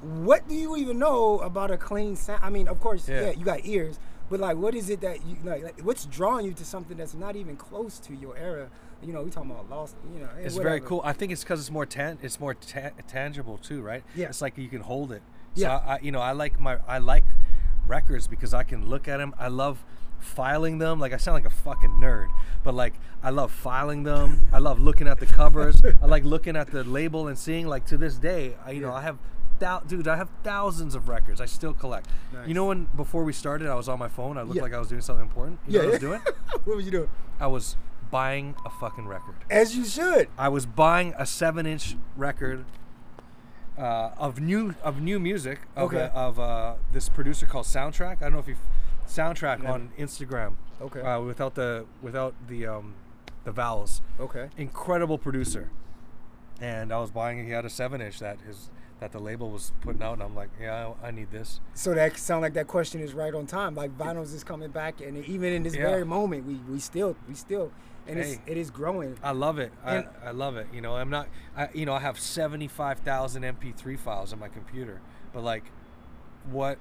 what 0.00 0.46
do 0.48 0.54
you 0.54 0.76
even 0.76 0.98
know 0.98 1.38
about 1.40 1.70
a 1.70 1.76
clean 1.76 2.14
sound? 2.16 2.40
I 2.42 2.50
mean, 2.50 2.68
of 2.68 2.80
course, 2.80 3.08
yeah, 3.08 3.20
Yeah. 3.26 3.30
you 3.32 3.44
got 3.44 3.64
ears, 3.66 3.98
but 4.30 4.38
like, 4.40 4.56
what 4.56 4.74
is 4.74 4.90
it 4.90 5.00
that 5.00 5.24
you 5.26 5.36
like, 5.42 5.62
like? 5.62 5.80
What's 5.80 6.04
drawing 6.06 6.44
you 6.46 6.52
to 6.52 6.64
something 6.64 6.96
that's 6.96 7.14
not 7.14 7.34
even 7.36 7.56
close 7.56 7.98
to 8.00 8.14
your 8.14 8.36
era? 8.36 8.68
You 9.02 9.12
know, 9.12 9.22
we 9.22 9.30
talking 9.30 9.50
about 9.50 9.70
lost. 9.70 9.96
You 10.12 10.20
know, 10.20 10.28
eh, 10.38 10.42
It's 10.44 10.56
very 10.56 10.80
cool. 10.80 11.00
I 11.04 11.12
think 11.12 11.32
it's 11.32 11.42
because 11.42 11.60
it's 11.60 11.70
more 11.70 11.86
tan- 11.86 12.18
it's 12.22 12.38
more 12.38 12.52
ta- 12.54 12.90
tangible 13.06 13.56
too, 13.58 13.80
right? 13.80 14.02
Yeah. 14.14 14.26
It's 14.26 14.42
like 14.42 14.58
you 14.58 14.68
can 14.68 14.82
hold 14.82 15.12
it. 15.12 15.22
Yeah. 15.54 15.78
So 15.80 15.86
I, 15.86 15.94
I, 15.94 15.98
you 16.02 16.10
know, 16.12 16.20
I 16.20 16.32
like 16.32 16.60
my 16.60 16.78
I 16.86 16.98
like 16.98 17.24
records 17.86 18.26
because 18.28 18.52
I 18.52 18.64
can 18.64 18.88
look 18.88 19.08
at 19.08 19.16
them. 19.18 19.34
I 19.38 19.48
love 19.48 19.84
filing 20.18 20.78
them. 20.78 20.98
Like 21.00 21.12
I 21.12 21.16
sound 21.16 21.34
like 21.34 21.44
a 21.46 21.50
fucking 21.50 21.90
nerd, 22.00 22.28
but 22.64 22.74
like 22.74 22.94
I 23.22 23.30
love 23.30 23.50
filing 23.52 24.02
them. 24.02 24.48
I 24.52 24.58
love 24.58 24.78
looking 24.80 25.08
at 25.08 25.18
the 25.20 25.26
covers. 25.26 25.80
I 26.02 26.06
like 26.06 26.24
looking 26.24 26.56
at 26.56 26.70
the 26.70 26.84
label 26.84 27.28
and 27.28 27.38
seeing 27.38 27.66
like 27.66 27.86
to 27.86 27.96
this 27.96 28.16
day. 28.16 28.56
I, 28.64 28.72
you 28.72 28.80
know, 28.80 28.92
I 28.92 29.02
have. 29.02 29.18
Thou- 29.58 29.80
dude, 29.80 30.06
I 30.06 30.14
have 30.14 30.28
thousands 30.44 30.94
of 30.94 31.08
records. 31.08 31.40
I 31.40 31.46
still 31.46 31.74
collect. 31.74 32.06
Nice. 32.32 32.46
You 32.46 32.54
know 32.54 32.66
when 32.66 32.84
before 32.96 33.24
we 33.24 33.32
started, 33.32 33.68
I 33.68 33.74
was 33.74 33.88
on 33.88 33.98
my 33.98 34.06
phone. 34.06 34.38
I 34.38 34.42
looked 34.42 34.54
Yeah. 34.54 34.62
like 34.62 34.72
I 34.72 34.78
was 34.78 34.86
doing 34.88 35.00
something 35.00 35.24
important. 35.24 35.58
You 35.66 35.74
Yeah. 35.74 35.82
know 35.82 35.86
what 35.86 35.90
I 35.90 35.94
was 35.94 36.00
doing? 36.00 36.20
what 36.64 36.76
were 36.76 36.80
you 36.80 36.90
doing? 36.92 37.10
I 37.40 37.48
was 37.48 37.76
buying 38.08 38.54
a 38.64 38.70
fucking 38.70 39.08
record. 39.08 39.34
As 39.50 39.74
you 39.76 39.84
should. 39.84 40.28
I 40.38 40.48
was 40.48 40.64
buying 40.64 41.12
a 41.18 41.26
seven-inch 41.26 41.96
record 42.16 42.64
uh, 43.76 44.10
of 44.16 44.40
new 44.40 44.74
of 44.82 45.00
new 45.00 45.18
music 45.20 45.60
of, 45.76 45.92
Okay. 45.92 46.02
uh, 46.04 46.08
of 46.28 46.38
uh, 46.40 46.74
this 46.92 47.08
producer 47.08 47.44
called 47.46 47.66
Soundtrack. 47.66 48.18
I 48.18 48.24
don't 48.26 48.34
know 48.34 48.38
if 48.38 48.48
you 48.48 48.56
Soundtrack 49.08 49.60
Never. 49.62 49.72
on 49.74 49.90
Instagram. 49.98 50.56
Okay. 50.80 51.00
Uh, 51.00 51.20
without 51.20 51.54
the 51.54 51.86
without 52.02 52.34
the 52.46 52.66
um, 52.66 52.94
the 53.44 53.52
vowels. 53.52 54.02
Okay. 54.20 54.48
Incredible 54.56 55.18
producer. 55.18 55.70
And 56.60 56.92
I 56.92 56.98
was 56.98 57.10
buying. 57.10 57.44
He 57.44 57.52
had 57.52 57.64
a 57.64 57.70
seven-inch 57.70 58.18
that 58.20 58.40
his 58.46 58.70
that 59.00 59.12
the 59.12 59.20
label 59.20 59.48
was 59.50 59.72
putting 59.80 60.02
out, 60.02 60.14
and 60.14 60.22
I'm 60.24 60.34
like, 60.34 60.48
yeah, 60.60 60.92
I, 61.02 61.08
I 61.08 61.10
need 61.12 61.30
this. 61.30 61.60
So 61.74 61.94
that 61.94 62.16
sound 62.18 62.42
like 62.42 62.54
that 62.54 62.66
question 62.66 63.00
is 63.00 63.14
right 63.14 63.32
on 63.32 63.46
time. 63.46 63.76
Like 63.76 63.96
vinyls 63.96 64.34
is 64.34 64.42
coming 64.42 64.70
back, 64.70 65.00
and 65.00 65.24
even 65.26 65.52
in 65.52 65.62
this 65.62 65.76
Yeah. 65.76 65.88
very 65.88 66.04
moment, 66.04 66.46
we, 66.46 66.54
we 66.68 66.80
still 66.80 67.16
we 67.28 67.34
still, 67.34 67.70
and 68.08 68.18
it's, 68.18 68.34
Hey. 68.34 68.40
it 68.46 68.56
is 68.56 68.70
growing. 68.70 69.16
I 69.22 69.30
love 69.30 69.58
it. 69.60 69.72
I, 69.84 69.94
And- 69.96 70.08
I 70.24 70.30
love 70.32 70.56
it. 70.56 70.66
You 70.72 70.80
know, 70.80 70.96
I'm 70.96 71.10
not. 71.10 71.28
I 71.56 71.68
you 71.74 71.86
know 71.86 71.94
I 71.94 72.00
have 72.00 72.18
seventy 72.18 72.66
five 72.66 72.98
thousand 73.00 73.44
MP3 73.44 73.96
files 73.98 74.32
on 74.32 74.40
my 74.40 74.48
computer, 74.48 75.00
but 75.32 75.44
like, 75.44 75.64
what, 76.50 76.78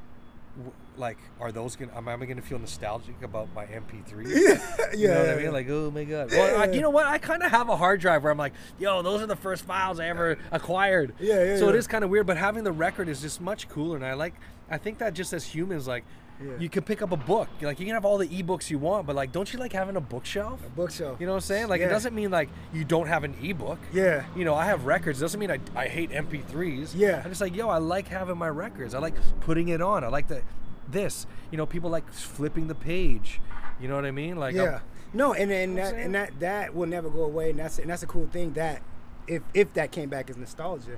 like, 0.98 1.18
are 1.40 1.52
those 1.52 1.76
gonna? 1.76 1.96
Am 1.96 2.08
I 2.08 2.26
gonna 2.26 2.42
feel 2.42 2.60
nostalgic 2.60 3.22
about 3.22 3.48
my 3.56 3.66
MP3? 3.66 4.26
yeah, 4.28 4.88
yeah, 4.94 4.96
You 4.96 5.08
know 5.08 5.20
what 5.20 5.30
I 5.30 5.34
yeah. 5.34 5.44
mean? 5.44 5.54
Like, 5.54 5.70
oh 5.70 5.92
my 5.92 6.04
god. 6.04 6.32
Well, 6.32 6.62
I, 6.62 6.66
you 6.72 6.82
know 6.82 6.90
what? 6.90 7.06
I 7.06 7.18
kind 7.18 7.44
of 7.44 7.52
have 7.52 7.70
a 7.70 7.76
hard 7.76 8.02
drive 8.02 8.24
where 8.24 8.32
I'm 8.32 8.38
like, 8.38 8.54
yo, 8.80 9.02
those 9.02 9.22
are 9.22 9.28
the 9.28 9.36
first 9.36 9.64
files 9.66 10.00
I 10.00 10.08
ever 10.08 10.38
acquired. 10.52 11.14
Yeah, 11.20 11.44
yeah, 11.44 11.58
So 11.58 11.70
it 11.70 11.74
yeah. 11.74 11.80
is 11.80 11.88
kind 11.88 12.04
of 12.04 12.10
weird, 12.10 12.26
but 12.28 12.38
having 12.38 12.64
the 12.64 12.72
record 12.72 13.10
is 13.10 13.22
just 13.22 13.40
much 13.42 13.70
cooler, 13.70 13.96
and 13.96 14.06
I 14.06 14.14
like. 14.14 14.34
I 14.70 14.78
think 14.78 14.98
that 14.98 15.14
just 15.14 15.32
as 15.32 15.46
humans, 15.46 15.88
like, 15.88 16.04
Yeah. 16.40 16.52
you 16.60 16.70
can 16.70 16.84
pick 16.84 17.02
up 17.02 17.12
a 17.12 17.18
book. 17.18 17.50
Like, 17.62 17.80
you 17.80 17.86
can 17.86 17.96
have 17.96 18.06
all 18.06 18.18
the 18.20 18.28
ebooks 18.28 18.70
you 18.70 18.78
want, 18.78 19.08
but 19.08 19.16
like, 19.16 19.32
don't 19.32 19.52
you 19.52 19.58
like 19.60 19.74
having 19.74 19.96
a 19.96 20.02
bookshelf? 20.02 20.60
a 20.66 20.70
bookshelf. 20.70 21.20
You 21.20 21.26
know 21.26 21.32
what 21.34 21.38
I'm 21.38 21.42
saying? 21.42 21.68
Like, 21.68 21.82
Yeah. 21.82 21.88
it 21.88 21.90
doesn't 21.90 22.14
mean 22.14 22.30
like 22.30 22.50
you 22.74 22.84
don't 22.84 23.08
have 23.08 23.24
an 23.24 23.36
ebook. 23.42 23.80
Yeah. 23.92 24.24
You 24.36 24.46
know, 24.46 24.54
I 24.54 24.66
have 24.66 24.86
records. 24.86 25.20
Doesn't 25.20 25.40
mean 25.40 25.50
I, 25.52 25.60
I 25.76 25.88
hate 25.88 26.12
MP3s. 26.12 26.92
Yeah. 26.96 27.22
I'm 27.24 27.32
just 27.32 27.42
like, 27.42 27.56
yo, 27.56 27.70
I 27.70 27.80
like 27.80 28.08
having 28.08 28.38
my 28.38 28.50
records. 28.50 28.94
I 28.94 29.00
like 29.00 29.16
putting 29.42 29.70
it 29.70 29.82
on. 29.82 30.04
I 30.04 30.08
like 30.10 30.28
the 30.28 30.42
this. 30.90 31.26
You 31.52 31.58
know, 31.58 31.66
people 31.66 31.90
like 31.90 32.12
flipping 32.12 32.68
the 32.68 32.76
page. 32.76 33.40
You 33.80 33.88
know 33.88 33.96
what 33.96 34.06
I 34.06 34.12
mean? 34.12 34.36
Like, 34.38 34.56
I'm- 34.56 34.66
yeah. 34.66 34.80
No, 35.14 35.34
and 35.34 35.50
and 35.52 35.76
know 35.76 35.84
that 35.90 35.96
and 35.96 36.14
that 36.16 36.40
that 36.42 36.76
will 36.76 36.86
never 36.86 37.10
go 37.10 37.24
away, 37.24 37.50
and 37.52 37.58
that's 37.60 37.80
and 37.80 37.90
that's 37.90 38.04
a 38.04 38.08
cool 38.08 38.28
thing 38.28 38.54
that 38.54 38.82
if 39.26 39.42
if 39.54 39.74
that 39.74 39.92
came 39.92 40.10
back 40.10 40.30
as 40.30 40.36
nostalgia, 40.36 40.98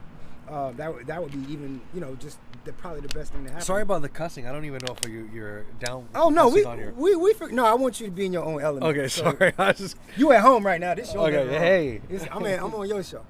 uh, 0.49 0.71
that 0.71 1.05
that 1.05 1.21
would 1.21 1.31
be 1.31 1.53
even 1.53 1.79
you 1.93 2.01
know 2.01 2.15
just 2.15 2.39
the, 2.69 2.81
probably 2.81 3.01
the 3.01 3.07
best 3.09 3.33
thing 3.33 3.43
to 3.45 3.49
happen. 3.49 3.65
Sorry 3.65 3.81
about 3.81 4.01
the 4.01 4.09
cussing. 4.09 4.47
I 4.47 4.51
don't 4.51 4.65
even 4.65 4.79
know 4.85 4.95
if 5.01 5.09
you, 5.09 5.29
you're 5.33 5.63
down. 5.79 6.07
Oh 6.15 6.29
no, 6.29 6.49
we 6.49 6.63
we 6.65 7.15
we 7.15 7.33
no. 7.51 7.65
I 7.65 7.73
want 7.73 7.99
you 7.99 8.07
to 8.07 8.11
be 8.11 8.25
in 8.25 8.33
your 8.33 8.43
own 8.43 8.61
element. 8.61 8.85
Okay, 8.85 9.07
So, 9.07 9.23
sorry. 9.23 9.53
I 9.57 9.73
just. 9.73 9.97
You 10.17 10.31
at 10.31 10.41
home 10.41 10.65
right 10.65 10.79
now. 10.79 10.93
This 10.93 11.11
show. 11.11 11.25
Okay, 11.25 11.47
hey. 11.47 12.01
This- 12.09 12.27
I'm, 12.31 12.45
at, 12.45 12.61
I'm 12.61 12.73
on 12.73 12.87
your 12.87 13.03
show. 13.03 13.23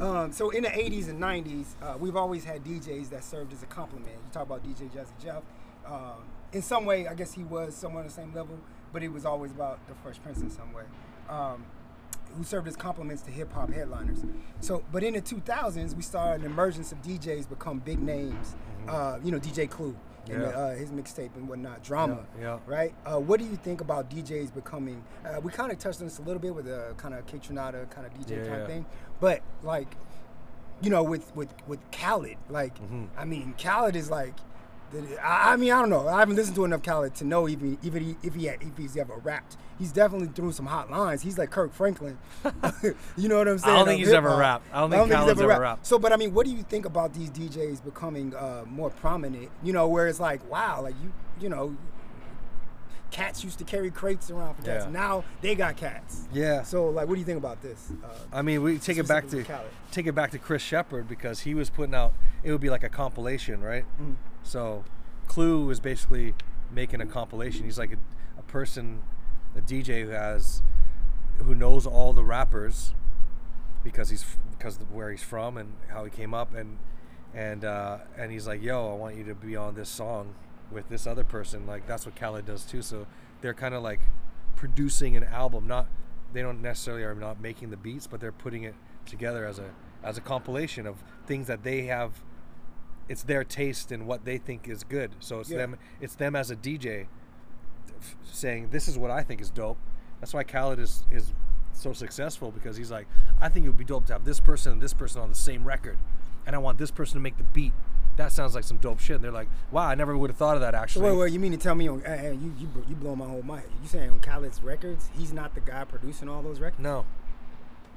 Um, 0.00 0.32
so 0.32 0.50
in 0.50 0.64
the 0.64 0.68
80s 0.68 1.08
and 1.08 1.18
90s, 1.18 1.64
uh, 1.82 1.96
we've 1.98 2.16
always 2.16 2.44
had 2.44 2.62
DJs 2.62 3.08
that 3.10 3.24
served 3.24 3.54
as 3.54 3.62
a 3.62 3.66
complement. 3.66 4.12
You 4.12 4.30
talk 4.32 4.42
about 4.42 4.62
DJ 4.62 4.90
Jazzy 4.90 5.06
Jeff. 5.22 5.42
Um, 5.86 6.24
in 6.52 6.60
some 6.60 6.84
way, 6.84 7.08
I 7.08 7.14
guess 7.14 7.32
he 7.32 7.42
was 7.44 7.74
somewhere 7.74 8.00
on 8.02 8.06
the 8.06 8.12
same 8.12 8.34
level, 8.34 8.58
but 8.92 9.02
it 9.02 9.08
was 9.10 9.24
always 9.24 9.50
about 9.50 9.86
the 9.88 9.94
Fresh 9.94 10.22
Prince 10.22 10.40
in 10.42 10.50
some 10.50 10.72
way. 10.74 10.82
Um, 11.28 11.64
who 12.36 12.44
served 12.44 12.66
as 12.68 12.76
complements 12.76 13.22
to 13.22 13.30
hip 13.30 13.52
hop 13.52 13.70
headliners. 13.72 14.24
So, 14.60 14.82
but 14.90 15.02
in 15.02 15.14
the 15.14 15.20
2000s, 15.20 15.94
we 15.94 16.02
saw 16.02 16.32
an 16.32 16.44
emergence 16.44 16.92
of 16.92 17.02
DJs 17.02 17.48
become 17.48 17.78
big 17.78 18.00
names. 18.00 18.54
Uh, 18.88 19.18
you 19.24 19.30
know, 19.32 19.38
DJ 19.38 19.68
Clue 19.68 19.96
and. 20.28 20.40
Yeah. 20.42 20.48
uh, 20.48 20.74
his 20.74 20.90
mixtape 20.90 21.34
and 21.36 21.48
whatnot, 21.48 21.82
drama. 21.82 22.24
Yeah, 22.38 22.42
yeah. 22.42 22.58
Right. 22.66 22.94
Uh, 23.04 23.18
what 23.18 23.40
do 23.40 23.46
you 23.46 23.56
think 23.56 23.80
about 23.80 24.08
DJs 24.10 24.54
becoming? 24.54 25.02
Uh, 25.24 25.40
we 25.40 25.50
kind 25.50 25.72
of 25.72 25.78
touched 25.78 26.00
on 26.00 26.06
this 26.06 26.18
a 26.18 26.22
little 26.22 26.40
bit 26.40 26.54
with 26.54 26.68
a 26.68 26.94
kind 26.96 27.12
of 27.14 27.26
Kate 27.26 27.42
kind 27.42 28.06
of 28.06 28.14
DJ 28.14 28.30
Yeah, 28.38 28.48
type 28.48 28.58
yeah. 28.60 28.66
thing, 28.66 28.86
but 29.20 29.42
like, 29.62 29.96
you 30.80 30.90
know, 30.90 31.02
with 31.02 31.34
with 31.34 31.52
with 31.66 31.80
Khaled, 31.90 32.36
like, 32.48 32.74
Mm-hmm. 32.80 33.04
I 33.16 33.24
mean, 33.24 33.54
Khaled 33.60 33.96
is 33.96 34.10
like. 34.10 34.34
I 35.22 35.52
I 35.52 35.56
mean, 35.56 35.72
I 35.72 35.80
don't 35.80 35.90
know. 35.90 36.08
I 36.08 36.20
haven't 36.20 36.36
listened 36.36 36.56
to 36.56 36.64
enough 36.64 36.82
Khaled 36.82 37.14
to 37.16 37.24
know 37.24 37.48
even 37.48 37.78
even 37.82 38.02
he- 38.02 38.16
if 38.22 38.34
he 38.34 38.48
if 38.48 38.76
he's 38.76 38.96
ever 38.96 39.14
rapped. 39.16 39.56
He's 39.78 39.90
definitely 39.92 40.28
through 40.28 40.52
some 40.52 40.66
hot 40.66 40.90
lines. 40.90 41.22
He's 41.22 41.38
like 41.38 41.50
Kirk 41.50 41.72
Franklin. 41.72 42.18
you 43.16 43.28
know 43.28 43.38
what 43.38 43.48
I'm 43.48 43.58
saying? 43.58 43.74
I 43.74 43.78
don't 43.78 43.86
think 43.86 43.98
he's 44.00 44.12
ever 44.12 44.36
rapped. 44.36 44.66
I 44.72 44.80
don't 44.80 44.90
think 44.90 45.02
Khaled's 45.10 45.40
ever 45.40 45.60
rapped. 45.60 45.86
So, 45.86 45.98
but 45.98 46.12
I 46.12 46.16
mean, 46.16 46.34
what 46.34 46.46
do 46.46 46.52
you 46.52 46.62
think 46.62 46.84
about 46.84 47.14
these 47.14 47.30
DJs 47.30 47.84
becoming 47.84 48.34
uh, 48.34 48.64
more 48.68 48.90
prominent? 48.90 49.50
You 49.62 49.72
know, 49.72 49.88
where 49.88 50.06
it's 50.06 50.20
like, 50.20 50.48
wow, 50.50 50.82
like 50.82 50.94
you, 51.02 51.12
you 51.40 51.48
know, 51.48 51.76
cats 53.12 53.44
used 53.44 53.58
to 53.58 53.64
carry 53.64 53.90
crates 53.90 54.30
around 54.30 54.54
for 54.54 54.62
cats. 54.62 54.86
Yeah. 54.86 54.90
Now 54.90 55.24
they 55.40 55.54
got 55.54 55.76
cats. 55.76 56.26
Yeah. 56.32 56.62
So, 56.62 56.88
like, 56.88 57.06
what 57.06 57.14
do 57.14 57.20
you 57.20 57.26
think 57.26 57.38
about 57.38 57.62
this? 57.62 57.92
Uh, 58.02 58.08
I 58.32 58.42
mean, 58.42 58.62
we 58.62 58.78
take 58.78 58.96
it 58.96 59.06
back 59.06 59.28
to 59.28 59.44
Khaled. 59.44 59.70
take 59.92 60.06
it 60.06 60.14
back 60.14 60.32
to 60.32 60.38
Chris 60.38 60.62
Sheppard 60.62 61.06
because 61.06 61.40
he 61.40 61.54
was 61.54 61.70
putting 61.70 61.94
out. 61.94 62.14
It 62.42 62.50
would 62.50 62.60
be 62.60 62.70
like 62.70 62.82
a 62.82 62.88
compilation, 62.88 63.62
right? 63.62 63.84
Mm-hmm. 64.00 64.14
So, 64.42 64.84
Clue 65.28 65.70
is 65.70 65.78
basically 65.78 66.34
making 66.72 67.00
a 67.00 67.06
compilation. 67.06 67.64
He's 67.64 67.78
like 67.78 67.92
a, 67.92 68.38
a 68.38 68.42
person, 68.42 69.02
a 69.56 69.60
DJ 69.60 70.02
who 70.04 70.10
has, 70.10 70.62
who 71.38 71.54
knows 71.54 71.86
all 71.86 72.12
the 72.12 72.24
rappers, 72.24 72.94
because 73.84 74.08
he's 74.08 74.24
because 74.58 74.80
of 74.80 74.90
where 74.90 75.10
he's 75.10 75.22
from 75.22 75.56
and 75.56 75.74
how 75.88 76.04
he 76.04 76.10
came 76.10 76.34
up 76.34 76.54
and 76.54 76.78
and 77.34 77.64
uh, 77.64 77.98
and 78.16 78.32
he's 78.32 78.46
like, 78.46 78.62
yo, 78.62 78.92
I 78.92 78.94
want 78.94 79.16
you 79.16 79.24
to 79.24 79.34
be 79.34 79.54
on 79.54 79.74
this 79.74 79.88
song 79.88 80.34
with 80.72 80.88
this 80.88 81.06
other 81.06 81.24
person. 81.24 81.66
Like 81.66 81.86
that's 81.86 82.06
what 82.06 82.16
Khaled 82.16 82.46
does 82.46 82.64
too. 82.64 82.82
So 82.82 83.06
they're 83.40 83.54
kind 83.54 83.74
of 83.74 83.82
like 83.82 84.00
producing 84.56 85.16
an 85.16 85.24
album. 85.24 85.66
Not 85.66 85.86
they 86.32 86.42
don't 86.42 86.62
necessarily 86.62 87.02
are 87.04 87.14
not 87.14 87.40
making 87.40 87.70
the 87.70 87.76
beats, 87.76 88.06
but 88.06 88.20
they're 88.20 88.32
putting 88.32 88.64
it 88.64 88.74
together 89.06 89.44
as 89.46 89.58
a 89.58 89.70
as 90.02 90.18
a 90.18 90.20
compilation 90.20 90.86
of 90.86 91.02
things 91.26 91.46
that 91.46 91.62
they 91.62 91.82
have. 91.82 92.22
It's 93.08 93.22
their 93.24 93.44
taste 93.44 93.90
and 93.92 94.06
what 94.06 94.24
they 94.24 94.38
think 94.38 94.68
is 94.68 94.84
good. 94.84 95.12
So 95.20 95.40
it's 95.40 95.50
Yeah. 95.50 95.58
them. 95.58 95.76
It's 96.00 96.14
them 96.14 96.34
as 96.36 96.50
a 96.50 96.56
DJ 96.56 97.06
f- 97.98 98.16
saying 98.24 98.70
this 98.70 98.88
is 98.88 98.96
what 98.98 99.10
I 99.10 99.22
think 99.22 99.40
is 99.40 99.50
dope. 99.50 99.78
That's 100.20 100.32
why 100.32 100.44
Khaled 100.44 100.78
is 100.78 101.04
is 101.10 101.32
so 101.74 101.92
successful 101.92 102.50
because 102.50 102.76
he's 102.76 102.90
like, 102.90 103.06
I 103.40 103.48
think 103.48 103.64
it 103.66 103.68
would 103.68 103.78
be 103.78 103.84
dope 103.84 104.06
to 104.06 104.12
have 104.12 104.24
this 104.24 104.40
person 104.40 104.72
and 104.72 104.80
this 104.82 104.94
person 104.94 105.20
on 105.20 105.28
the 105.30 105.34
same 105.34 105.64
record, 105.64 105.98
and 106.46 106.54
I 106.54 106.58
want 106.58 106.78
this 106.78 106.90
person 106.90 107.14
to 107.14 107.20
make 107.20 107.38
the 107.38 107.44
beat. 107.44 107.72
That 108.16 108.30
sounds 108.30 108.54
like 108.54 108.64
some 108.64 108.76
dope 108.76 109.00
shit. 109.00 109.16
And 109.16 109.24
they're 109.24 109.32
like, 109.32 109.48
wow, 109.70 109.86
I 109.86 109.94
never 109.94 110.16
would 110.16 110.28
have 110.30 110.36
thought 110.36 110.54
of 110.56 110.60
that 110.60 110.74
actually. 110.74 111.10
wait, 111.10 111.16
wait, 111.16 111.32
you 111.32 111.38
mean 111.40 111.52
to 111.52 111.58
tell 111.58 111.74
me 111.74 111.88
on? 111.88 112.04
Uh, 112.04 112.34
you 112.38 112.52
you 112.58 112.68
you 112.88 112.94
blow 112.94 113.16
my 113.16 113.26
whole 113.26 113.42
mind. 113.42 113.64
You 113.82 113.88
saying 113.88 114.10
on 114.10 114.20
Khaled's 114.20 114.62
records, 114.62 115.08
he's 115.16 115.32
not 115.32 115.54
the 115.54 115.60
guy 115.60 115.84
producing 115.84 116.28
all 116.28 116.42
those 116.42 116.60
records? 116.60 116.82
No, 116.82 117.06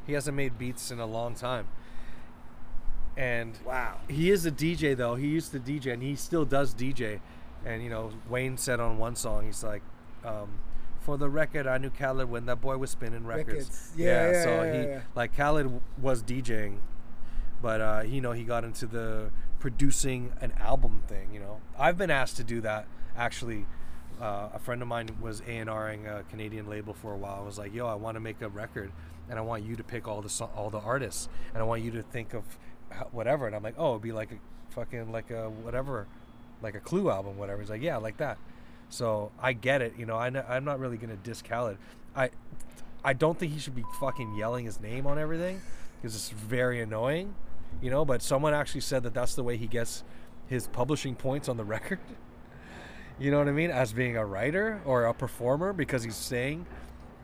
he 0.07 0.13
hasn't 0.13 0.37
made 0.37 0.57
beats 0.57 0.89
in 0.91 0.99
a 0.99 1.05
long 1.05 1.35
time. 1.35 1.67
And 3.17 3.57
Wow. 3.65 3.99
he 4.09 4.29
is 4.29 4.45
a 4.45 4.51
DJ 4.51 4.95
though. 4.95 5.15
He 5.15 5.27
used 5.27 5.51
to 5.51 5.59
DJ 5.59 5.93
and 5.93 6.03
he 6.03 6.15
still 6.15 6.45
does 6.45 6.73
DJ. 6.73 7.19
And 7.65 7.83
you 7.83 7.89
know, 7.89 8.11
Wayne 8.29 8.57
said 8.57 8.79
on 8.79 8.97
one 8.97 9.15
song, 9.15 9.45
he's 9.45 9.63
like, 9.63 9.81
um, 10.23 10.59
"For 10.99 11.17
the 11.17 11.29
record, 11.29 11.65
I 11.65 11.77
knew 11.77 11.89
Khaled 11.89 12.29
when 12.29 12.45
that 12.45 12.61
boy 12.61 12.77
was 12.77 12.91
spinning 12.91 13.25
records." 13.25 13.47
Records. 13.69 13.91
Yeah, 13.97 14.31
yeah, 14.31 14.43
so 14.43 14.63
yeah, 14.63 14.73
he 14.73 14.87
yeah. 14.87 14.99
like 15.15 15.35
Khaled 15.35 15.81
was 15.99 16.21
DJing, 16.23 16.77
but 17.61 17.81
uh, 17.81 18.03
you 18.05 18.21
know 18.21 18.33
he 18.33 18.43
got 18.43 18.63
into 18.63 18.85
the 18.85 19.31
producing 19.65 20.31
an 20.41 20.51
album 20.59 21.01
thing. 21.07 21.27
You 21.33 21.39
know, 21.39 21.59
I've 21.75 21.97
been 21.97 22.11
asked 22.11 22.37
to 22.37 22.43
do 22.43 22.61
that 22.61 22.85
actually. 23.17 23.65
Uh, 24.21 24.49
a 24.53 24.59
friend 24.59 24.79
of 24.83 24.87
mine 24.87 25.09
was 25.19 25.41
A 25.41 25.57
and 25.57 25.71
Ring 25.73 26.05
a 26.05 26.21
Canadian 26.29 26.69
label 26.69 26.93
for 26.93 27.13
a 27.13 27.17
while. 27.17 27.39
I 27.41 27.43
was 27.43 27.57
like, 27.57 27.73
"Yo, 27.73 27.87
I 27.87 27.95
want 27.95 28.15
to 28.15 28.19
make 28.19 28.39
a 28.43 28.47
record, 28.47 28.91
and 29.27 29.39
I 29.39 29.41
want 29.41 29.63
you 29.63 29.75
to 29.75 29.83
pick 29.83 30.07
all 30.07 30.21
the 30.21 30.45
all 30.55 30.69
the 30.69 30.77
artists, 30.77 31.29
and 31.51 31.63
I 31.63 31.65
want 31.65 31.81
you 31.81 31.89
to 31.93 32.03
think 32.03 32.35
of 32.35 32.43
whatever." 33.11 33.47
And 33.47 33.55
I'm 33.55 33.63
like, 33.63 33.73
"Oh, 33.75 33.93
it'd 33.93 34.03
be 34.03 34.11
like 34.11 34.33
a 34.33 34.35
fucking 34.69 35.11
like 35.11 35.31
a 35.31 35.49
whatever, 35.49 36.05
like 36.61 36.75
a 36.75 36.79
Clue 36.79 37.09
album, 37.09 37.35
whatever." 37.35 37.59
He's 37.59 37.71
like, 37.71 37.81
"Yeah, 37.81 37.97
like 37.97 38.17
that." 38.17 38.37
So 38.89 39.31
I 39.41 39.53
get 39.53 39.81
it. 39.81 39.95
You 39.97 40.05
know, 40.05 40.17
I'm 40.17 40.63
not 40.63 40.79
really 40.79 40.97
gonna 40.97 41.15
diss 41.15 41.41
Khaled. 41.41 41.79
I 42.15 42.29
I 43.03 43.13
don't 43.13 43.39
think 43.39 43.51
he 43.51 43.57
should 43.57 43.75
be 43.75 43.85
fucking 43.99 44.35
yelling 44.35 44.65
his 44.65 44.79
name 44.79 45.07
on 45.07 45.17
everything 45.17 45.59
because 45.99 46.13
it's 46.15 46.29
very 46.29 46.79
annoying. 46.81 47.33
You 47.81 47.91
know, 47.91 48.05
but 48.05 48.21
someone 48.21 48.53
actually 48.53 48.81
said 48.81 49.03
that 49.03 49.13
that's 49.13 49.35
the 49.35 49.43
way 49.43 49.57
he 49.57 49.67
gets 49.67 50.03
his 50.47 50.67
publishing 50.67 51.15
points 51.15 51.49
on 51.49 51.57
the 51.57 51.63
record. 51.75 51.99
You 53.19 53.31
know 53.31 53.39
what 53.39 53.47
I 53.47 53.51
mean? 53.51 53.71
As 53.71 53.93
being 53.93 54.17
a 54.17 54.25
writer 54.25 54.81
or 54.85 55.05
a 55.05 55.13
performer 55.13 55.71
because 55.73 56.03
he's 56.03 56.15
saying 56.15 56.65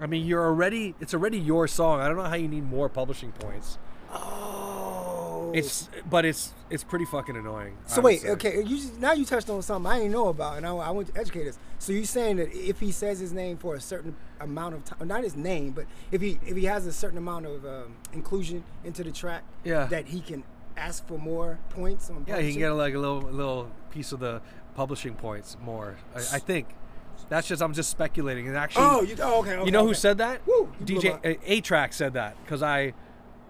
I 0.02 0.08
mean, 0.08 0.26
you're 0.26 0.44
already 0.44 0.96
it's 1.00 1.14
already 1.14 1.38
your 1.38 1.68
song. 1.68 2.02
I 2.02 2.08
don't 2.08 2.18
know 2.18 2.24
how 2.24 2.36
you 2.36 2.48
need 2.48 2.64
more 2.64 2.89
publishing 2.89 3.32
points. 3.34 3.78
Oh. 4.12 5.52
It's 5.54 5.89
but 6.10 6.26
it's 6.26 6.54
it's 6.72 6.84
pretty 6.84 7.06
fucking 7.06 7.36
annoying. 7.36 7.78
So 7.86 8.02
wait, 8.02 8.26
okay. 8.26 8.64
You 8.64 8.78
just, 8.78 9.00
now 9.00 9.14
you 9.14 9.26
touched 9.26 9.50
on 9.52 9.62
something 9.62 9.92
I 9.92 10.00
didn't 10.00 10.14
know 10.14 10.30
about, 10.30 10.58
and 10.58 10.66
I, 10.66 10.72
I 10.72 10.89
want 10.89 11.14
to 11.14 11.20
educate 11.20 11.48
us. 11.48 11.60
So 11.78 11.94
you're 11.94 12.06
saying 12.06 12.38
that 12.38 12.52
if 12.52 12.80
he 12.80 12.92
says 12.92 13.20
his 13.20 13.32
name 13.32 13.58
for 13.58 13.76
a 13.76 13.82
certain 13.82 14.16
amount 14.44 14.76
of 14.76 14.84
time, 14.86 15.08
not 15.08 15.24
his 15.24 15.36
name, 15.36 15.72
but 15.72 15.86
if 16.12 16.22
he 16.22 16.39
if 16.46 16.56
he 16.58 16.66
has 16.66 16.86
a 16.86 16.94
certain 16.94 17.18
amount 17.18 17.46
of 17.46 17.66
um, 17.66 17.96
inclusion 18.14 18.64
into 18.84 19.04
the 19.04 19.12
track, 19.12 19.44
Yeah. 19.64 19.86
that 19.86 20.08
he 20.08 20.22
can 20.22 20.44
ask 20.78 21.06
for 21.08 21.18
more 21.18 21.60
points 21.70 22.10
on. 22.10 22.26
Yeah, 22.28 22.39
he 22.39 22.52
can 22.52 22.60
get 22.60 22.72
like 22.72 22.94
a 22.94 23.00
little 23.00 23.22
little 23.22 23.72
piece 23.92 24.12
of 24.12 24.20
the 24.20 24.42
publishing 24.76 25.16
points 25.16 25.58
more. 25.64 25.98
I, 26.16 26.20
I 26.20 26.39
think. 26.39 26.68
That's 27.30 27.48
just 27.48 27.62
I'm 27.62 27.74
just 27.74 27.89
speculating. 27.89 28.48
And 28.48 28.58
actually, 28.58 28.86
Oh, 28.86 29.02
you, 29.04 29.16
oh, 29.22 29.39
okay, 29.39 29.56
okay. 29.56 29.66
you 29.66 29.72
know 29.72 29.86
who 29.86 29.94
said 29.94 30.18
that? 30.18 30.46
Woo, 30.48 30.70
DJ 30.84 31.18
A-Trak 31.24 31.94
said 31.94 32.14
that 32.14 32.36
because 32.44 32.62
I 32.64 32.94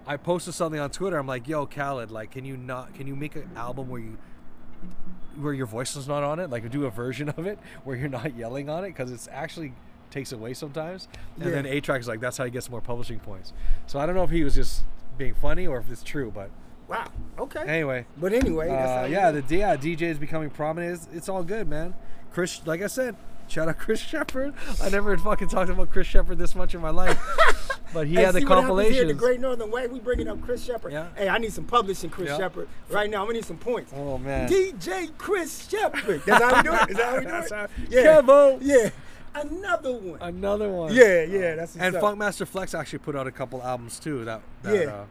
I 0.06 0.18
posted 0.18 0.54
something 0.54 0.80
on 0.80 0.89
Twitter. 0.92 1.18
I'm 1.18 1.26
like, 1.26 1.48
yo, 1.48 1.66
Khaled, 1.66 2.12
like, 2.12 2.32
can 2.32 2.46
you 2.46 2.58
not 2.58 2.94
can 2.94 3.08
you 3.08 3.16
make 3.16 3.36
an 3.36 3.50
album 3.56 3.88
where 3.89 4.02
you 4.02 4.18
where 5.39 5.54
your 5.54 5.66
voice 5.66 5.96
is 5.96 6.08
not 6.08 6.24
on 6.24 6.39
it, 6.39 6.50
like 6.50 6.70
do 6.70 6.86
a 6.86 6.89
version 6.92 7.30
of 7.30 7.46
it 7.48 7.58
where 7.84 7.96
you're 7.96 8.10
not 8.10 8.36
yelling 8.36 8.70
on 8.70 8.84
it 8.84 8.88
because 8.89 9.12
it's 9.12 9.28
actually 9.32 9.74
takes 10.12 10.32
away 10.32 10.53
sometimes. 10.53 11.07
And 11.38 11.45
Yeah. 11.45 11.51
then 11.51 11.66
A-Trak 11.66 11.99
is 11.99 12.07
like, 12.07 12.20
that's 12.20 12.38
how 12.38 12.45
he 12.45 12.51
gets 12.51 12.70
more 12.70 12.82
publishing 12.82 13.20
points. 13.20 13.53
So 13.88 13.99
I 13.99 14.05
don't 14.05 14.16
know 14.16 14.24
if 14.24 14.30
he 14.30 14.43
was 14.43 14.55
just 14.55 14.84
being 15.18 15.34
funny 15.34 15.66
or 15.68 15.78
if 15.80 15.89
it's 15.91 16.03
true, 16.03 16.32
but 16.34 16.49
Wow. 16.88 17.05
Okay. 17.39 17.62
anyway. 17.62 18.05
But 18.18 18.34
anyway, 18.34 18.68
that's 18.68 18.89
Uh, 18.91 18.99
how 19.01 19.05
yeah, 19.05 19.32
the 19.32 19.55
yeah 19.55 19.76
DJ 19.78 20.03
is 20.09 20.18
becoming 20.20 20.49
prominent. 20.49 20.93
It's, 20.93 21.07
it's 21.14 21.30
all 21.30 21.43
good, 21.43 21.68
man. 21.68 21.93
Chris, 22.34 22.62
like 22.66 22.82
I 22.82 22.88
said, 22.88 23.16
shout 23.47 23.68
out 23.70 23.78
Chris 23.80 23.99
Sheppard. 23.99 24.53
I 24.82 24.89
never 24.89 25.18
fucking 25.18 25.47
talked 25.49 25.70
about 25.70 25.89
Chris 25.89 26.07
Sheppard 26.07 26.38
this 26.38 26.53
much 26.55 26.74
in 26.76 26.82
my 26.82 26.89
life, 26.89 27.18
but 27.93 28.07
he 28.07 28.16
Hey, 28.16 28.24
had 28.24 28.36
the 28.36 28.41
happens 28.41 28.89
here, 28.89 29.05
the 29.05 29.14
Great 29.14 29.39
Northern 29.39 29.70
Way. 29.72 29.88
We 29.88 29.99
bringing 29.99 30.28
up 30.28 30.41
Chris 30.41 30.64
Sheppard. 30.66 30.91
Yeah. 30.91 31.07
Hey, 31.16 31.30
I 31.30 31.38
need 31.38 31.53
some 31.53 31.66
publishing, 31.66 32.09
Chris 32.09 32.30
Yeah. 32.30 32.38
Sheppard. 32.38 32.68
Right 32.89 33.09
now, 33.09 33.26
we 33.26 33.34
need 33.36 33.45
some 33.45 33.57
points. 33.57 33.93
Oh, 33.95 34.18
man. 34.18 34.49
DJ 34.49 35.12
Chris 35.18 35.68
Sheppard. 35.70 36.22
That's 36.26 36.43
how 36.43 36.57
we 36.57 36.64
do 36.64 36.74
it. 36.74 36.89
Is 36.91 36.97
that 36.97 37.05
how 37.05 37.20
we 37.20 37.26
do 37.26 37.32
it? 37.36 37.51
how- 37.51 37.68
yeah. 37.89 38.22
Kevo. 38.22 38.57
Yeah. 38.62 38.89
Another 39.36 39.94
one. 39.94 40.20
Another 40.22 40.70
one. 40.70 40.94
yeah, 40.94 41.24
yeah. 41.24 41.56
That's 41.56 41.76
what's 41.76 41.86
And 41.86 41.96
up. 41.96 42.04
Funkmaster 42.04 42.48
Flex 42.48 42.74
actually 42.74 43.00
put 43.00 43.16
out 43.16 43.28
a 43.28 43.32
couple 43.32 43.62
albums 43.64 44.00
too. 44.00 44.26
That, 44.26 44.42
that 44.64 44.74
Yeah. 44.76 44.92
uh, 44.92 45.06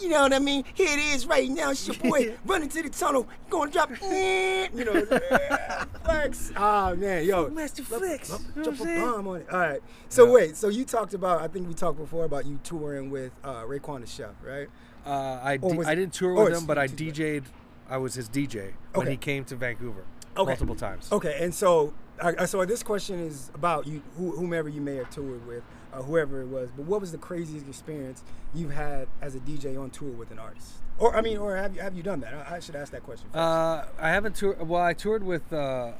You 0.00 0.08
know 0.08 0.22
what 0.22 0.32
I 0.32 0.38
mean? 0.38 0.64
Here 0.74 0.88
it 0.90 0.98
is 1.14 1.26
right 1.26 1.48
now. 1.48 1.70
It's 1.70 1.86
your 1.86 1.96
boy 1.96 2.34
running 2.46 2.68
to 2.70 2.82
the 2.82 2.88
tunnel. 2.90 3.28
Going 3.50 3.70
to 3.70 3.72
drop. 3.72 3.90
you 4.02 4.84
know, 4.84 5.04
flex. 6.04 6.52
Ah, 6.56 6.94
man. 6.96 7.24
Yo. 7.24 7.48
Master 7.50 7.82
Let- 7.90 8.00
Flex. 8.00 8.30
let- 8.30 8.40
You 8.40 8.46
know 8.56 8.62
Drop 8.64 8.78
what 8.78 8.86
saying? 8.88 9.00
bomb 9.00 9.28
on 9.28 9.36
it. 9.42 9.46
All 9.52 9.58
right. 9.58 9.82
So 10.08 10.26
Yeah. 10.26 10.32
wait. 10.32 10.56
So 10.56 10.68
you 10.68 10.84
talked 10.84 11.14
about. 11.14 11.40
I 11.42 11.48
think 11.48 11.68
we 11.68 11.74
talked 11.74 11.98
before 11.98 12.24
about 12.24 12.46
you 12.46 12.58
touring 12.64 13.10
with 13.10 13.32
uh, 13.44 13.62
Raekwon 13.64 14.00
the 14.00 14.06
Chef, 14.06 14.30
right? 14.44 14.68
uh, 15.06 15.10
I 15.42 15.58
Or 15.62 15.86
I 15.86 15.94
didn't 15.94 16.14
tour 16.14 16.34
with 16.34 16.48
it's 16.52 16.60
him, 16.60 16.66
but 16.66 16.78
I 16.78 16.86
YouTube. 16.88 17.12
DJ'd. 17.14 17.44
I 17.90 17.98
was 17.98 18.14
his 18.14 18.28
DJ 18.28 18.72
when 18.94 19.02
Okay. 19.06 19.10
he 19.12 19.16
came 19.18 19.44
to 19.46 19.56
Vancouver 19.56 20.04
Okay. 20.36 20.48
multiple 20.50 20.74
times. 20.76 21.10
Okay. 21.12 21.38
And 21.42 21.54
so 21.54 21.92
I, 22.22 22.44
so 22.44 22.64
this 22.64 22.82
question 22.82 23.18
is 23.18 23.50
about 23.54 23.86
you, 23.86 24.02
who, 24.16 24.32
whomever 24.32 24.68
you 24.68 24.80
may 24.80 24.96
have 24.96 25.10
toured 25.10 25.46
with, 25.46 25.62
uh, 25.92 26.02
whoever 26.02 26.40
it 26.42 26.46
was. 26.46 26.70
But 26.76 26.86
what 26.86 27.00
was 27.00 27.12
the 27.12 27.18
craziest 27.18 27.66
experience 27.68 28.22
you've 28.54 28.72
had 28.72 29.08
as 29.20 29.34
a 29.34 29.40
DJ 29.40 29.80
on 29.80 29.90
tour 29.90 30.10
with 30.10 30.30
an 30.30 30.38
artist? 30.38 30.74
Or 30.98 31.16
I 31.16 31.20
mean, 31.20 31.38
or 31.38 31.56
have 31.56 31.74
you 31.74 31.80
have 31.80 31.94
you 31.94 32.02
done 32.02 32.20
that? 32.20 32.34
I, 32.34 32.56
I 32.56 32.60
should 32.60 32.76
ask 32.76 32.92
that 32.92 33.02
question. 33.02 33.26
First. 33.32 33.38
Uh, 33.38 33.84
I 33.98 34.10
haven't 34.10 34.36
toured. 34.36 34.66
Well, 34.68 34.82
I 34.82 34.92
toured 34.92 35.24
with 35.24 35.52
uh, 35.52 35.92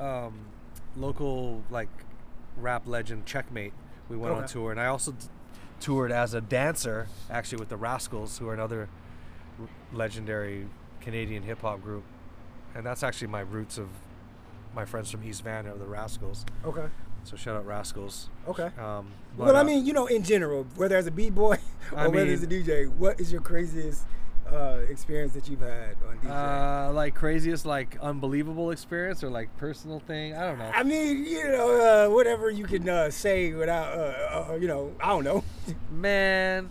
um, 0.00 0.46
local 0.96 1.62
like 1.70 1.88
rap 2.56 2.86
legend 2.86 3.26
Checkmate. 3.26 3.72
We 4.08 4.16
went 4.16 4.34
on 4.34 4.46
tour, 4.46 4.70
and 4.70 4.80
I 4.80 4.86
also 4.86 5.12
d- 5.12 5.26
toured 5.80 6.10
as 6.12 6.34
a 6.34 6.40
dancer, 6.40 7.08
actually 7.30 7.58
with 7.58 7.68
the 7.68 7.76
Rascalz, 7.78 8.38
who 8.38 8.48
are 8.48 8.54
another 8.54 8.88
r- 9.60 9.68
legendary 9.92 10.66
Canadian 11.00 11.42
hip 11.42 11.60
hop 11.60 11.82
group, 11.82 12.04
and 12.74 12.84
that's 12.84 13.02
actually 13.02 13.28
my 13.28 13.40
roots 13.40 13.78
of 13.78 13.88
my 14.74 14.84
friends 14.84 15.10
from 15.10 15.22
East 15.24 15.42
Van 15.44 15.66
are 15.66 15.76
the 15.76 15.84
Rascalz. 15.86 16.44
okay, 16.64 16.86
So 17.24 17.36
shout 17.36 17.56
out 17.56 17.66
Rascalz. 17.66 18.28
okay. 18.48 18.70
Um, 18.78 19.06
well, 19.36 19.56
I 19.56 19.60
uh, 19.60 19.64
mean, 19.64 19.84
you 19.86 19.92
know, 19.92 20.06
in 20.06 20.22
general, 20.22 20.66
whether 20.76 20.96
as 20.96 21.06
a 21.06 21.10
b 21.10 21.30
boy 21.30 21.56
or 21.92 21.98
I 21.98 22.08
whether 22.08 22.30
as 22.30 22.42
a 22.42 22.46
DJ, 22.46 22.88
what 22.88 23.20
is 23.20 23.32
your 23.32 23.40
craziest 23.40 24.04
uh, 24.52 24.80
experience 24.88 25.32
that 25.34 25.48
you've 25.48 25.60
had 25.60 25.96
on 26.08 26.18
DJ? 26.18 26.88
uh, 26.88 26.92
like 26.92 27.14
craziest, 27.14 27.64
like 27.66 27.96
unbelievable 28.00 28.70
experience 28.70 29.24
or 29.24 29.30
like 29.30 29.54
personal 29.56 30.00
thing. 30.00 30.34
I 30.36 30.42
don't 30.46 30.58
know. 30.58 30.70
I 30.74 30.82
mean, 30.82 31.24
you 31.24 31.44
know, 31.48 32.06
uh, 32.08 32.14
whatever 32.14 32.50
you 32.50 32.64
can 32.64 32.88
uh, 32.88 33.10
say 33.10 33.52
without, 33.52 33.96
uh, 33.96 34.50
uh, 34.52 34.54
you 34.56 34.68
know, 34.68 34.94
I 35.00 35.08
don't 35.08 35.24
know. 35.24 35.42
Man, 35.90 36.70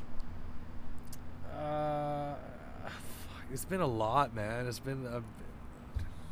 uh, 1.51 2.33
fuck, 2.35 3.43
it's 3.51 3.65
been 3.65 3.81
a 3.81 3.87
lot, 3.87 4.33
man. 4.35 4.67
It's 4.67 4.79
been 4.79 5.05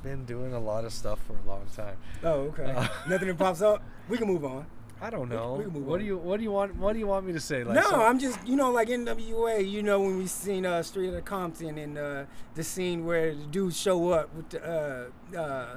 been 0.04 0.26
doing 0.26 0.54
a 0.54 0.60
lot 0.60 0.86
of 0.86 0.94
stuff 0.94 1.20
for 1.28 1.34
a 1.34 1.48
long 1.48 1.66
time. 1.76 1.98
oh, 2.24 2.42
okay. 2.50 2.72
Uh, 2.72 2.88
Nothing 3.10 3.28
that 3.30 3.38
pops 3.38 3.62
up. 3.62 3.84
We 4.10 4.18
can 4.18 4.28
move 4.28 4.44
on. 4.46 4.66
I 5.04 5.10
don't 5.10 5.30
know. 5.30 5.54
we 5.56 5.64
can 5.64 5.74
move 5.74 5.88
what 5.88 5.94
on. 5.96 6.00
do 6.02 6.06
you 6.06 6.18
What 6.18 6.38
do 6.38 6.44
you 6.44 6.52
want 6.52 6.76
What 6.76 6.94
do 6.94 7.00
you 7.00 7.08
want 7.08 7.26
me 7.26 7.34
to 7.34 7.40
say? 7.40 7.64
Like, 7.64 7.76
no, 7.76 7.82
so- 7.90 8.04
I'm 8.04 8.20
just 8.20 8.46
you 8.48 8.56
know 8.56 8.72
like 8.72 8.88
NWA. 8.88 9.68
You 9.70 9.82
know 9.84 10.00
when 10.02 10.18
we 10.18 10.28
seen 10.28 10.66
uh, 10.66 10.84
Straight 10.84 11.10
Outta 11.10 11.22
Compton 11.22 11.78
and 11.78 11.98
uh, 11.98 12.24
the 12.56 12.64
scene 12.64 13.06
where 13.06 13.34
the 13.34 13.46
dudes 13.46 13.78
show 13.80 14.10
up 14.12 14.34
with 14.36 14.50
the 14.50 15.10
uh, 15.34 15.38
uh, 15.38 15.76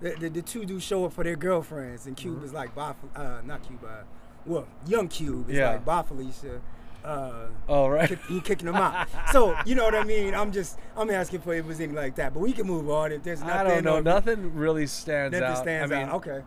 the, 0.00 0.10
the, 0.18 0.28
the 0.28 0.42
two 0.42 0.64
dudes 0.64 0.82
show 0.84 1.04
up 1.04 1.12
for 1.12 1.22
their 1.24 1.36
girlfriends 1.36 2.06
and 2.06 2.16
Cube 2.16 2.42
is 2.44 2.52
like 2.52 2.74
Fel- 2.74 2.96
uh, 3.14 3.40
not 3.44 3.62
Cube, 3.66 3.84
uh, 3.84 4.02
well 4.44 4.66
young 4.86 5.06
Cube 5.08 5.48
is 5.50 5.56
Yeah. 5.56 5.70
like 5.70 5.84
bye 5.84 6.02
Felicia. 6.02 6.60
Uh, 7.04 7.48
Oh 7.68 7.88
right. 7.88 8.08
kick- 8.08 8.30
you 8.30 8.40
kicking 8.40 8.66
them 8.66 8.76
out. 8.76 9.08
so 9.32 9.54
you 9.66 9.74
know 9.74 9.84
what 9.84 9.94
I 9.94 10.04
mean. 10.04 10.34
I'm 10.34 10.52
just 10.52 10.78
I'm 10.96 11.10
asking 11.10 11.40
for 11.42 11.52
if 11.54 11.64
it 11.64 11.68
was 11.68 11.78
anything 11.80 11.96
like 11.96 12.14
that, 12.16 12.32
but 12.34 12.40
we 12.40 12.52
can 12.52 12.66
move 12.66 12.88
on 12.88 13.12
if 13.12 13.22
there's 13.22 13.40
nothing. 13.40 13.54
I 13.56 13.64
don't 13.64 13.84
know. 13.84 13.96
or- 13.98 14.02
Nothing 14.02 14.54
really 14.54 14.86
stands 14.86 15.32
Nothing 15.38 15.48
out. 15.56 15.58
stands 15.62 15.92
I 15.92 15.98
mean, 15.98 16.08
out. 16.08 16.14
Okay. 16.16 16.42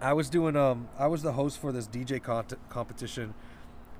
I 0.00 0.12
was 0.12 0.28
doing 0.28 0.56
um 0.56 0.88
I 0.98 1.06
was 1.06 1.22
the 1.22 1.32
host 1.32 1.58
for 1.60 1.70
this 1.72 1.86
DJ 1.86 2.20
cont- 2.22 2.54
competition 2.68 3.34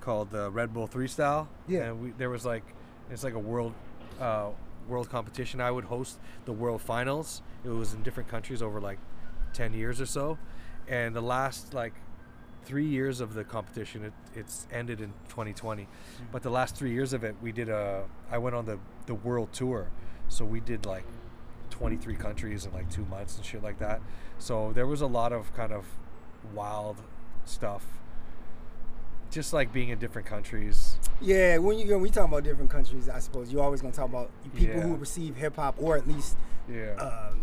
called 0.01 0.31
the 0.31 0.51
Red 0.51 0.75
Bull 0.75 0.87
Three 0.87 1.09
Style. 1.09 1.49
Yeah. 1.69 1.85
And 1.85 2.01
we 2.03 2.11
there 2.11 2.31
was 2.31 2.45
like 2.45 2.65
it's 3.11 3.23
like 3.25 3.35
a 3.35 3.39
world 3.39 3.73
uh, 4.21 4.49
world 4.89 5.09
competition. 5.11 5.61
I 5.61 5.71
would 5.71 5.85
host 5.85 6.19
the 6.45 6.53
world 6.53 6.83
finals. 6.83 7.43
It 7.65 7.69
was 7.71 7.95
in 7.95 8.03
different 8.03 8.29
countries 8.29 8.61
over 8.63 8.81
like 8.81 8.99
ten 9.53 9.73
years 9.73 10.01
or 10.01 10.07
so, 10.07 10.39
and 10.89 11.15
the 11.15 11.21
last 11.23 11.73
like 11.75 11.95
three 12.65 12.87
years 12.87 13.21
of 13.21 13.35
the 13.35 13.45
competition 13.45 14.05
it, 14.05 14.13
it's 14.35 14.67
ended 14.73 15.01
in 15.01 15.13
2020 15.29 15.87
but 16.33 16.43
the 16.43 16.51
last 16.51 16.75
three 16.75 16.93
years 16.93 17.13
of 17.13 17.23
it 17.25 17.35
we 17.43 17.53
did 17.53 17.69
a 17.69 18.05
i 18.31 18.39
went 18.39 18.55
on 18.57 18.65
the 18.65 18.79
the 19.07 19.15
world 19.15 19.53
tour. 19.53 19.89
So 20.29 20.45
we 20.45 20.61
did 20.61 20.87
like 20.87 21.05
23 21.71 22.15
countries 22.17 22.65
in 22.65 22.73
like 22.73 22.91
two 22.91 23.05
months 23.07 23.37
and 23.37 23.45
shit 23.45 23.63
like 23.63 23.79
that. 23.79 24.01
So 24.39 24.73
there 24.73 24.87
was 24.87 25.01
a 25.01 25.07
lot 25.07 25.33
of 25.33 25.55
kind 25.55 25.73
of 25.73 25.85
wild 26.55 27.03
stuff. 27.45 27.85
Just 29.31 29.53
like 29.53 29.73
being 29.73 29.89
in 29.89 29.99
different 29.99 30.29
countries. 30.29 30.97
Yeah, 31.21 31.59
when 31.59 31.79
you 31.79 31.91
when 31.91 32.01
we 32.01 32.11
talk 32.11 32.29
about 32.29 32.45
different 32.45 32.71
countries, 32.71 33.09
I 33.09 33.19
suppose 33.19 33.53
you're 33.53 33.65
always 33.65 33.81
gonna 33.81 33.93
talk 33.93 34.09
about 34.09 34.31
people 34.55 34.81
who 34.81 34.95
receive 34.95 35.37
hip 35.37 35.57
hop 35.57 35.75
or 35.79 35.97
at 35.97 36.07
least 36.07 36.37
yeah. 36.69 36.95
um, 36.95 37.41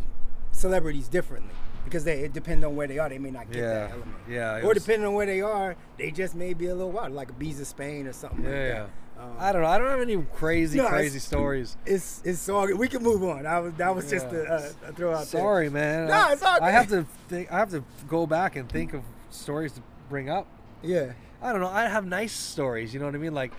celebrities 0.52 1.10
differently 1.10 1.54
because 1.86 2.04
they 2.04 2.20
it 2.22 2.34
depends 2.34 2.64
on 2.66 2.76
where 2.76 2.88
they 2.88 2.98
are. 3.00 3.10
They 3.10 3.20
may 3.20 3.32
not 3.32 3.52
get 3.52 3.62
yeah 3.62 3.68
that 3.74 3.92
element. 3.92 4.16
yeah 4.30 4.58
Or 4.60 4.68
was- 4.70 4.78
depending 4.84 5.08
on 5.08 5.14
where 5.14 5.26
they 5.26 5.42
are, 5.42 5.76
they 5.98 6.12
just 6.12 6.36
may 6.36 6.54
be 6.54 6.68
a 6.68 6.76
little 6.76 6.92
wild, 6.92 7.12
like 7.14 7.38
Ibiza 7.38 7.66
Spain 7.66 8.08
or 8.08 8.14
something 8.14 8.44
like 8.44 8.54
yeah, 8.54 8.68
that. 8.68 8.90
yeah. 9.18 9.24
Um, 9.24 9.36
i 9.38 9.52
don't 9.52 9.62
know 9.62 9.68
i 9.68 9.78
don't 9.78 9.90
have 9.90 10.00
any 10.02 10.18
crazy 10.34 10.78
No, 10.78 10.86
it's- 10.86 10.98
crazy 11.00 11.20
stories 11.20 11.78
It's 11.86 12.22
it's 12.26 12.50
all 12.50 12.66
good. 12.66 12.80
We 12.80 12.88
can 12.88 13.04
move 13.04 13.24
on. 13.24 13.46
I 13.46 13.60
was 13.60 13.74
that 13.74 13.94
was 13.96 14.10
just 14.10 14.26
Yeah. 14.32 14.38
a, 14.40 14.44
uh, 14.54 14.72
a 14.88 14.94
throw 14.94 15.14
out 15.14 15.28
sorry 15.28 15.70
man 15.70 16.08
No, 16.08 16.30
it's 16.32 16.42
all 16.42 16.56
good. 16.56 16.64
i 16.64 16.72
have 16.72 16.88
to 16.90 17.06
think 17.30 17.52
i 17.52 17.58
have 17.60 17.70
to 17.72 17.84
go 18.08 18.26
back 18.26 18.56
and 18.56 18.68
think 18.68 18.94
of 18.94 19.04
stories 19.30 19.74
to 19.74 19.82
bring 20.10 20.30
up. 20.30 20.48
Yeah. 20.82 21.14
I 21.44 21.52
don't 21.52 21.62
know. 21.62 21.70
I 21.70 21.88
have 21.88 22.06
nice 22.06 22.34
stories. 22.34 22.94
You 22.94 23.00
know 23.00 23.06
what 23.08 23.16
I 23.16 23.18
mean? 23.18 23.34
Like, 23.34 23.52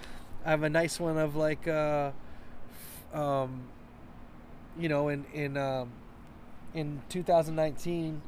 I 0.44 0.50
have 0.50 0.62
a 0.62 0.68
nice 0.70 1.00
one 1.00 1.16
of 1.18 1.34
like, 1.34 1.66
uh, 1.66 2.10
um, 3.12 3.62
you 4.78 4.88
know, 4.88 5.08
in 5.08 5.24
in 5.32 5.56
um, 5.56 5.90
in 6.74 7.02
2019, 7.08 8.22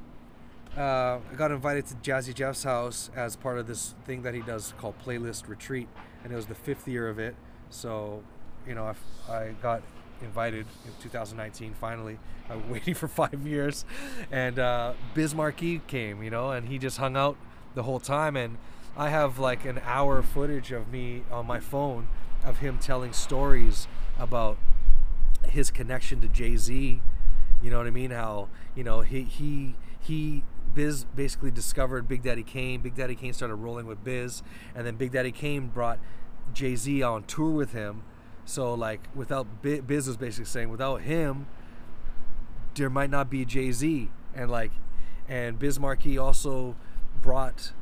uh, 0.77 0.81
I 0.81 1.21
got 1.37 1.51
invited 1.51 1.87
to 1.87 1.95
Jazzy 1.97 2.35
Jeff's 2.35 2.65
house 2.65 3.11
as 3.15 3.37
part 3.37 3.59
of 3.59 3.67
this 3.67 3.95
thing 4.05 4.23
that 4.23 4.35
he 4.35 4.41
does 4.41 4.75
called 4.79 4.95
Playlist 5.05 5.49
Retreat, 5.49 5.89
and 6.23 6.33
it 6.33 6.37
was 6.37 6.47
the 6.47 6.55
fifth 6.55 6.89
year 6.89 7.09
of 7.09 7.19
it. 7.19 7.37
So, 7.71 8.23
you 8.67 8.75
know, 8.75 8.93
I, 9.29 9.33
I 9.33 9.55
got 9.63 9.83
invited 10.21 10.67
in 10.85 10.93
2019. 11.01 11.75
Finally, 11.81 12.19
I 12.49 12.57
was 12.57 12.65
waiting 12.69 12.95
for 12.95 13.09
five 13.09 13.47
years, 13.47 13.85
and 14.33 14.59
uh, 14.59 14.95
Biz 15.15 15.35
Markie 15.35 15.81
came. 15.87 16.23
You 16.23 16.31
know, 16.31 16.51
and 16.51 16.69
he 16.69 16.79
just 16.79 16.99
hung 16.99 17.17
out 17.17 17.37
the 17.75 17.83
whole 17.83 18.01
time 18.01 18.37
and. 18.37 18.59
I 18.97 19.09
have 19.09 19.41
like 19.41 19.65
an 19.65 19.81
hour 19.85 20.23
footage 20.23 20.71
of 20.71 20.93
me 20.93 21.25
on 21.29 21.47
my 21.47 21.59
phone 21.59 22.07
of 22.45 22.59
him 22.59 22.79
telling 22.79 23.13
stories 23.13 23.89
about 24.19 24.57
his 25.49 25.71
connection 25.71 26.21
to 26.21 26.29
Jay 26.29 26.57
Z. 26.57 27.01
You 27.65 27.71
know 27.71 27.79
what 27.79 27.87
I 27.87 27.91
mean? 27.91 28.11
How 28.11 28.49
you 28.75 28.85
know 28.85 29.01
he 29.01 29.23
he 29.23 29.75
he 29.99 30.45
Biz 30.75 31.05
basically 31.17 31.51
discovered 31.51 32.07
Big 32.07 32.23
Daddy 32.23 32.43
Kane. 32.43 32.83
Big 32.83 32.95
Daddy 32.95 33.15
Kane 33.15 33.33
started 33.33 33.55
rolling 33.55 33.87
with 33.87 34.05
Biz, 34.05 34.43
and 34.75 34.87
then 34.87 34.97
Big 34.97 35.13
Daddy 35.13 35.33
Kane 35.33 35.69
brought 35.69 35.99
Jay 36.53 36.77
Z 36.77 37.03
on 37.03 37.25
tour 37.25 37.51
with 37.51 37.73
him. 37.73 38.03
So 38.45 38.75
like 38.75 39.09
without 39.15 39.63
Biz 39.63 40.07
was 40.07 40.19
basically 40.19 40.45
saying 40.45 40.69
without 40.69 41.01
him, 41.01 41.47
there 42.75 42.91
might 42.91 43.09
not 43.09 43.31
be 43.31 43.47
Jay 43.47 43.73
Z, 43.73 44.11
and 44.35 44.51
like, 44.51 44.73
and 45.27 45.59
Biz 45.59 45.81
Markie 45.81 46.19
also 46.19 46.77
brought 47.23 47.73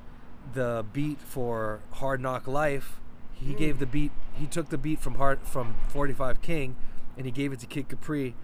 the 0.54 0.84
beat 0.92 1.20
for 1.20 1.80
Hard 1.94 2.20
Knock 2.20 2.46
Life. 2.46 3.00
He 3.32 3.54
gave 3.54 3.76
mm. 3.76 3.80
the 3.80 3.86
beat. 3.86 4.12
He 4.34 4.46
took 4.46 4.68
the 4.68 4.78
beat 4.78 5.00
from 5.00 5.16
Hard 5.16 5.40
from 5.42 5.74
45 5.88 6.40
King, 6.40 6.76
and 7.16 7.26
he 7.26 7.32
gave 7.32 7.52
it 7.52 7.58
to 7.60 7.66
Kid 7.66 7.88
Capri, 7.88 8.36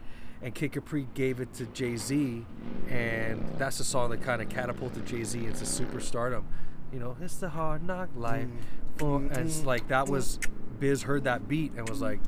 and 0.43 0.55
Kid 0.55 0.73
Capri 0.73 1.09
gave 1.15 1.41
it 1.41 1.53
to 1.55 1.67
Jay 1.67 1.97
Z, 1.97 2.45
and 2.89 3.45
that's 3.59 3.79
the 3.79 3.85
song 3.85 4.11
that 4.11 4.23
kind 4.23 4.41
of 4.41 4.49
catapulted 4.49 5.07
Jay 5.07 5.25
Z 5.25 5.39
into 5.39 5.65
superstardom. 5.65 6.45
You 6.93 7.01
know, 7.01 7.17
it's 7.21 7.37
the 7.37 7.49
Hard 7.51 7.83
Knock 7.87 8.09
Life. 8.17 8.49
And 9.01 9.37
it's 9.37 9.65
like 9.65 9.89
that 9.89 10.09
was 10.09 10.39
Biz 10.81 11.03
heard 11.03 11.25
that 11.25 11.49
beat 11.49 11.73
and 11.77 11.89
was 11.89 12.01
like, 12.01 12.21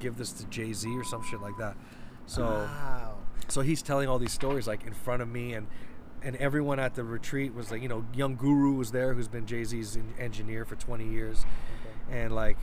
give 0.00 0.16
this 0.16 0.32
to 0.32 0.46
Jay 0.46 0.72
Z 0.72 0.88
or 0.90 1.04
some 1.04 1.22
shit 1.24 1.40
like 1.40 1.56
that. 1.58 1.76
So 2.26 2.44
Wow. 2.44 3.16
so 3.48 3.60
he's 3.62 3.82
telling 3.82 4.08
all 4.08 4.18
these 4.18 4.32
stories 4.32 4.66
like 4.66 4.84
in 4.86 4.92
front 4.92 5.22
of 5.22 5.28
me 5.28 5.54
and 5.54 5.66
and 6.22 6.34
everyone 6.36 6.78
at 6.80 6.94
the 6.94 7.04
retreat 7.04 7.54
was 7.54 7.70
like 7.70 7.82
you 7.82 7.88
know 7.88 8.04
young 8.14 8.34
guru 8.36 8.72
was 8.72 8.90
there 8.90 9.14
who's 9.14 9.28
been 9.28 9.46
jay-z's 9.46 9.96
engineer 10.18 10.64
for 10.64 10.74
20 10.74 11.06
years 11.08 11.44
and 12.10 12.34
like 12.34 12.56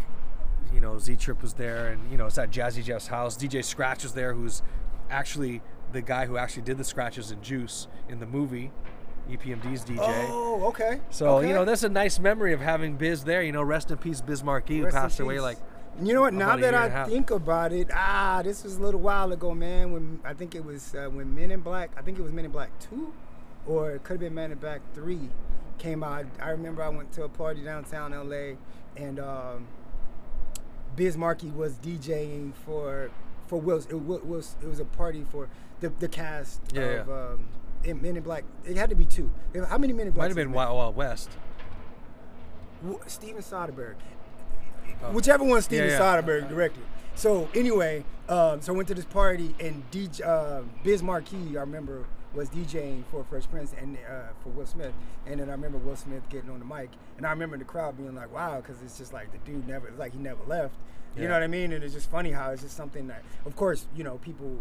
you 0.74 0.82
know 0.82 0.98
z 1.00 1.16
trip 1.16 1.42
was 1.42 1.54
there 1.54 1.88
and 1.88 2.12
you 2.12 2.18
know 2.18 2.26
it's 2.26 2.38
at 2.38 2.52
jazzy 2.52 2.84
jeff's 2.84 3.08
house 3.08 3.38
dj 3.38 3.64
scratch 3.64 4.04
was 4.04 4.14
there 4.14 4.34
who's 4.34 4.62
actually 5.14 5.62
the 5.92 6.02
guy 6.02 6.26
who 6.26 6.38
actually 6.38 6.64
did 6.64 6.78
the 6.78 6.84
scratches 6.84 7.32
and 7.32 7.42
juice 7.44 7.88
in 8.10 8.20
the 8.20 8.26
movie 8.26 8.72
epmd's 9.30 9.86
dj 9.86 10.00
Oh, 10.30 10.66
okay. 10.66 11.00
so 11.10 11.38
okay. 11.38 11.48
you 11.48 11.54
know 11.54 11.64
that's 11.64 11.84
a 11.84 11.90
nice 11.90 12.20
memory 12.20 12.52
of 12.52 12.60
having 12.60 12.96
biz 12.98 13.24
there 13.24 13.42
you 13.44 13.52
know 13.52 13.62
rest 13.64 13.92
in 13.92 13.98
peace 13.98 14.20
biz 14.22 14.44
Markie 14.44 14.80
who 14.80 14.88
passed 14.90 15.20
away 15.20 15.40
like 15.40 15.58
You 16.02 16.14
know 16.16 16.22
what? 16.22 16.34
Now 16.34 16.58
that 16.58 16.74
I 16.74 16.86
and 16.86 16.94
a 16.94 16.98
half. 16.98 17.08
think 17.08 17.30
about 17.30 17.72
it, 17.72 17.88
ah, 17.94 18.42
this 18.44 18.64
was 18.64 18.78
a 18.78 18.82
little 18.82 19.00
while 19.00 19.32
ago, 19.32 19.54
man. 19.54 19.92
When 19.94 20.20
I 20.26 20.34
think 20.34 20.56
it 20.56 20.66
was 20.66 20.96
uh, 20.96 21.06
when 21.16 21.36
Men 21.36 21.52
in 21.52 21.62
Black, 21.62 21.92
I 21.96 22.02
think 22.02 22.18
it 22.18 22.24
was 22.24 22.32
Men 22.34 22.46
in 22.46 22.52
Black 22.52 22.72
Two, 22.80 23.14
or 23.68 23.92
it 23.92 24.02
could 24.04 24.14
have 24.14 24.20
been 24.26 24.34
Men 24.34 24.52
in 24.52 24.58
Black 24.58 24.82
Three, 24.96 25.30
came 25.78 26.02
out. 26.04 26.26
I 26.42 26.50
remember 26.50 26.82
I 26.82 26.90
went 26.90 27.12
to 27.18 27.26
a 27.26 27.30
party 27.30 27.62
downtown 27.64 28.10
LA, 28.12 28.58
and 28.98 29.20
um, 29.20 29.68
Biz 30.96 31.16
Markie 31.16 31.52
was 31.52 31.74
DJing 31.74 32.54
for 32.66 33.12
for 33.48 33.60
Will's. 33.60 33.86
It 33.88 33.96
wa- 33.96 34.20
was 34.24 34.56
it 34.62 34.68
was 34.68 34.80
a 34.80 34.86
party 34.86 35.26
for 35.32 35.50
the 35.80 35.90
the 35.90 36.08
cast 36.08 36.62
Yeah, 36.74 36.82
of 36.82 37.08
yeah. 37.08 37.14
Um, 37.14 37.46
in 37.84 38.02
Men 38.02 38.16
in 38.18 38.24
Black. 38.24 38.44
It 38.66 38.78
had 38.78 38.90
to 38.90 38.96
be 38.96 39.06
two. 39.06 39.32
How 39.68 39.78
many 39.78 39.94
Men 39.94 40.08
in 40.08 40.14
Black? 40.14 40.24
might 40.24 40.28
have 40.30 40.36
been 40.38 40.52
wild, 40.54 40.76
wild 40.78 40.96
west 40.96 41.30
Steven 43.08 43.42
Soderbergh. 43.42 43.96
Oh. 45.04 45.12
Whichever 45.12 45.44
one 45.44 45.62
Steven 45.62 45.90
yeah. 45.90 46.00
Soderbergh 46.00 46.50
directed. 46.50 46.84
So 47.16 47.48
anyway, 47.54 48.04
um, 48.28 48.62
so 48.62 48.74
I 48.74 48.76
went 48.76 48.88
to 48.90 48.94
this 48.96 49.06
party 49.06 49.56
and 49.60 49.84
DJ 49.92 50.26
uh, 50.26 50.62
Biz 50.84 51.04
Markie, 51.04 51.58
I 51.58 51.62
remember, 51.62 52.06
was 52.34 52.50
DJing 52.50 53.04
for 53.12 53.24
Fresh 53.24 53.50
Prince 53.52 53.74
and 53.80 53.98
uh, 54.10 54.34
for 54.42 54.50
Will 54.50 54.66
Smith, 54.66 54.94
and 55.28 55.40
then 55.40 55.50
I 55.50 55.52
remember 55.52 55.78
Will 55.78 55.96
Smith 55.96 56.28
getting 56.30 56.50
on 56.50 56.58
the 56.60 56.66
mic, 56.66 56.90
and 57.18 57.26
I 57.28 57.30
remember 57.30 57.58
the 57.58 57.64
crowd 57.64 57.96
being 57.96 58.16
like, 58.16 58.34
"Wow," 58.34 58.58
because 58.60 58.82
it's 58.82 58.98
just 58.98 59.14
like 59.14 59.32
the 59.32 59.38
dude 59.40 59.68
never, 59.68 59.92
like 59.98 60.14
he 60.14 60.18
never 60.18 60.44
left. 60.48 60.74
You 61.16 61.24
Yeah. 61.24 61.28
know 61.30 61.34
what 61.36 61.44
I 61.44 61.48
mean? 61.48 61.72
And 61.74 61.84
it's 61.84 61.94
just 61.94 62.10
funny 62.10 62.32
how 62.32 62.52
it's 62.52 62.62
just 62.64 62.76
something 62.76 63.08
that, 63.08 63.22
of 63.46 63.56
course, 63.56 63.86
you 63.96 64.04
know, 64.04 64.18
people, 64.18 64.58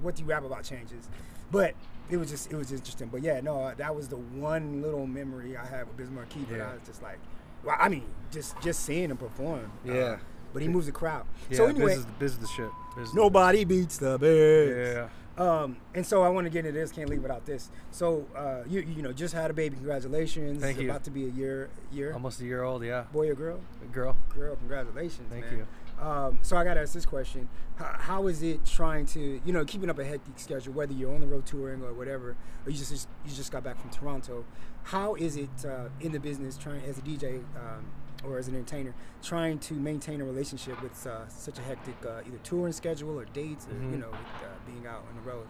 what 0.00 0.16
do 0.16 0.22
you 0.22 0.28
rap 0.28 0.44
about 0.44 0.64
changes, 0.64 1.08
but 1.50 1.74
it 2.10 2.16
was 2.16 2.30
just, 2.30 2.50
it 2.52 2.56
was 2.56 2.72
interesting. 2.72 3.08
But 3.08 3.22
yeah, 3.22 3.40
no, 3.40 3.60
uh, 3.62 3.74
that 3.74 3.94
was 3.94 4.08
the 4.08 4.16
one 4.16 4.80
little 4.82 5.06
memory 5.06 5.56
I 5.56 5.64
had 5.66 5.86
with 5.86 5.96
Biz 5.96 6.10
Markie, 6.10 6.46
but 6.48 6.56
Yeah. 6.56 6.70
I 6.70 6.74
was 6.74 6.82
just 6.86 7.02
like, 7.02 7.18
well, 7.62 7.76
I 7.78 7.88
mean, 7.88 8.04
just 8.30 8.60
just 8.60 8.80
seeing 8.84 9.10
him 9.10 9.16
perform. 9.16 9.70
uh, 9.88 9.92
Yeah. 9.92 10.16
but 10.52 10.62
he 10.62 10.68
moves 10.68 10.86
the 10.86 10.92
crowd. 10.92 11.24
Yeah, 11.50 11.56
so 11.58 11.66
anyway, 11.66 11.96
biz 12.18 12.32
is, 12.32 12.38
the 12.38 12.46
shit. 12.46 12.70
Is 13.00 13.10
the 13.12 13.16
nobody 13.20 13.64
beats 13.64 13.96
the. 13.98 14.18
Biz. 14.18 14.94
Yeah. 14.96 15.08
Um, 15.36 15.78
and 15.94 16.06
so 16.06 16.22
I 16.22 16.28
want 16.28 16.44
to 16.46 16.50
get 16.50 16.64
into 16.64 16.78
this. 16.78 16.92
Can't 16.92 17.08
leave 17.10 17.22
without 17.22 17.44
this. 17.44 17.70
So 17.90 18.26
uh, 18.36 18.62
you 18.68 18.80
you 18.80 19.02
know 19.02 19.12
just 19.12 19.34
had 19.34 19.50
a 19.50 19.54
baby. 19.54 19.76
Congratulations. 19.76 20.62
Thank 20.62 20.80
you. 20.80 20.88
About 20.88 21.04
to 21.04 21.10
be 21.10 21.24
a 21.24 21.30
year 21.30 21.70
year. 21.92 22.12
Almost 22.12 22.40
a 22.40 22.44
year 22.44 22.62
old. 22.62 22.84
Yeah. 22.84 23.04
Boy 23.12 23.30
or 23.30 23.34
girl? 23.34 23.60
Girl. 23.92 24.16
Girl. 24.28 24.56
Congratulations. 24.56 25.28
Thank 25.30 25.46
man. 25.46 25.58
you. 25.58 25.66
Um, 26.04 26.38
so 26.42 26.56
I 26.56 26.64
got 26.64 26.74
to 26.74 26.80
ask 26.80 26.92
this 26.92 27.06
question: 27.06 27.48
how, 27.76 27.96
how 27.98 28.26
is 28.28 28.42
it 28.42 28.64
trying 28.64 29.06
to 29.06 29.40
you 29.44 29.52
know 29.52 29.64
keeping 29.64 29.90
up 29.90 29.98
a 29.98 30.04
hectic 30.04 30.38
schedule, 30.38 30.72
whether 30.72 30.92
you're 30.92 31.14
on 31.14 31.20
the 31.20 31.26
road 31.26 31.46
touring 31.46 31.82
or 31.82 31.92
whatever, 31.92 32.36
or 32.64 32.70
you 32.70 32.76
just 32.76 33.08
you 33.24 33.34
just 33.34 33.50
got 33.50 33.64
back 33.64 33.80
from 33.80 33.90
Toronto? 33.90 34.44
How 34.84 35.14
is 35.14 35.36
it 35.36 35.64
uh, 35.64 35.88
in 36.00 36.12
the 36.12 36.20
business 36.20 36.56
trying 36.56 36.82
as 36.84 36.98
a 36.98 37.02
DJ? 37.02 37.38
Um, 37.56 37.86
or 38.26 38.38
as 38.38 38.48
an 38.48 38.54
entertainer, 38.54 38.94
trying 39.22 39.58
to 39.60 39.74
maintain 39.74 40.20
a 40.20 40.24
relationship 40.24 40.80
with 40.82 41.06
uh, 41.06 41.28
such 41.28 41.58
a 41.58 41.62
hectic 41.62 41.96
uh, 42.06 42.20
either 42.26 42.38
touring 42.42 42.72
schedule 42.72 43.18
or 43.18 43.24
dates, 43.26 43.66
or 43.68 43.72
you 43.74 43.80
Mhm. 43.96 44.00
know, 44.00 44.10
with, 44.10 44.42
uh, 44.42 44.46
being 44.66 44.86
out 44.86 45.04
on 45.08 45.14
the 45.16 45.30
road. 45.30 45.46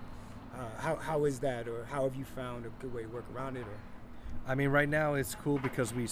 Uh, 0.55 0.69
how, 0.81 0.97
how 0.97 1.25
is 1.25 1.41
that, 1.41 1.67
or 1.69 1.85
how 1.87 2.05
have 2.05 2.15
you 2.15 2.25
found 2.25 2.65
a 2.67 2.69
good 2.81 2.93
way 2.95 3.03
to 3.03 3.09
work 3.09 3.25
around 3.35 3.57
it? 3.57 3.63
Or 3.67 3.79
I 4.47 4.55
mean, 4.55 4.69
right 4.71 4.89
now 4.89 5.15
it's 5.15 5.35
cool 5.35 5.59
because 5.59 5.93
we 5.95 6.07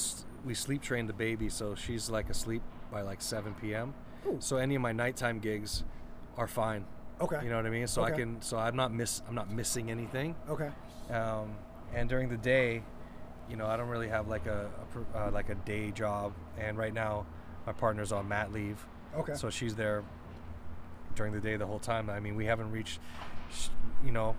we 0.45 0.55
sleep 0.55 0.83
train 0.83 1.07
the 1.07 1.13
baby, 1.13 1.49
so 1.49 1.75
she's 1.75 2.11
like 2.11 2.29
asleep 2.31 2.63
by 2.91 3.03
like 3.03 3.23
7 3.23 3.55
p.m. 3.55 3.95
Ooh. 4.27 4.37
So 4.41 4.57
any 4.57 4.75
of 4.75 4.83
my 4.83 4.93
nighttime 4.93 5.39
gigs 5.39 5.85
are 6.37 6.49
fine. 6.49 6.85
okay, 7.21 7.39
You 7.45 7.51
know 7.51 7.57
what 7.57 7.67
I 7.67 7.71
mean? 7.71 7.87
So 7.87 8.03
I 8.03 8.11
can 8.11 8.41
so 8.43 8.59
I'm 8.59 8.75
not 8.75 8.93
miss 8.93 9.23
I'm 9.29 9.35
not 9.35 9.51
missing 9.53 9.91
anything. 9.91 10.35
okay, 10.49 10.71
Um, 11.11 11.55
and 11.95 12.09
during 12.09 12.29
the 12.31 12.37
day, 12.37 12.83
you 13.51 13.57
know, 13.57 13.66
I 13.66 13.76
don't 13.76 13.88
really 13.88 14.09
have 14.09 14.28
like 14.28 14.47
a, 14.47 14.70
a 15.14 15.18
uh, 15.26 15.30
like 15.30 15.49
a 15.51 15.55
day 15.55 15.90
job. 15.90 16.32
And 16.59 16.76
right 16.78 16.93
now, 16.95 17.26
my 17.66 17.72
partner's 17.72 18.12
on 18.12 18.28
mat 18.28 18.53
leave, 18.53 18.84
okay, 19.16 19.34
so 19.34 19.51
she's 19.51 19.74
there 19.74 20.03
during 21.14 21.32
the 21.32 21.40
day 21.40 21.57
the 21.57 21.66
whole 21.66 21.78
time. 21.78 22.09
I 22.11 22.20
mean, 22.20 22.34
we 22.36 22.47
haven't 22.47 22.70
reached, 22.72 22.99
you 24.05 24.12
know, 24.12 24.34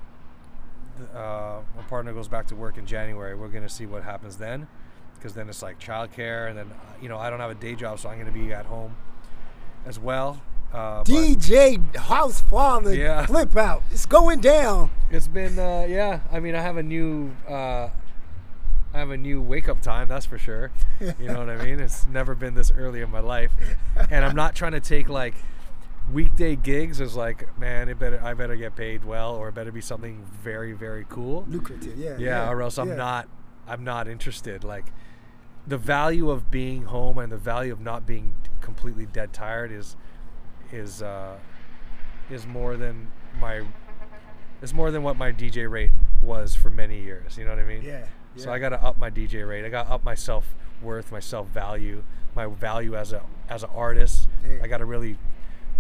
the, 0.98 1.18
uh, 1.20 1.62
my 1.76 1.82
partner 1.84 2.14
goes 2.14 2.28
back 2.28 2.48
to 2.48 2.56
work 2.56 2.78
in 2.78 2.86
January. 2.86 3.36
We're 3.36 3.48
gonna 3.48 3.70
see 3.70 3.86
what 3.86 4.04
happens 4.04 4.38
then, 4.38 4.68
because 5.16 5.34
then 5.34 5.50
it's 5.50 5.62
like 5.62 5.80
childcare, 5.80 6.50
and 6.50 6.58
then 6.58 6.68
uh, 6.72 6.94
you 7.02 7.10
know 7.10 7.18
I 7.18 7.30
don't 7.30 7.40
have 7.40 7.52
a 7.52 7.56
day 7.56 7.76
job, 7.76 8.00
so 8.00 8.10
I'm 8.10 8.18
gonna 8.20 8.32
be 8.32 8.54
at 8.54 8.66
home 8.66 8.96
as 9.86 10.00
well. 10.00 10.42
Uh, 10.74 11.04
DJ 11.04 11.96
House 11.96 12.42
Father, 12.42 12.96
Yeah. 12.96 13.26
flip 13.28 13.56
out, 13.56 13.84
it's 13.92 14.06
going 14.08 14.40
down. 14.42 14.90
it's 15.12 15.28
been 15.28 15.58
uh, 15.60 15.86
yeah. 15.88 16.22
I 16.32 16.40
mean, 16.40 16.56
I 16.56 16.62
have 16.62 16.78
a 16.78 16.84
new. 16.84 17.32
Uh, 17.48 17.90
I 18.94 19.00
have 19.00 19.10
a 19.10 19.18
new 19.18 19.42
wake 19.42 19.68
up 19.68 19.82
time, 19.82 20.08
that's 20.08 20.26
for 20.26 20.38
sure. 20.38 20.72
You 21.00 21.28
know 21.28 21.40
what 21.40 21.50
I 21.50 21.64
mean? 21.64 21.80
It's 21.80 22.06
never 22.08 22.36
been 22.36 22.54
this 22.54 22.72
early 22.72 23.02
in 23.02 23.10
my 23.10 23.20
life. 23.20 23.52
And 24.12 24.24
I'm 24.24 24.36
not 24.36 24.56
trying 24.56 24.74
to 24.74 24.80
take 24.80 25.10
like 25.10 25.34
weekday 26.12 26.56
gigs 26.56 27.02
as 27.02 27.16
like, 27.16 27.58
man, 27.58 27.90
it 27.90 27.98
better 27.98 28.22
I 28.24 28.34
better 28.34 28.56
get 28.56 28.76
paid 28.76 29.04
well 29.04 29.36
or 29.36 29.50
it 29.50 29.56
better 29.56 29.72
be 29.72 29.82
something 29.82 30.26
very, 30.44 30.74
very 30.74 31.06
cool. 31.10 31.46
Lucrative, 31.48 31.98
yeah, 31.98 32.18
Yeah, 32.18 32.50
or 32.50 32.62
else 32.62 32.78
I'm 32.78 32.90
yeah. 32.90 32.96
not 32.96 33.28
I'm 33.68 33.84
not 33.84 34.08
interested. 34.08 34.64
Like 34.64 34.86
the 35.66 35.78
value 35.78 36.30
of 36.30 36.52
being 36.52 36.84
home 36.86 37.18
and 37.18 37.32
the 37.32 37.38
value 37.38 37.72
of 37.74 37.80
not 37.80 38.06
being 38.06 38.36
completely 38.62 39.06
dead 39.06 39.34
tired 39.34 39.72
is 39.72 39.96
is 40.72 41.02
uh 41.02 41.38
is 42.30 42.46
more 42.46 42.78
than 42.78 43.12
my 43.40 43.64
is 44.62 44.74
more 44.74 44.92
than 44.92 45.04
what 45.04 45.18
my 45.18 45.32
DJ 45.32 45.70
rate 45.70 45.92
was 46.22 46.56
for 46.56 46.70
many 46.70 47.02
years. 47.02 47.38
You 47.38 47.46
know 47.46 47.52
what 47.52 47.60
I 47.60 47.66
mean? 47.66 47.82
Yeah. 47.82 48.06
So. 48.36 48.52
I 48.52 48.60
got 48.60 48.70
to 48.70 48.82
up 48.84 48.98
my 48.98 49.10
DJ 49.10 49.48
rate. 49.48 49.66
I 49.66 49.70
got 49.70 49.88
to 49.88 49.94
up 49.94 50.04
my 50.04 50.16
self 50.16 50.56
worth, 50.82 51.12
my 51.12 51.20
self 51.20 51.48
value, 51.50 52.04
my 52.36 52.46
value 52.48 52.96
as 52.96 53.14
a 53.14 53.22
as 53.50 53.64
an 53.64 53.70
artist. 53.76 54.28
I 54.62 54.68
got 54.68 54.78
to 54.80 54.86
really 54.86 55.18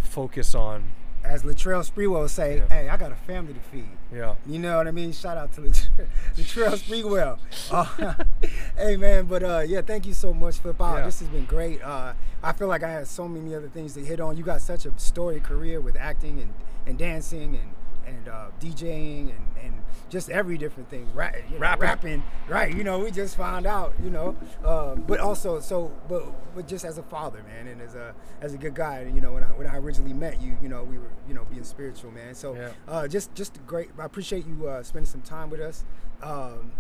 focus 0.01 0.53
on 0.55 0.91
as 1.23 1.43
Latrell 1.43 1.89
Sprewell 1.89 2.29
say, 2.29 2.57
Yeah. 2.57 2.67
hey, 2.67 2.89
I 2.89 2.97
got 2.97 3.11
a 3.13 3.15
family 3.15 3.53
to 3.53 3.59
feed. 3.61 3.87
yeah. 4.13 4.35
You 4.45 4.59
know 4.59 4.75
what 4.77 4.87
I 4.89 4.91
mean? 4.91 5.13
Shout 5.13 5.37
out 5.37 5.53
to 5.53 5.61
Lat- 5.61 5.89
Latrell 6.35 6.77
Sprewell. 6.77 7.39
Uh, 7.71 8.13
hey 8.77 8.97
man, 8.97 9.25
but 9.25 9.41
uh, 9.41 9.59
yeah, 9.65 9.81
thank 9.81 10.05
you 10.05 10.13
so 10.13 10.33
much, 10.33 10.57
Flip 10.57 10.79
Out. 10.81 10.97
Yeah. 10.97 11.05
This 11.05 11.19
has 11.21 11.29
been 11.29 11.45
great. 11.45 11.81
Uh, 11.81 12.11
I 12.43 12.51
feel 12.51 12.67
like 12.67 12.83
I 12.83 12.91
had 12.91 13.07
so 13.07 13.27
many 13.27 13.55
other 13.55 13.69
things 13.69 13.93
to 13.93 14.01
hit 14.03 14.19
on. 14.19 14.35
You 14.35 14.43
got 14.43 14.61
such 14.61 14.85
a 14.85 14.91
storied 14.97 15.43
career 15.43 15.79
with 15.79 15.95
acting 15.95 16.39
and, 16.41 16.53
and 16.85 16.97
dancing 16.97 17.55
and 17.55 17.69
and 18.05 18.27
uh, 18.27 18.45
DJing 18.59 19.29
and, 19.29 19.47
and 19.63 19.73
just 20.09 20.29
every 20.29 20.57
different 20.57 20.89
thing. 20.89 21.07
Ra- 21.13 21.31
you 21.49 21.55
know, 21.55 21.59
Rapping. 21.59 21.81
rapping, 21.87 22.23
right? 22.47 22.75
You 22.75 22.83
know, 22.83 22.99
we 22.99 23.11
just 23.11 23.35
found 23.37 23.65
out. 23.65 23.93
You 24.03 24.09
know, 24.09 24.35
uh, 24.63 24.95
but 24.95 25.19
also 25.19 25.59
so, 25.59 25.91
but 26.07 26.23
but 26.55 26.67
just 26.67 26.85
as 26.85 26.97
a 26.97 27.03
father, 27.03 27.43
man, 27.43 27.67
and 27.67 27.81
as 27.81 27.95
a 27.95 28.13
as 28.41 28.53
a 28.53 28.57
good 28.57 28.75
guy. 28.75 29.09
You 29.13 29.21
know, 29.21 29.31
when 29.33 29.43
I 29.43 29.47
when 29.47 29.67
I 29.67 29.77
originally 29.77 30.13
met 30.13 30.41
you, 30.41 30.57
you 30.61 30.69
know, 30.69 30.83
we 30.83 30.97
were 30.97 31.09
you 31.27 31.33
know 31.33 31.45
being 31.49 31.63
spiritual, 31.63 32.11
man. 32.11 32.35
So 32.35 32.55
Yeah. 32.55 32.69
uh, 32.87 33.07
just 33.07 33.33
just 33.35 33.65
great. 33.65 33.89
I 33.99 34.05
appreciate 34.05 34.45
you 34.45 34.67
uh, 34.67 34.83
spending 34.83 35.09
some 35.09 35.21
time 35.21 35.49
with 35.49 35.61
us. 35.61 35.83
Um, 36.21 36.71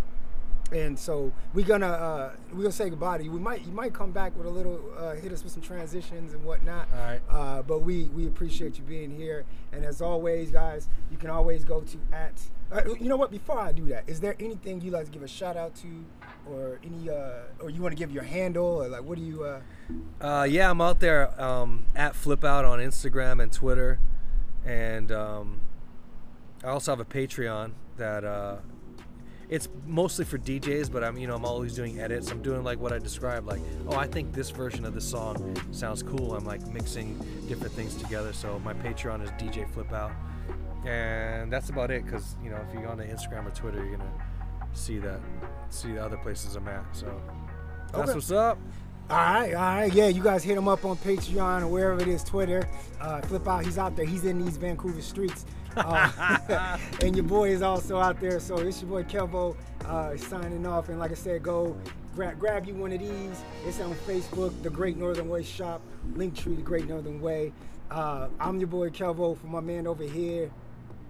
and 0.73 0.97
so 0.97 1.31
we're 1.53 1.65
gonna 1.65 1.87
uh, 1.87 2.31
we're 2.51 2.63
gonna 2.63 2.71
say 2.71 2.89
goodbye 2.89 3.19
to 3.19 3.23
you. 3.23 3.31
We 3.31 3.39
might 3.39 3.65
you 3.65 3.71
might 3.71 3.93
come 3.93 4.11
back 4.11 4.35
with 4.37 4.47
a 4.47 4.49
little 4.49 4.81
uh, 4.97 5.13
hit 5.13 5.31
us 5.31 5.43
with 5.43 5.53
some 5.53 5.61
transitions 5.61 6.33
and 6.33 6.43
whatnot. 6.43 6.87
All 6.93 6.99
right. 6.99 7.21
Uh, 7.29 7.61
but 7.61 7.79
we 7.79 8.05
we 8.05 8.27
appreciate 8.27 8.77
you 8.77 8.83
being 8.83 9.11
here. 9.15 9.45
And 9.71 9.85
as 9.85 10.01
always, 10.01 10.51
guys, 10.51 10.89
you 11.11 11.17
can 11.17 11.29
always 11.29 11.63
go 11.63 11.81
to 11.81 11.97
at. 12.11 12.41
Uh, 12.71 12.81
you 12.99 13.07
know 13.07 13.17
what? 13.17 13.29
Before 13.29 13.59
I 13.59 13.71
do 13.71 13.85
that, 13.87 14.03
is 14.07 14.19
there 14.19 14.35
anything 14.39 14.81
you 14.81 14.89
like 14.89 15.05
to 15.05 15.11
give 15.11 15.21
a 15.21 15.27
shout 15.27 15.55
out 15.55 15.75
to, 15.75 15.87
or 16.49 16.79
any 16.83 17.09
uh, 17.09 17.43
or 17.61 17.69
you 17.69 17.81
want 17.81 17.91
to 17.93 17.97
give 17.97 18.11
your 18.11 18.23
handle, 18.23 18.65
or 18.83 18.87
like 18.87 19.03
what 19.03 19.17
do 19.17 19.23
you? 19.23 19.43
Uh, 19.43 19.61
Uh, 20.21 20.43
yeah, 20.43 20.71
I'm 20.71 20.81
out 20.81 20.99
there 20.99 21.39
um, 21.39 21.85
at 21.95 22.15
Flip 22.15 22.43
Out 22.43 22.65
on 22.65 22.79
Instagram 22.79 23.43
and 23.43 23.51
Twitter, 23.51 23.99
and 24.65 25.11
um, 25.11 25.61
I 26.63 26.69
also 26.69 26.91
have 26.91 26.99
a 26.99 27.05
Patreon 27.05 27.73
that 27.97 28.23
uh, 28.23 28.57
it's 29.49 29.67
mostly 29.85 30.25
for 30.25 30.37
DJs, 30.37 30.91
but 30.91 31.03
I'm 31.03 31.17
you 31.17 31.27
know 31.27 31.35
I'm 31.35 31.45
always 31.45 31.73
doing 31.75 31.99
edits. 31.99 32.31
I'm 32.31 32.41
doing 32.41 32.63
like 32.63 32.79
what 32.79 32.91
I 32.93 32.99
described, 32.99 33.45
like 33.47 33.61
oh 33.87 33.95
I 33.95 34.07
think 34.07 34.33
this 34.33 34.49
version 34.49 34.85
of 34.85 34.93
this 34.93 35.09
song 35.09 35.55
sounds 35.71 36.01
cool. 36.03 36.35
I'm 36.35 36.45
like 36.45 36.65
mixing 36.67 37.17
different 37.47 37.73
things 37.73 37.95
together. 37.95 38.33
So 38.33 38.59
my 38.59 38.73
Patreon 38.73 39.23
is 39.23 39.29
DJ 39.31 39.69
Flip 39.73 39.91
Out, 39.93 40.11
and 40.85 41.51
that's 41.51 41.69
about 41.69 41.91
it. 41.91 42.07
Cause 42.07 42.35
you 42.43 42.49
know 42.49 42.57
if 42.67 42.73
you 42.73 42.81
go 42.81 42.89
on 42.89 42.97
to 42.97 43.05
Instagram 43.07 43.45
or 43.47 43.51
Twitter, 43.51 43.83
you're 43.85 43.97
gonna 43.97 44.11
see 44.73 44.97
that 44.99 45.19
see 45.69 45.91
the 45.93 46.03
other 46.03 46.17
places 46.17 46.55
I'm 46.55 46.67
at. 46.67 46.83
So 46.93 47.21
that's 47.91 48.09
Okay. 48.09 48.13
what's 48.13 48.31
up. 48.31 48.57
All 49.09 49.17
right, 49.17 49.53
all 49.53 49.61
right, 49.61 49.93
yeah. 49.93 50.07
You 50.07 50.23
guys 50.23 50.43
hit 50.43 50.57
him 50.57 50.69
up 50.69 50.85
on 50.85 50.95
Patreon 50.97 51.63
or 51.63 51.67
wherever 51.67 52.01
it 52.01 52.07
is, 52.07 52.23
Twitter. 52.23 52.67
Uh, 53.01 53.19
flip 53.21 53.45
out, 53.47 53.65
he's 53.65 53.77
out 53.77 53.97
there. 53.97 54.05
He's 54.05 54.23
in 54.23 54.43
these 54.43 54.55
Vancouver 54.55 55.01
streets, 55.01 55.45
Oh. 55.77 56.77
And 57.01 57.15
your 57.15 57.25
boy 57.25 57.49
is 57.49 57.61
also 57.61 57.97
out 57.99 58.19
there. 58.21 58.39
So 58.39 58.57
it's 58.57 58.81
your 58.81 58.89
boy 58.89 59.03
Kevo 59.03 59.57
uh, 59.85 60.15
signing 60.15 60.65
off. 60.65 60.89
And 60.89 60.99
like 60.99 61.11
I 61.11 61.15
said, 61.15 61.43
go 61.43 61.75
grab, 62.15 62.39
grab 62.39 62.65
you 62.65 62.75
one 62.75 62.93
of 62.93 62.99
these. 62.99 63.43
It's 63.65 63.79
on 63.79 63.93
Facebook, 64.07 64.53
The 64.63 64.69
Great 64.69 64.97
Northern 64.97 65.27
Way 65.27 65.43
Shop, 65.43 65.81
Linktree, 66.13 66.55
The 66.55 66.61
Great 66.61 66.87
Northern 66.87 67.19
Way. 67.19 67.51
Uh, 67.91 68.29
I'm 68.39 68.59
your 68.59 68.67
boy 68.67 68.89
Kevo 68.89 69.37
for 69.37 69.47
my 69.47 69.59
man 69.59 69.85
over 69.85 70.03
here, 70.03 70.49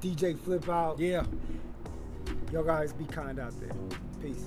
DJ 0.01 0.38
Flip 0.39 0.68
Out. 0.68 0.99
Yeah. 0.99 1.26
Y'all 2.51 2.64
guys 2.64 2.93
be 2.93 3.05
kind 3.05 3.39
out 3.39 3.53
there. 3.59 3.72
Peace. 4.22 4.43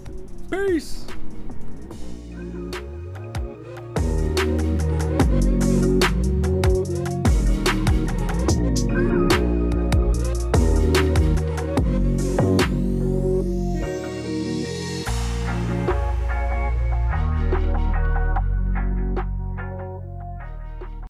Peace. 0.51 1.07